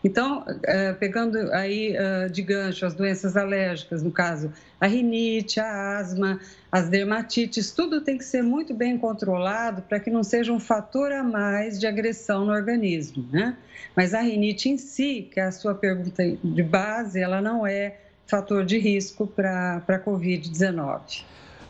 Então, 0.04 0.44
eh, 0.64 0.94
pegando 0.94 1.38
aí 1.54 1.96
eh, 1.96 2.28
de 2.28 2.42
gancho 2.42 2.86
as 2.86 2.94
doenças 2.96 3.38
alérgicas, 3.38 4.02
no 4.02 4.12
caso, 4.12 4.52
a 4.80 4.88
rinite, 4.88 5.60
a 5.60 6.00
asma, 6.00 6.40
as 6.72 6.90
dermatites, 6.90 7.72
tudo 7.72 8.02
tem 8.02 8.18
que 8.18 8.26
ser 8.26 8.42
muito 8.42 8.74
bem 8.74 8.98
controlado 8.98 9.84
para 9.84 10.00
que 10.00 10.10
não 10.10 10.24
seja 10.24 10.52
um 10.52 10.60
fator 10.60 11.12
a 11.12 11.24
mais 11.24 11.80
de 11.80 11.86
agressão 11.86 12.46
no 12.46 12.52
organismo, 12.52 13.28
né? 13.32 13.56
Mas 13.96 14.14
a 14.16 14.22
rinite 14.22 14.70
em 14.70 14.78
si, 14.78 15.30
que 15.32 15.40
é 15.40 15.44
a 15.44 15.52
sua 15.52 15.76
pergunta 15.76 16.24
de 16.44 16.64
base, 16.64 17.20
ela 17.20 17.40
não 17.40 17.68
é 17.68 17.98
fator 18.26 18.66
de 18.66 18.80
risco 18.80 19.28
para 19.28 19.84
a 19.88 20.00
Covid-19. 20.00 21.24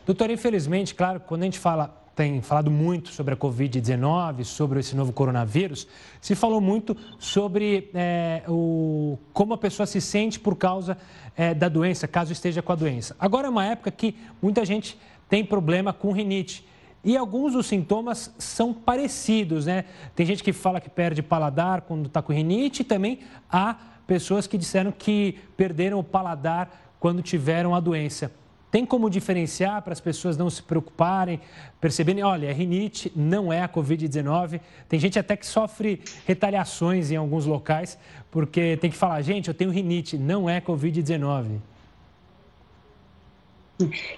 Doutor, 0.06 0.30
infelizmente, 0.30 0.94
claro, 0.94 1.20
quando 1.20 1.42
a 1.42 1.44
gente 1.44 1.58
fala 1.58 2.01
tem 2.14 2.42
falado 2.42 2.70
muito 2.70 3.10
sobre 3.10 3.34
a 3.34 3.36
Covid-19, 3.36 4.44
sobre 4.44 4.80
esse 4.80 4.94
novo 4.94 5.12
coronavírus, 5.12 5.86
se 6.20 6.34
falou 6.34 6.60
muito 6.60 6.96
sobre 7.18 7.90
é, 7.94 8.42
o, 8.48 9.18
como 9.32 9.54
a 9.54 9.58
pessoa 9.58 9.86
se 9.86 10.00
sente 10.00 10.38
por 10.38 10.56
causa 10.56 10.96
é, 11.36 11.54
da 11.54 11.68
doença, 11.68 12.06
caso 12.06 12.32
esteja 12.32 12.60
com 12.62 12.72
a 12.72 12.76
doença. 12.76 13.16
Agora 13.18 13.46
é 13.46 13.50
uma 13.50 13.64
época 13.64 13.90
que 13.90 14.16
muita 14.40 14.64
gente 14.64 14.98
tem 15.28 15.44
problema 15.44 15.92
com 15.92 16.12
rinite. 16.12 16.66
E 17.04 17.16
alguns 17.16 17.54
dos 17.54 17.66
sintomas 17.66 18.32
são 18.38 18.72
parecidos, 18.72 19.66
né? 19.66 19.86
Tem 20.14 20.24
gente 20.24 20.44
que 20.44 20.52
fala 20.52 20.80
que 20.80 20.88
perde 20.88 21.20
paladar 21.22 21.80
quando 21.80 22.06
está 22.06 22.22
com 22.22 22.32
rinite 22.32 22.82
e 22.82 22.84
também 22.84 23.20
há 23.50 23.76
pessoas 24.06 24.46
que 24.46 24.56
disseram 24.56 24.92
que 24.92 25.38
perderam 25.56 25.98
o 25.98 26.04
paladar 26.04 26.94
quando 27.00 27.22
tiveram 27.22 27.74
a 27.74 27.80
doença. 27.80 28.30
Tem 28.72 28.86
como 28.86 29.10
diferenciar 29.10 29.82
para 29.82 29.92
as 29.92 30.00
pessoas 30.00 30.34
não 30.38 30.48
se 30.48 30.62
preocuparem, 30.62 31.38
perceberem, 31.78 32.24
olha, 32.24 32.50
rinite 32.54 33.12
não 33.14 33.52
é 33.52 33.62
a 33.62 33.68
Covid-19. 33.68 34.62
Tem 34.88 34.98
gente 34.98 35.18
até 35.18 35.36
que 35.36 35.44
sofre 35.44 36.00
retaliações 36.26 37.10
em 37.10 37.16
alguns 37.16 37.44
locais, 37.44 37.98
porque 38.30 38.78
tem 38.78 38.90
que 38.90 38.96
falar, 38.96 39.20
gente, 39.20 39.48
eu 39.48 39.54
tenho 39.54 39.70
rinite, 39.70 40.16
não 40.16 40.48
é 40.48 40.58
Covid-19. 40.58 41.58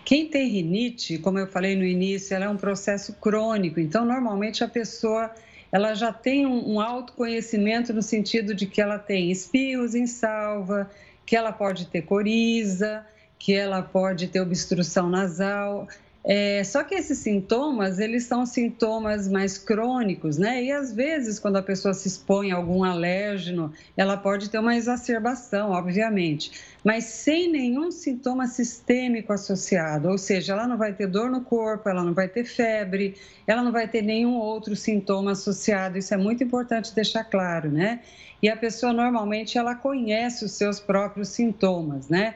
Quem 0.04 0.28
tem 0.28 0.48
rinite, 0.48 1.18
como 1.18 1.36
eu 1.36 1.48
falei 1.48 1.74
no 1.74 1.84
início, 1.84 2.32
ela 2.32 2.44
é 2.44 2.48
um 2.48 2.56
processo 2.56 3.14
crônico. 3.14 3.80
Então, 3.80 4.04
normalmente 4.04 4.62
a 4.62 4.68
pessoa 4.68 5.32
ela 5.72 5.94
já 5.94 6.12
tem 6.12 6.46
um, 6.46 6.74
um 6.74 6.80
autoconhecimento 6.80 7.92
no 7.92 8.02
sentido 8.02 8.54
de 8.54 8.66
que 8.66 8.80
ela 8.80 9.00
tem 9.00 9.32
espios 9.32 9.96
em 9.96 10.06
salva, 10.06 10.88
que 11.26 11.34
ela 11.34 11.50
pode 11.50 11.88
ter 11.88 12.02
coriza, 12.02 13.04
que 13.44 13.52
ela 13.52 13.82
pode 13.82 14.28
ter 14.28 14.40
obstrução 14.40 15.10
nasal. 15.10 15.86
É, 16.26 16.64
só 16.64 16.82
que 16.82 16.94
esses 16.94 17.18
sintomas, 17.18 17.98
eles 17.98 18.24
são 18.24 18.46
sintomas 18.46 19.28
mais 19.28 19.58
crônicos, 19.58 20.38
né? 20.38 20.64
E 20.64 20.72
às 20.72 20.94
vezes, 20.94 21.38
quando 21.38 21.56
a 21.56 21.62
pessoa 21.62 21.92
se 21.92 22.08
expõe 22.08 22.52
a 22.52 22.56
algum 22.56 22.82
alérgeno, 22.82 23.70
ela 23.94 24.16
pode 24.16 24.48
ter 24.48 24.58
uma 24.58 24.74
exacerbação, 24.74 25.72
obviamente, 25.72 26.52
mas 26.82 27.04
sem 27.04 27.52
nenhum 27.52 27.90
sintoma 27.90 28.46
sistêmico 28.46 29.30
associado, 29.34 30.08
ou 30.08 30.16
seja, 30.16 30.54
ela 30.54 30.66
não 30.66 30.78
vai 30.78 30.94
ter 30.94 31.06
dor 31.06 31.30
no 31.30 31.42
corpo, 31.42 31.86
ela 31.86 32.02
não 32.02 32.14
vai 32.14 32.28
ter 32.28 32.44
febre, 32.44 33.14
ela 33.46 33.62
não 33.62 33.72
vai 33.72 33.86
ter 33.86 34.00
nenhum 34.00 34.36
outro 34.36 34.74
sintoma 34.74 35.32
associado. 35.32 35.98
Isso 35.98 36.14
é 36.14 36.16
muito 36.16 36.42
importante 36.42 36.94
deixar 36.94 37.24
claro, 37.24 37.70
né? 37.70 38.00
E 38.42 38.48
a 38.48 38.56
pessoa 38.56 38.94
normalmente 38.94 39.58
ela 39.58 39.74
conhece 39.74 40.44
os 40.44 40.52
seus 40.52 40.80
próprios 40.80 41.28
sintomas, 41.28 42.08
né? 42.08 42.34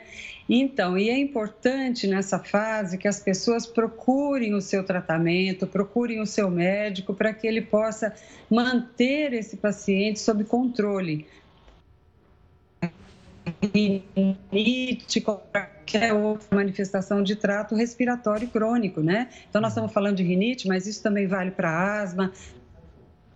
Então, 0.48 0.96
e 0.96 1.10
é 1.10 1.18
importante 1.18 2.06
nessa 2.06 2.38
fase 2.38 2.96
que 2.96 3.06
as 3.06 3.20
pessoas 3.20 3.66
procurem 3.66 4.54
o 4.54 4.62
seu 4.62 4.82
tratamento, 4.82 5.66
procurem 5.66 6.20
o 6.20 6.26
seu 6.26 6.50
médico 6.50 7.12
para 7.12 7.34
que 7.34 7.46
ele 7.46 7.60
possa 7.60 8.14
manter 8.50 9.34
esse 9.34 9.58
paciente 9.58 10.18
sob 10.18 10.44
controle. 10.44 11.26
Rinite, 13.74 15.20
qualquer 15.20 16.14
outra 16.14 16.56
manifestação 16.56 17.22
de 17.22 17.36
trato 17.36 17.74
respiratório 17.74 18.48
crônico, 18.48 19.02
né? 19.02 19.28
Então, 19.50 19.60
nós 19.60 19.72
estamos 19.72 19.92
falando 19.92 20.16
de 20.16 20.22
rinite, 20.22 20.66
mas 20.66 20.86
isso 20.86 21.02
também 21.02 21.26
vale 21.26 21.50
para 21.50 22.00
asma, 22.00 22.32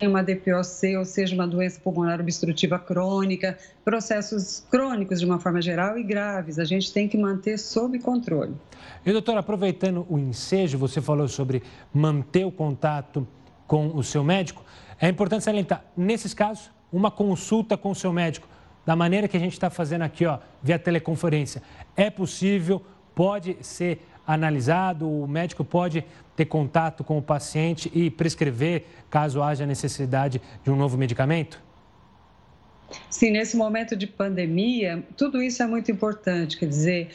uma 0.09 0.23
DPOC, 0.23 0.97
ou 0.97 1.05
seja, 1.05 1.35
uma 1.35 1.47
doença 1.47 1.81
pulmonar 1.81 2.21
obstrutiva 2.21 2.79
crônica, 2.79 3.59
processos 3.85 4.65
crônicos 4.71 5.21
de 5.21 5.27
uma 5.27 5.39
forma 5.39 5.61
geral 5.61 5.99
e 5.99 6.03
graves. 6.03 6.59
A 6.59 6.65
gente 6.65 6.93
tem 6.93 7.09
que 7.09 7.17
manter 7.17 7.59
sob 7.59 7.99
controle. 7.99 8.55
E, 9.05 9.13
doutora, 9.13 9.41
aproveitando 9.41 10.07
o 10.09 10.19
ensejo, 10.19 10.79
você 10.79 11.01
falou 11.01 11.29
sobre 11.29 11.63
manter 11.93 12.45
o 12.45 12.53
contato 12.53 13.27
com 13.67 13.89
o 13.97 14.03
seu 14.03 14.23
médico. 14.23 14.65
É 15.01 15.09
importante 15.09 15.45
salientar, 15.45 15.85
nesses 15.97 16.35
casos, 16.35 16.71
uma 16.93 17.11
consulta 17.11 17.77
com 17.77 17.91
o 17.91 17.95
seu 17.95 18.13
médico, 18.13 18.47
da 18.85 18.95
maneira 18.95 19.29
que 19.29 19.37
a 19.37 19.41
gente 19.41 19.53
está 19.53 19.71
fazendo 19.71 20.03
aqui, 20.03 20.27
ó, 20.27 20.39
via 20.63 20.79
teleconferência. 20.79 21.63
É 21.97 22.11
possível, 22.11 22.83
pode 23.15 23.57
ser 23.61 24.01
analisado, 24.27 25.09
o 25.09 25.27
médico 25.27 25.65
pode 25.65 26.05
ter 26.37 26.47
contato 26.47 27.05
com 27.05 27.19
o 27.19 27.23
paciente 27.23 27.91
e 27.95 28.11
prescrever 28.11 28.85
caso 29.11 29.43
haja 29.43 29.67
necessidade 29.67 30.41
de 30.65 30.71
um 30.71 30.77
novo 30.77 30.97
medicamento? 30.97 31.61
Sim, 33.09 33.31
nesse 33.31 33.57
momento 33.57 33.97
de 33.97 34.07
pandemia, 34.07 35.03
tudo 35.17 35.43
isso 35.43 35.63
é 35.63 35.67
muito 35.67 35.91
importante. 35.91 36.59
Quer 36.59 36.69
dizer, 36.69 37.09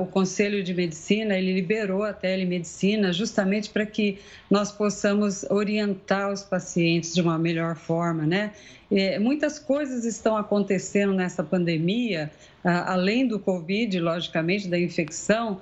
o 0.00 0.06
Conselho 0.06 0.62
de 0.62 0.72
Medicina 0.72 1.36
ele 1.36 1.52
liberou 1.52 2.04
a 2.04 2.12
telemedicina 2.12 3.12
justamente 3.12 3.70
para 3.70 3.84
que 3.84 4.18
nós 4.48 4.70
possamos 4.70 5.42
orientar 5.50 6.32
os 6.32 6.42
pacientes 6.42 7.14
de 7.14 7.20
uma 7.20 7.36
melhor 7.38 7.74
forma, 7.74 8.26
né? 8.26 8.52
É, 8.90 9.18
muitas 9.18 9.58
coisas 9.58 10.04
estão 10.04 10.36
acontecendo 10.36 11.12
nessa 11.12 11.42
pandemia, 11.42 12.30
além 12.62 13.26
do 13.26 13.38
Covid, 13.38 14.00
logicamente, 14.00 14.68
da 14.68 14.78
infecção 14.78 15.60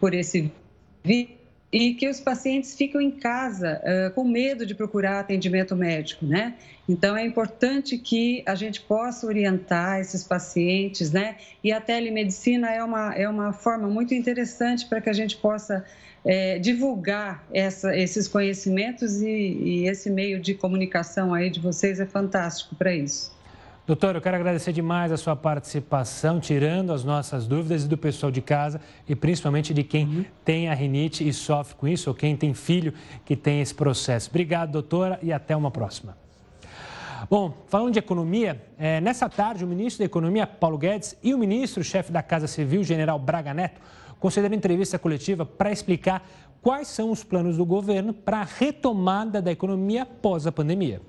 por 0.00 0.14
esse 0.14 0.50
vírus 1.04 1.40
e 1.72 1.94
que 1.94 2.08
os 2.08 2.18
pacientes 2.18 2.74
ficam 2.74 3.00
em 3.00 3.10
casa 3.10 3.80
uh, 3.80 4.12
com 4.12 4.24
medo 4.24 4.66
de 4.66 4.74
procurar 4.74 5.20
atendimento 5.20 5.76
médico, 5.76 6.26
né? 6.26 6.54
Então 6.88 7.16
é 7.16 7.24
importante 7.24 7.96
que 7.96 8.42
a 8.44 8.56
gente 8.56 8.80
possa 8.80 9.26
orientar 9.26 10.00
esses 10.00 10.24
pacientes, 10.24 11.12
né? 11.12 11.36
E 11.62 11.72
a 11.72 11.80
telemedicina 11.80 12.70
é 12.70 12.82
uma, 12.82 13.14
é 13.14 13.28
uma 13.28 13.52
forma 13.52 13.88
muito 13.88 14.12
interessante 14.12 14.86
para 14.86 15.00
que 15.00 15.08
a 15.08 15.12
gente 15.12 15.36
possa 15.36 15.84
é, 16.24 16.58
divulgar 16.58 17.46
essa, 17.52 17.96
esses 17.96 18.26
conhecimentos 18.26 19.22
e, 19.22 19.28
e 19.28 19.88
esse 19.88 20.10
meio 20.10 20.40
de 20.40 20.54
comunicação 20.54 21.32
aí 21.32 21.50
de 21.50 21.60
vocês 21.60 22.00
é 22.00 22.06
fantástico 22.06 22.74
para 22.74 22.92
isso. 22.92 23.32
Doutor, 23.86 24.14
eu 24.14 24.20
quero 24.20 24.36
agradecer 24.36 24.72
demais 24.72 25.10
a 25.10 25.16
sua 25.16 25.34
participação, 25.34 26.38
tirando 26.38 26.92
as 26.92 27.02
nossas 27.02 27.46
dúvidas 27.46 27.84
e 27.84 27.88
do 27.88 27.96
pessoal 27.96 28.30
de 28.30 28.40
casa 28.40 28.80
e 29.08 29.16
principalmente 29.16 29.74
de 29.74 29.82
quem 29.82 30.06
uhum. 30.06 30.24
tem 30.44 30.68
a 30.68 30.74
rinite 30.74 31.26
e 31.26 31.32
sofre 31.32 31.74
com 31.74 31.88
isso, 31.88 32.08
ou 32.08 32.14
quem 32.14 32.36
tem 32.36 32.54
filho 32.54 32.94
que 33.24 33.34
tem 33.34 33.60
esse 33.60 33.74
processo. 33.74 34.28
Obrigado, 34.30 34.70
doutora, 34.70 35.18
e 35.22 35.32
até 35.32 35.56
uma 35.56 35.70
próxima. 35.70 36.16
Bom, 37.28 37.52
falando 37.68 37.92
de 37.92 37.98
economia, 37.98 38.64
é, 38.78 39.00
nessa 39.00 39.28
tarde 39.28 39.64
o 39.64 39.68
ministro 39.68 39.98
da 39.98 40.06
Economia, 40.06 40.46
Paulo 40.46 40.78
Guedes, 40.78 41.16
e 41.22 41.34
o 41.34 41.38
ministro-chefe 41.38 42.12
da 42.12 42.22
Casa 42.22 42.46
Civil, 42.46 42.84
general 42.84 43.18
Braga 43.18 43.52
Neto, 43.52 43.80
concederam 44.18 44.56
entrevista 44.56 44.98
coletiva 44.98 45.44
para 45.44 45.72
explicar 45.72 46.26
quais 46.62 46.88
são 46.88 47.10
os 47.10 47.24
planos 47.24 47.56
do 47.56 47.64
governo 47.64 48.12
para 48.12 48.38
a 48.40 48.44
retomada 48.44 49.42
da 49.42 49.50
economia 49.50 50.02
após 50.02 50.46
a 50.46 50.52
pandemia. 50.52 51.00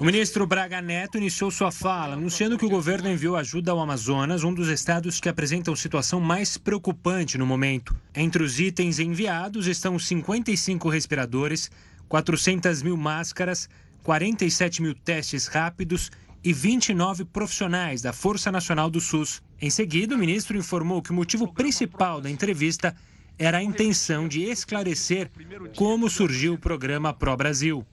O 0.00 0.04
ministro 0.04 0.46
Braga 0.46 0.80
Neto 0.80 1.18
iniciou 1.18 1.50
sua 1.50 1.72
fala 1.72 2.14
anunciando 2.14 2.56
que 2.56 2.64
o 2.64 2.70
governo 2.70 3.08
enviou 3.08 3.34
ajuda 3.34 3.72
ao 3.72 3.80
Amazonas, 3.80 4.44
um 4.44 4.54
dos 4.54 4.68
estados 4.68 5.18
que 5.18 5.28
apresentam 5.28 5.74
situação 5.74 6.20
mais 6.20 6.56
preocupante 6.56 7.36
no 7.36 7.44
momento. 7.44 7.96
Entre 8.14 8.40
os 8.40 8.60
itens 8.60 9.00
enviados 9.00 9.66
estão 9.66 9.98
55 9.98 10.88
respiradores, 10.88 11.68
400 12.08 12.80
mil 12.80 12.96
máscaras, 12.96 13.68
47 14.04 14.82
mil 14.82 14.94
testes 14.94 15.48
rápidos 15.48 16.12
e 16.44 16.52
29 16.52 17.24
profissionais 17.24 18.00
da 18.00 18.12
Força 18.12 18.52
Nacional 18.52 18.88
do 18.88 19.00
SUS. 19.00 19.42
Em 19.60 19.68
seguida, 19.68 20.14
o 20.14 20.18
ministro 20.18 20.56
informou 20.56 21.02
que 21.02 21.10
o 21.10 21.14
motivo 21.14 21.52
principal 21.52 22.20
da 22.20 22.30
entrevista 22.30 22.94
era 23.36 23.58
a 23.58 23.64
intenção 23.64 24.28
de 24.28 24.44
esclarecer 24.44 25.28
como 25.74 26.08
surgiu 26.08 26.54
o 26.54 26.58
programa 26.58 27.12
Pro 27.12 27.36
Brasil. 27.36 27.84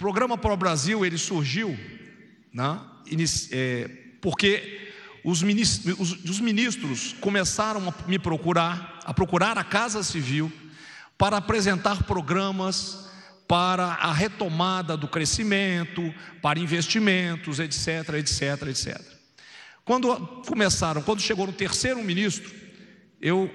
Programa 0.00 0.38
Pro 0.38 0.56
Brasil 0.56 1.04
ele 1.04 1.18
surgiu 1.18 1.78
né, 2.54 2.80
é, 3.52 3.90
porque 4.22 4.88
os 5.22 5.42
ministros, 5.42 6.00
os, 6.00 6.24
os 6.24 6.40
ministros 6.40 7.14
começaram 7.20 7.86
a 7.86 8.08
me 8.08 8.18
procurar, 8.18 9.00
a 9.04 9.12
procurar 9.12 9.58
a 9.58 9.62
Casa 9.62 10.02
Civil 10.02 10.50
para 11.18 11.36
apresentar 11.36 12.04
programas 12.04 13.10
para 13.46 13.88
a 13.88 14.10
retomada 14.10 14.96
do 14.96 15.06
crescimento, 15.06 16.14
para 16.40 16.58
investimentos, 16.58 17.58
etc, 17.58 18.14
etc, 18.14 18.68
etc. 18.68 18.98
Quando 19.84 20.16
começaram, 20.46 21.02
quando 21.02 21.20
chegou 21.20 21.46
no 21.46 21.52
terceiro 21.52 22.02
ministro, 22.02 22.50
eu 23.20 23.50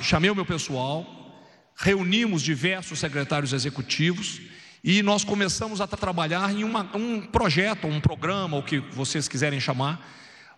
chamei 0.00 0.30
o 0.30 0.34
meu 0.34 0.46
pessoal, 0.46 1.06
reunimos 1.76 2.40
diversos 2.40 2.98
secretários 2.98 3.52
executivos 3.52 4.40
e 4.84 5.02
nós 5.02 5.22
começamos 5.22 5.80
a 5.80 5.86
trabalhar 5.86 6.52
em 6.52 6.64
uma, 6.64 6.88
um 6.94 7.20
projeto, 7.20 7.86
um 7.86 8.00
programa, 8.00 8.56
o 8.56 8.62
que 8.62 8.80
vocês 8.80 9.28
quiserem 9.28 9.60
chamar, 9.60 10.04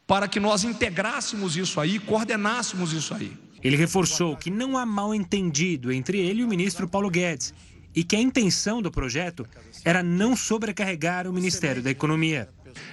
para 0.07 0.27
que 0.27 0.41
nós 0.41 0.65
integrássemos 0.65 1.57
isso 1.57 1.81
aí, 1.81 1.99
coordenássemos 1.99 2.93
isso 2.93 3.15
aí. 3.15 3.37
Ele 3.63 3.77
reforçou 3.77 4.37
que 4.37 4.51
não 4.51 4.77
há 4.77 4.85
mal 4.85 5.15
entendido 5.15 5.93
entre 5.93 6.19
ele 6.19 6.41
e 6.41 6.45
o 6.45 6.49
ministro 6.49 6.89
Paulo 6.89 7.11
Guedes 7.11 7.55
e 7.95 8.03
que 8.03 8.17
a 8.17 8.21
intenção 8.21 8.83
do 8.83 8.91
projeto 8.91 9.47
era 9.85 10.03
não 10.03 10.35
sobrecarregar 10.37 11.27
o 11.27 11.33
Ministério 11.33 11.83
da 11.83 11.91
Economia. 11.91 12.49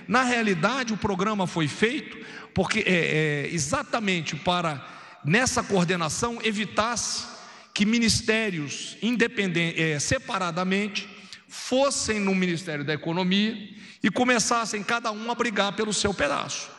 Na 0.07 0.23
realidade, 0.23 0.93
o 0.93 0.97
programa 0.97 1.47
foi 1.47 1.67
feito 1.67 2.17
porque 2.53 2.79
é, 2.79 2.93
é, 2.93 3.49
exatamente 3.51 4.35
para 4.35 4.85
nessa 5.25 5.63
coordenação 5.63 6.39
evitasse 6.43 7.25
que 7.73 7.85
ministérios 7.85 8.97
independentes, 9.01 9.81
é, 9.81 9.99
separadamente, 9.99 11.09
fossem 11.51 12.17
no 12.17 12.33
Ministério 12.33 12.85
da 12.85 12.93
Economia 12.93 13.55
e 14.01 14.09
começassem 14.09 14.81
cada 14.81 15.11
um 15.11 15.29
a 15.29 15.35
brigar 15.35 15.75
pelo 15.75 15.93
seu 15.93 16.13
pedaço. 16.13 16.69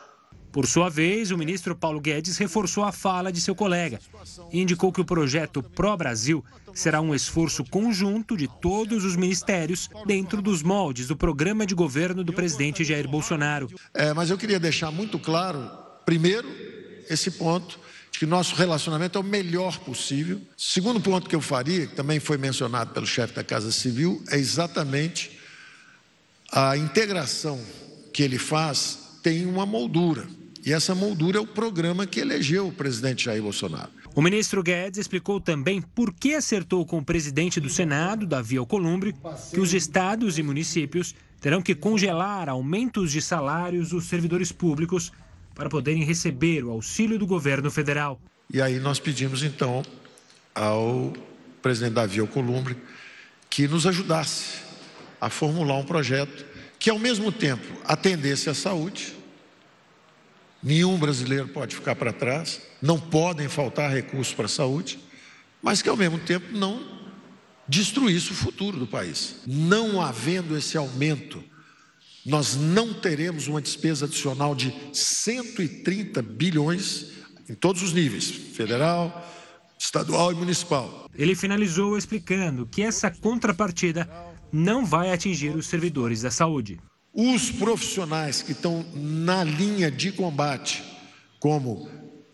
Por 0.50 0.66
sua 0.66 0.88
vez, 0.88 1.30
o 1.30 1.38
ministro 1.38 1.76
Paulo 1.76 2.00
Guedes 2.00 2.36
reforçou 2.36 2.84
a 2.84 2.92
fala 2.92 3.30
de 3.30 3.40
seu 3.40 3.54
colega 3.54 3.98
e 4.50 4.60
indicou 4.60 4.92
que 4.92 5.00
o 5.00 5.04
projeto 5.04 5.62
Pro 5.62 5.96
Brasil 5.96 6.44
será 6.74 7.00
um 7.00 7.14
esforço 7.14 7.64
conjunto 7.64 8.36
de 8.36 8.48
todos 8.60 9.04
os 9.04 9.14
ministérios 9.14 9.88
dentro 10.06 10.42
dos 10.42 10.62
moldes 10.62 11.06
do 11.06 11.16
programa 11.16 11.66
de 11.66 11.74
governo 11.74 12.24
do 12.24 12.32
presidente 12.32 12.84
Jair 12.84 13.08
Bolsonaro. 13.08 13.68
É, 13.94 14.12
mas 14.12 14.30
eu 14.30 14.38
queria 14.38 14.60
deixar 14.60 14.90
muito 14.90 15.18
claro, 15.18 15.70
primeiro, 16.04 16.48
esse 17.08 17.30
ponto 17.30 17.78
que 18.22 18.26
nosso 18.26 18.54
relacionamento 18.54 19.18
é 19.18 19.20
o 19.20 19.24
melhor 19.24 19.80
possível. 19.80 20.40
Segundo 20.56 21.00
ponto 21.00 21.28
que 21.28 21.34
eu 21.34 21.40
faria, 21.40 21.88
que 21.88 21.96
também 21.96 22.20
foi 22.20 22.38
mencionado 22.38 22.94
pelo 22.94 23.04
chefe 23.04 23.34
da 23.34 23.42
Casa 23.42 23.72
Civil, 23.72 24.22
é 24.30 24.38
exatamente 24.38 25.36
a 26.52 26.76
integração 26.76 27.60
que 28.12 28.22
ele 28.22 28.38
faz 28.38 29.18
tem 29.24 29.44
uma 29.44 29.66
moldura. 29.66 30.24
E 30.64 30.72
essa 30.72 30.94
moldura 30.94 31.38
é 31.38 31.40
o 31.40 31.46
programa 31.48 32.06
que 32.06 32.20
elegeu 32.20 32.68
o 32.68 32.72
presidente 32.72 33.24
Jair 33.24 33.42
Bolsonaro. 33.42 33.90
O 34.14 34.22
ministro 34.22 34.62
Guedes 34.62 35.00
explicou 35.00 35.40
também 35.40 35.82
por 35.82 36.14
que 36.14 36.36
acertou 36.36 36.86
com 36.86 36.98
o 36.98 37.04
presidente 37.04 37.58
do 37.58 37.68
Senado, 37.68 38.24
Davi 38.24 38.56
Alcolumbre, 38.56 39.16
que 39.52 39.58
os 39.58 39.74
estados 39.74 40.38
e 40.38 40.44
municípios 40.44 41.12
terão 41.40 41.60
que 41.60 41.74
congelar 41.74 42.48
aumentos 42.48 43.10
de 43.10 43.20
salários 43.20 43.88
dos 43.88 44.04
servidores 44.04 44.52
públicos 44.52 45.10
para 45.54 45.68
poderem 45.68 46.04
receber 46.04 46.64
o 46.64 46.70
auxílio 46.70 47.18
do 47.18 47.26
governo 47.26 47.70
federal. 47.70 48.20
E 48.52 48.60
aí 48.60 48.78
nós 48.78 48.98
pedimos 48.98 49.42
então 49.42 49.82
ao 50.54 51.12
presidente 51.60 51.94
Davi 51.94 52.20
Alcolumbre 52.20 52.76
que 53.48 53.68
nos 53.68 53.86
ajudasse 53.86 54.60
a 55.20 55.30
formular 55.30 55.76
um 55.76 55.84
projeto 55.84 56.44
que 56.78 56.90
ao 56.90 56.98
mesmo 56.98 57.30
tempo 57.30 57.66
atendesse 57.84 58.50
à 58.50 58.54
saúde, 58.54 59.14
Nenhum 60.62 60.96
brasileiro 60.96 61.48
pode 61.48 61.74
ficar 61.74 61.96
para 61.96 62.12
trás, 62.12 62.62
não 62.80 62.98
podem 62.98 63.48
faltar 63.48 63.90
recursos 63.90 64.32
para 64.32 64.44
a 64.46 64.48
saúde, 64.48 64.98
mas 65.60 65.82
que 65.82 65.88
ao 65.88 65.96
mesmo 65.96 66.18
tempo 66.18 66.56
não 66.56 67.02
destruísse 67.66 68.30
o 68.30 68.34
futuro 68.34 68.78
do 68.78 68.86
país. 68.86 69.40
Não 69.44 70.00
havendo 70.00 70.56
esse 70.56 70.76
aumento, 70.76 71.42
nós 72.24 72.56
não 72.56 72.94
teremos 72.94 73.48
uma 73.48 73.60
despesa 73.60 74.04
adicional 74.04 74.54
de 74.54 74.72
130 74.92 76.22
bilhões 76.22 77.12
em 77.48 77.54
todos 77.54 77.82
os 77.82 77.92
níveis 77.92 78.30
federal, 78.30 79.28
estadual 79.78 80.32
e 80.32 80.36
municipal. 80.36 81.08
Ele 81.14 81.34
finalizou 81.34 81.98
explicando 81.98 82.66
que 82.66 82.82
essa 82.82 83.10
contrapartida 83.10 84.08
não 84.52 84.84
vai 84.84 85.12
atingir 85.12 85.56
os 85.56 85.66
servidores 85.66 86.22
da 86.22 86.30
saúde. 86.30 86.78
Os 87.12 87.50
profissionais 87.50 88.40
que 88.40 88.52
estão 88.52 88.84
na 88.94 89.42
linha 89.42 89.90
de 89.90 90.12
combate, 90.12 90.82
como 91.40 91.88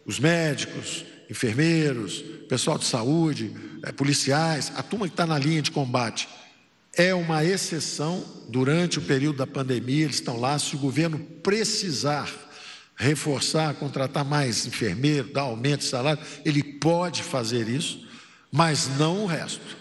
os 0.04 0.20
médicos, 0.20 1.04
enfermeiros, 1.30 2.22
pessoal 2.48 2.78
de 2.78 2.84
saúde, 2.84 3.52
é, 3.84 3.92
policiais, 3.92 4.72
a 4.76 4.82
turma 4.82 5.06
que 5.06 5.12
está 5.12 5.26
na 5.26 5.38
linha 5.38 5.62
de 5.62 5.70
combate, 5.70 6.28
é 6.98 7.14
uma 7.14 7.44
exceção 7.44 8.24
durante 8.48 8.98
o 8.98 9.02
período 9.02 9.38
da 9.38 9.46
pandemia, 9.46 10.04
eles 10.04 10.16
estão 10.16 10.38
lá. 10.38 10.58
Se 10.58 10.74
o 10.74 10.78
governo 10.78 11.18
precisar 11.18 12.28
reforçar, 12.96 13.72
contratar 13.74 14.24
mais 14.24 14.66
enfermeiro, 14.66 15.32
dar 15.32 15.42
aumento 15.42 15.80
de 15.80 15.86
salário, 15.86 16.20
ele 16.44 16.62
pode 16.62 17.22
fazer 17.22 17.68
isso, 17.68 18.04
mas 18.50 18.88
não 18.98 19.22
o 19.22 19.26
resto. 19.26 19.78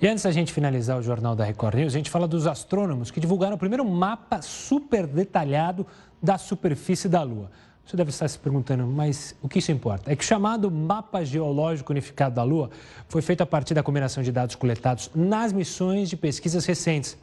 E 0.00 0.06
antes 0.06 0.24
da 0.24 0.30
gente 0.30 0.52
finalizar 0.52 0.98
o 0.98 1.02
Jornal 1.02 1.34
da 1.34 1.42
Record 1.42 1.76
News, 1.76 1.94
a 1.94 1.96
gente 1.96 2.10
fala 2.10 2.28
dos 2.28 2.46
astrônomos 2.46 3.10
que 3.10 3.18
divulgaram 3.18 3.56
o 3.56 3.58
primeiro 3.58 3.82
mapa 3.82 4.42
super 4.42 5.06
detalhado 5.06 5.86
da 6.22 6.36
superfície 6.36 7.08
da 7.08 7.22
Lua. 7.22 7.50
Você 7.86 7.96
deve 7.96 8.10
estar 8.10 8.26
se 8.26 8.36
perguntando, 8.36 8.84
mas 8.84 9.36
o 9.40 9.48
que 9.48 9.60
isso 9.60 9.70
importa? 9.70 10.10
É 10.10 10.16
que 10.16 10.24
o 10.24 10.26
chamado 10.26 10.68
Mapa 10.72 11.24
Geológico 11.24 11.92
Unificado 11.92 12.34
da 12.34 12.42
Lua 12.42 12.68
foi 13.08 13.22
feito 13.22 13.42
a 13.42 13.46
partir 13.46 13.74
da 13.74 13.82
combinação 13.82 14.24
de 14.24 14.32
dados 14.32 14.56
coletados 14.56 15.08
nas 15.14 15.52
missões 15.52 16.10
de 16.10 16.16
pesquisas 16.16 16.66
recentes. 16.66 17.16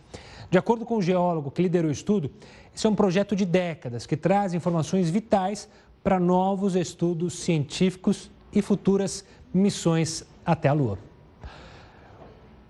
De 0.49 0.57
acordo 0.57 0.85
com 0.85 0.95
o 0.95 1.01
geólogo 1.01 1.51
que 1.51 1.61
liderou 1.61 1.89
o 1.89 1.91
estudo, 1.91 2.31
esse 2.73 2.87
é 2.87 2.89
um 2.89 2.95
projeto 2.95 3.35
de 3.35 3.43
décadas 3.43 4.05
que 4.05 4.15
traz 4.15 4.53
informações 4.53 5.09
vitais 5.09 5.67
para 6.01 6.17
novos 6.17 6.77
estudos 6.77 7.33
científicos 7.39 8.31
e 8.53 8.61
futuras 8.61 9.25
missões 9.53 10.23
até 10.45 10.69
a 10.69 10.73
Lua. 10.73 10.97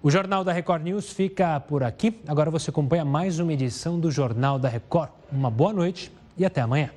O 0.01 0.09
Jornal 0.09 0.43
da 0.43 0.51
Record 0.51 0.81
News 0.81 1.11
fica 1.11 1.59
por 1.59 1.83
aqui. 1.83 2.19
Agora 2.27 2.49
você 2.49 2.71
acompanha 2.71 3.05
mais 3.05 3.37
uma 3.37 3.53
edição 3.53 3.99
do 3.99 4.09
Jornal 4.09 4.57
da 4.57 4.67
Record. 4.67 5.11
Uma 5.31 5.51
boa 5.51 5.71
noite 5.71 6.11
e 6.35 6.43
até 6.43 6.59
amanhã. 6.59 6.89